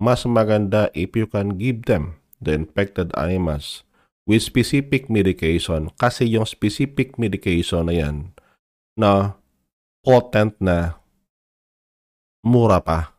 mas 0.00 0.24
maganda 0.24 0.88
if 0.96 1.14
you 1.14 1.28
can 1.28 1.60
give 1.60 1.86
them, 1.86 2.18
the 2.42 2.56
infected 2.56 3.12
animals, 3.14 3.86
with 4.26 4.42
specific 4.42 5.06
medication 5.06 5.92
kasi 6.00 6.26
yung 6.26 6.46
specific 6.46 7.20
medication 7.20 7.86
na 7.86 7.94
yan 7.94 8.16
na 8.98 9.38
potent 10.02 10.56
na 10.58 10.98
mura 12.42 12.82
pa. 12.82 13.14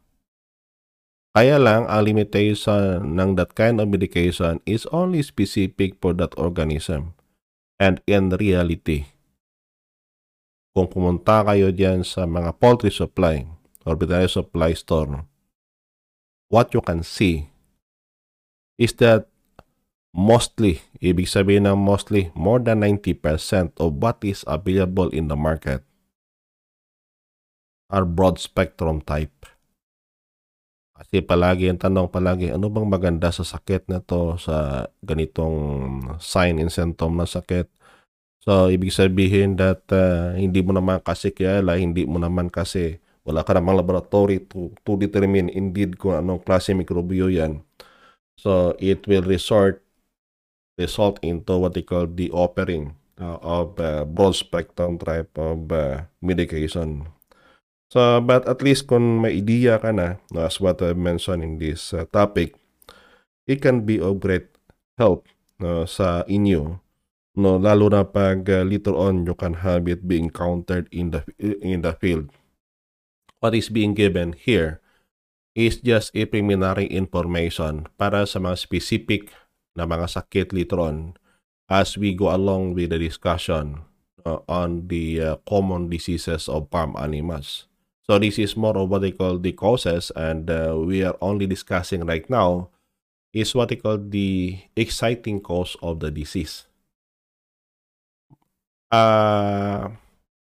Kaya 1.34 1.58
lang, 1.58 1.90
ang 1.90 2.06
limitation 2.06 3.18
ng 3.18 3.34
that 3.42 3.58
kind 3.58 3.82
of 3.82 3.90
medication 3.90 4.62
is 4.70 4.86
only 4.94 5.26
specific 5.26 5.98
for 5.98 6.14
that 6.14 6.30
organism. 6.38 7.18
And 7.82 7.98
in 8.06 8.30
reality, 8.30 9.10
kung 10.78 10.94
pumunta 10.94 11.42
kayo 11.42 11.74
diyan 11.74 12.06
sa 12.06 12.30
mga 12.30 12.54
poultry 12.62 12.94
supply 12.94 13.50
or 13.84 13.96
veterinary 13.96 14.32
supply 14.32 14.72
store, 14.74 15.28
what 16.48 16.74
you 16.74 16.82
can 16.82 17.04
see 17.04 17.50
is 18.78 18.94
that 19.00 19.28
mostly, 20.14 20.82
ibig 21.02 21.28
sabihin 21.28 21.66
ng 21.70 21.78
mostly, 21.78 22.30
more 22.38 22.62
than 22.62 22.86
90% 22.86 23.74
of 23.78 23.98
what 23.98 24.22
is 24.24 24.46
available 24.46 25.10
in 25.10 25.28
the 25.28 25.38
market 25.38 25.84
are 27.94 28.06
broad 28.06 28.42
spectrum 28.42 29.02
type. 29.02 29.46
Kasi 30.94 31.26
palagi 31.26 31.70
ang 31.70 31.82
tanong 31.82 32.10
palagi, 32.10 32.54
ano 32.54 32.70
bang 32.70 32.86
maganda 32.86 33.34
sa 33.34 33.42
sakit 33.42 33.90
na 33.90 34.00
to, 34.00 34.38
sa 34.38 34.88
ganitong 35.02 35.58
sign 36.22 36.62
and 36.62 36.70
symptom 36.70 37.18
na 37.18 37.26
sakit? 37.26 37.66
So, 38.46 38.70
ibig 38.70 38.94
sabihin 38.94 39.58
that 39.58 39.88
uh, 39.90 40.38
hindi 40.38 40.62
mo 40.62 40.76
naman 40.76 41.02
kasi 41.02 41.34
kilala, 41.34 41.80
hindi 41.82 42.06
mo 42.06 42.22
naman 42.22 42.54
kasi 42.54 43.03
wala 43.24 43.44
ka 43.44 43.56
namang 43.56 43.80
laboratory 43.80 44.44
to, 44.52 44.72
to 44.84 45.00
determine 45.00 45.48
indeed 45.48 45.96
kung 45.96 46.16
anong 46.16 46.44
klase 46.44 46.76
mikrobyo 46.76 47.32
yan. 47.32 47.64
So, 48.36 48.76
it 48.82 49.08
will 49.08 49.24
resort 49.24 49.84
result 50.76 51.22
into 51.22 51.56
what 51.62 51.78
they 51.78 51.86
call 51.86 52.10
the 52.10 52.34
offering 52.34 52.98
uh, 53.22 53.38
of 53.40 53.78
uh, 53.78 54.04
broad 54.10 54.34
spectrum 54.34 54.98
type 54.98 55.30
of 55.38 55.70
uh, 55.70 56.10
medication. 56.18 57.08
So, 57.94 58.20
but 58.26 58.50
at 58.50 58.66
least 58.66 58.90
kung 58.90 59.22
may 59.22 59.38
idea 59.38 59.78
ka 59.78 59.94
na, 59.94 60.18
as 60.34 60.58
what 60.58 60.82
I 60.82 60.98
mentioned 60.98 61.46
in 61.46 61.62
this 61.62 61.94
uh, 61.94 62.10
topic, 62.10 62.58
it 63.46 63.62
can 63.62 63.86
be 63.86 64.02
of 64.02 64.18
great 64.18 64.50
help 64.98 65.30
uh, 65.62 65.86
sa 65.86 66.26
inyo 66.26 66.82
no 67.34 67.58
lalo 67.58 67.90
na 67.90 68.06
pag 68.06 68.46
uh, 68.46 68.62
later 68.62 68.94
on 68.94 69.26
you 69.26 69.34
can 69.34 69.66
have 69.66 69.90
it 69.90 70.06
being 70.06 70.30
countered 70.30 70.86
in 70.94 71.10
the 71.10 71.26
in 71.42 71.82
the 71.82 71.94
field 71.98 72.30
what 73.44 73.52
is 73.52 73.68
being 73.68 73.92
given 73.92 74.32
here 74.32 74.80
is 75.52 75.84
just 75.84 76.16
a 76.16 76.24
preliminary 76.24 76.88
information 76.88 77.92
para 78.00 78.24
sa 78.24 78.40
mga 78.40 78.56
specific 78.56 79.36
na 79.76 79.84
mga 79.84 80.08
sakit 80.08 80.56
later 80.56 80.80
on 80.80 81.20
as 81.68 82.00
we 82.00 82.16
go 82.16 82.32
along 82.32 82.72
with 82.72 82.96
the 82.96 82.98
discussion 82.98 83.84
uh, 84.24 84.40
on 84.48 84.88
the 84.88 85.20
uh, 85.20 85.36
common 85.44 85.92
diseases 85.92 86.48
of 86.48 86.72
farm 86.72 86.96
animals. 86.96 87.68
So 88.08 88.16
this 88.16 88.40
is 88.40 88.56
more 88.56 88.80
of 88.80 88.88
what 88.88 89.04
they 89.04 89.12
call 89.12 89.36
the 89.44 89.52
causes 89.52 90.08
and 90.16 90.48
uh, 90.48 90.80
we 90.80 91.04
are 91.04 91.20
only 91.20 91.44
discussing 91.44 92.08
right 92.08 92.24
now 92.32 92.72
is 93.36 93.52
what 93.52 93.70
they 93.70 93.76
call 93.76 94.00
the 94.00 94.60
exciting 94.76 95.42
cause 95.42 95.76
of 95.82 96.00
the 96.00 96.12
disease 96.12 96.68
uh, 98.94 99.90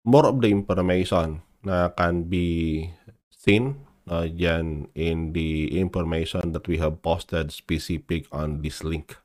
more 0.05 0.26
of 0.26 0.41
the 0.45 0.53
information 0.53 1.41
na 1.67 1.91
can 1.91 2.31
be 2.31 2.87
seen 3.35 3.75
uh, 4.07 4.31
dyan 4.31 4.87
in 4.95 5.35
the 5.35 5.75
information 5.75 6.55
that 6.55 6.71
we 6.71 6.79
have 6.79 7.03
posted 7.03 7.51
specific 7.51 8.31
on 8.31 8.62
this 8.62 8.87
link 8.87 9.19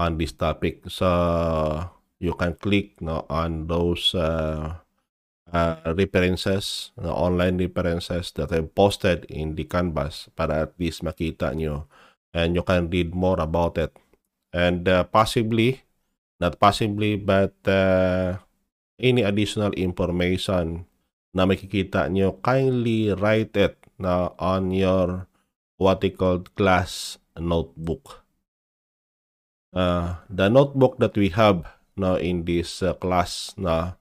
on 0.00 0.16
this 0.16 0.32
topic. 0.32 0.86
So 0.88 1.10
you 2.16 2.32
can 2.34 2.54
click 2.56 3.02
no, 3.04 3.26
on 3.28 3.66
those 3.66 4.14
uh, 4.14 4.80
uh, 5.52 5.76
references, 5.92 6.92
no, 6.96 7.12
online 7.12 7.58
references 7.58 8.32
that 8.38 8.52
I 8.52 8.62
posted 8.62 9.26
in 9.28 9.54
the 9.54 9.64
canvas 9.64 10.32
para 10.32 10.70
at 10.70 10.72
least 10.78 11.04
makita 11.04 11.52
nyo 11.52 11.90
and 12.32 12.56
you 12.56 12.62
can 12.62 12.88
read 12.88 13.12
more 13.12 13.38
about 13.42 13.76
it. 13.76 13.92
And 14.54 14.88
uh, 14.88 15.04
possibly 15.04 15.84
not 16.40 16.56
possibly 16.62 17.18
but 17.18 17.54
uh, 17.66 18.38
any 18.98 19.22
additional 19.22 19.74
information 19.74 20.86
na 21.36 21.44
makikita 21.44 22.08
nyo, 22.08 22.40
kindly 22.40 23.12
write 23.12 23.56
it 23.58 23.76
na 24.00 24.32
on 24.40 24.72
your 24.72 25.28
what 25.76 26.00
they 26.00 26.10
called 26.10 26.52
class 26.58 27.18
notebook. 27.38 28.24
Uh, 29.70 30.18
the 30.32 30.48
notebook 30.48 30.96
that 30.98 31.14
we 31.14 31.28
have 31.30 31.68
no, 31.98 32.16
in 32.16 32.46
this 32.48 32.82
uh, 32.82 32.94
class 32.96 33.52
na 33.58 34.00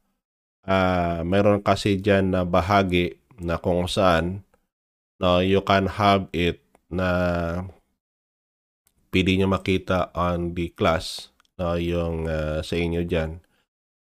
uh, 0.64 1.22
meron 1.28 1.60
kasi 1.60 2.00
dyan 2.00 2.32
na 2.32 2.48
bahagi 2.48 3.20
na 3.38 3.60
kung 3.60 3.86
saan 3.86 4.48
no, 5.20 5.44
you 5.44 5.60
can 5.66 5.90
have 5.90 6.30
it 6.32 6.64
na 6.88 7.68
pwede 9.12 9.36
nyo 9.38 9.50
makita 9.52 10.14
on 10.16 10.56
the 10.56 10.72
class 10.72 11.34
no, 11.60 11.76
yung 11.76 12.30
uh, 12.30 12.64
sa 12.64 12.76
inyo 12.78 13.04
dyan. 13.04 13.42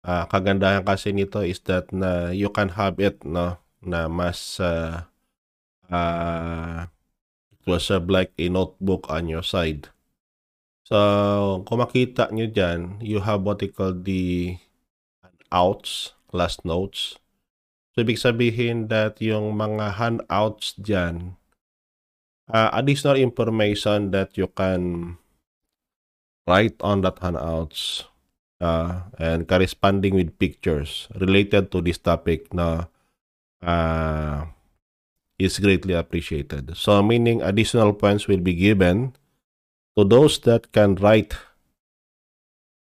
Uh, 0.04 0.28
kagandahan 0.28 0.84
kasi 0.84 1.16
nito 1.16 1.40
is 1.40 1.64
that 1.64 1.88
na 1.96 2.28
you 2.36 2.52
can 2.52 2.76
have 2.76 3.00
it 3.00 3.24
no 3.24 3.56
na 3.80 4.12
mas 4.12 4.60
uh, 4.60 5.08
uh, 5.88 6.92
it 7.56 7.64
was 7.64 7.88
uh, 7.88 8.04
like 8.12 8.36
a 8.36 8.52
notebook 8.52 9.08
on 9.08 9.32
your 9.32 9.44
side. 9.44 9.88
So, 10.84 11.64
kung 11.64 11.80
makita 11.80 12.28
nyo 12.36 12.52
dyan, 12.52 13.00
you 13.00 13.24
have 13.24 13.48
what 13.48 13.64
they 13.64 13.72
call 13.72 13.96
the 13.96 14.60
handouts, 15.24 16.12
class 16.28 16.60
notes. 16.68 17.16
So, 17.96 18.04
ibig 18.04 18.20
sabihin 18.20 18.92
that 18.92 19.24
yung 19.24 19.56
mga 19.56 19.96
handouts 19.96 20.76
dyan, 20.76 21.40
uh, 22.52 22.76
additional 22.76 23.16
information 23.16 24.12
that 24.12 24.36
you 24.36 24.52
can 24.52 25.16
write 26.44 26.76
on 26.84 27.00
that 27.08 27.24
handouts 27.24 28.12
uh, 28.64 29.12
and 29.20 29.44
corresponding 29.44 30.16
with 30.16 30.40
pictures 30.40 31.12
related 31.20 31.68
to 31.76 31.84
this 31.84 32.00
topic 32.00 32.48
na 32.56 32.88
uh, 33.60 34.48
is 35.36 35.60
greatly 35.60 35.94
appreciated. 35.94 36.72
So 36.80 37.04
meaning 37.04 37.44
additional 37.44 37.92
points 37.92 38.32
will 38.32 38.40
be 38.40 38.56
given 38.56 39.20
to 40.00 40.08
those 40.08 40.40
that 40.48 40.72
can 40.72 40.96
write 40.96 41.36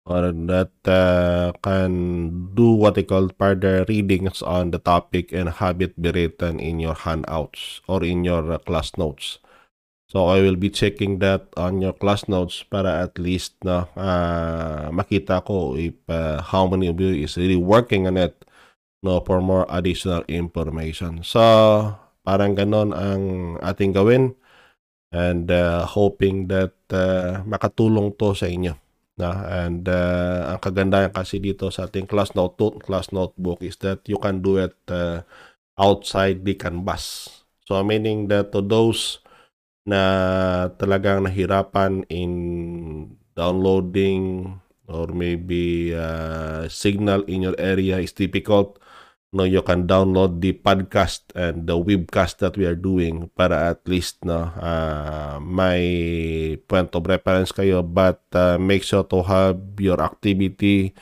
or 0.08 0.32
that 0.32 0.72
uh, 0.88 1.52
can 1.62 2.54
do 2.56 2.72
what 2.72 2.96
they 2.96 3.04
call 3.04 3.28
further 3.38 3.84
readings 3.88 4.40
on 4.40 4.72
the 4.72 4.80
topic 4.80 5.32
and 5.32 5.60
have 5.60 5.84
it 5.84 6.00
be 6.00 6.10
written 6.10 6.58
in 6.58 6.80
your 6.80 6.96
handouts 6.96 7.84
or 7.86 8.02
in 8.02 8.24
your 8.24 8.52
uh, 8.52 8.58
class 8.58 8.96
notes. 8.96 9.38
So 10.08 10.32
I 10.32 10.40
will 10.40 10.56
be 10.56 10.72
checking 10.72 11.20
that 11.20 11.52
on 11.60 11.84
your 11.84 11.92
class 11.92 12.32
notes 12.32 12.64
para 12.64 13.04
at 13.04 13.20
least 13.20 13.60
na 13.60 13.84
uh, 13.92 14.88
makita 14.88 15.44
ko 15.44 15.76
if 15.76 16.00
uh, 16.08 16.40
how 16.40 16.64
many 16.64 16.88
of 16.88 16.96
you 16.96 17.12
is 17.12 17.36
really 17.36 17.60
working 17.60 18.08
on 18.08 18.16
it 18.16 18.40
no 19.04 19.20
for 19.20 19.44
more 19.44 19.68
additional 19.68 20.24
information. 20.24 21.20
So 21.20 21.44
parang 22.24 22.56
ganon 22.56 22.96
ang 22.96 23.22
ating 23.60 23.92
gawin 23.92 24.32
and 25.12 25.52
uh, 25.52 25.84
hoping 25.84 26.48
that 26.48 26.72
uh, 26.88 27.44
makatulong 27.44 28.16
to 28.16 28.32
sa 28.32 28.48
inyo. 28.48 28.80
Na 29.20 29.44
and 29.66 29.84
uh, 29.92 30.56
ang 30.56 30.60
kagandahan 30.64 31.12
kasi 31.12 31.36
dito 31.36 31.68
sa 31.68 31.84
ating 31.84 32.08
class 32.08 32.32
note 32.32 32.80
class 32.80 33.12
notebook 33.12 33.60
is 33.60 33.76
that 33.84 34.00
you 34.08 34.16
can 34.16 34.40
do 34.40 34.56
it 34.56 34.72
uh, 34.88 35.20
outside 35.76 36.48
the 36.48 36.56
canvas. 36.56 37.44
So 37.68 37.76
meaning 37.84 38.32
that 38.32 38.56
to 38.56 38.64
those 38.64 39.20
na 39.88 40.02
talagang 40.76 41.24
nahirapan 41.24 42.04
in 42.12 42.32
downloading 43.32 44.52
or 44.84 45.08
maybe 45.16 45.96
uh, 45.96 46.68
signal 46.68 47.24
in 47.24 47.48
your 47.48 47.56
area 47.56 47.96
is 47.96 48.12
difficult. 48.12 48.76
No 49.28 49.44
you 49.44 49.60
can 49.60 49.84
download 49.84 50.40
the 50.40 50.56
podcast 50.56 51.28
and 51.36 51.68
the 51.68 51.76
webcast 51.76 52.40
that 52.40 52.56
we 52.56 52.64
are 52.64 52.76
doing 52.76 53.28
para 53.36 53.76
at 53.76 53.84
least 53.84 54.24
no 54.24 54.48
uh, 54.56 55.36
may 55.40 56.56
point 56.64 56.92
of 56.96 57.04
reference 57.04 57.52
kayo. 57.52 57.84
But 57.84 58.24
uh, 58.32 58.56
make 58.56 58.84
sure 58.84 59.04
to 59.12 59.20
have 59.24 59.60
your 59.76 60.00
activity 60.00 60.96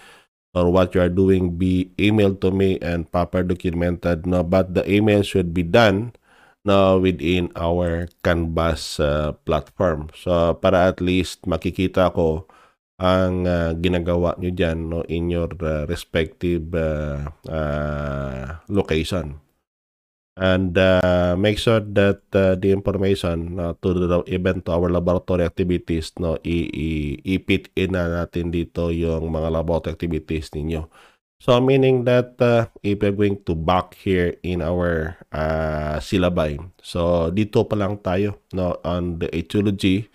or 0.59 0.75
what 0.75 0.91
you 0.95 1.07
are 1.07 1.13
doing 1.13 1.55
be 1.55 1.95
emailed 1.99 2.43
to 2.43 2.51
me 2.51 2.83
and 2.83 3.07
proper 3.07 3.47
documented 3.47 4.27
no. 4.27 4.43
But 4.43 4.75
the 4.75 4.83
email 4.91 5.23
should 5.23 5.55
be 5.55 5.63
done 5.63 6.19
no 6.67 6.99
within 6.99 7.49
our 7.55 8.11
Canvas 8.27 8.99
uh, 8.99 9.33
platform 9.47 10.11
so 10.13 10.53
para 10.59 10.91
at 10.91 10.99
least 10.99 11.47
makikita 11.47 12.11
ko 12.11 12.45
ang 12.97 13.45
uh, 13.45 13.77
ginagawa 13.77 14.33
nyo 14.41 14.51
dyan 14.53 14.79
no, 14.89 15.05
in 15.09 15.29
your 15.29 15.53
uh, 15.61 15.85
respective 15.85 16.73
uh, 16.73 17.29
uh, 17.49 18.57
location. 18.73 19.37
And 20.37 20.77
uh, 20.77 21.33
make 21.41 21.57
sure 21.57 21.81
that 21.81 22.21
uh, 22.37 22.61
the 22.61 22.69
information 22.69 23.57
uh, 23.57 23.73
to 23.81 23.97
the 23.97 24.21
even 24.29 24.61
to 24.69 24.77
our 24.77 24.93
laboratory 24.93 25.49
activities 25.49 26.13
no 26.21 26.37
i-ipit 26.45 27.73
in 27.73 27.97
na 27.97 28.05
natin 28.05 28.53
dito 28.53 28.93
yung 28.93 29.33
mga 29.33 29.49
laboratory 29.49 29.97
activities 29.97 30.53
ninyo. 30.53 30.85
So 31.37 31.61
meaning 31.61 32.05
that 32.09 32.41
uh, 32.41 32.73
if 32.83 32.99
we're 33.01 33.13
going 33.13 33.45
to 33.45 33.55
back 33.55 33.95
here 33.95 34.35
in 34.43 34.65
our 34.65 35.21
uh, 35.31 36.01
syllabi. 36.01 36.59
So 36.81 37.31
dito 37.31 37.69
pa 37.69 37.77
lang 37.77 38.01
tayo 38.01 38.41
no 38.57 38.81
on 38.83 39.21
the 39.21 39.29
etiology 39.31 40.09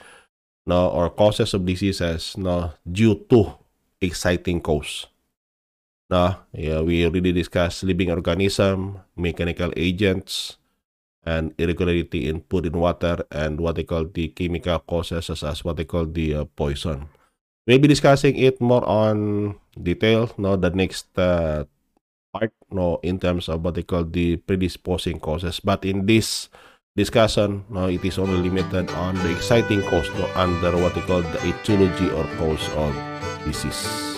no, 0.66 0.90
or 0.90 1.10
causes 1.10 1.54
of 1.54 1.66
diseases 1.66 2.38
no, 2.38 2.74
due 2.86 3.16
to 3.30 3.58
exciting 4.02 4.62
cause. 4.62 5.08
No, 6.12 6.36
yeah, 6.52 6.82
we 6.82 7.06
already 7.08 7.32
discussed 7.32 7.84
living 7.84 8.12
organism, 8.12 9.00
mechanical 9.16 9.72
agents, 9.78 10.58
and 11.24 11.56
irregularity 11.58 12.28
in 12.28 12.44
food 12.52 12.68
water, 12.76 13.24
and 13.32 13.62
what 13.62 13.76
they 13.80 13.88
call 13.88 14.06
the 14.06 14.28
chemical 14.28 14.80
causes 14.80 15.30
as, 15.30 15.44
as 15.44 15.64
what 15.64 15.78
they 15.78 15.86
call 15.86 16.06
the 16.06 16.36
uh, 16.36 16.46
poison. 16.56 17.08
We'll 17.66 17.80
be 17.80 17.88
discussing 17.88 18.36
it 18.36 18.60
more 18.60 18.84
on 18.84 19.56
detail, 19.76 20.32
no, 20.38 20.56
the 20.56 20.70
next 20.70 21.08
uh, 21.18 21.66
part, 22.34 22.54
no, 22.72 23.00
in 23.04 23.20
terms 23.20 23.50
of 23.50 23.64
what 23.64 23.76
they 23.76 23.84
call 23.84 24.04
the 24.04 24.38
predisposing 24.38 25.20
causes. 25.20 25.60
But 25.60 25.86
in 25.86 26.06
this 26.06 26.50
discussion, 26.96 27.66
no, 27.70 27.88
it 27.88 28.04
is 28.04 28.18
only 28.18 28.50
limited 28.50 28.90
on 28.92 29.16
the 29.16 29.32
exciting 29.32 29.82
cause 29.84 30.10
no, 30.16 30.28
under 30.36 30.76
what 30.78 30.96
we 30.96 31.02
call 31.02 31.22
the 31.22 31.40
etiology 31.48 32.10
or 32.12 32.26
cause 32.38 32.68
of 32.76 32.92
disease. 33.46 34.12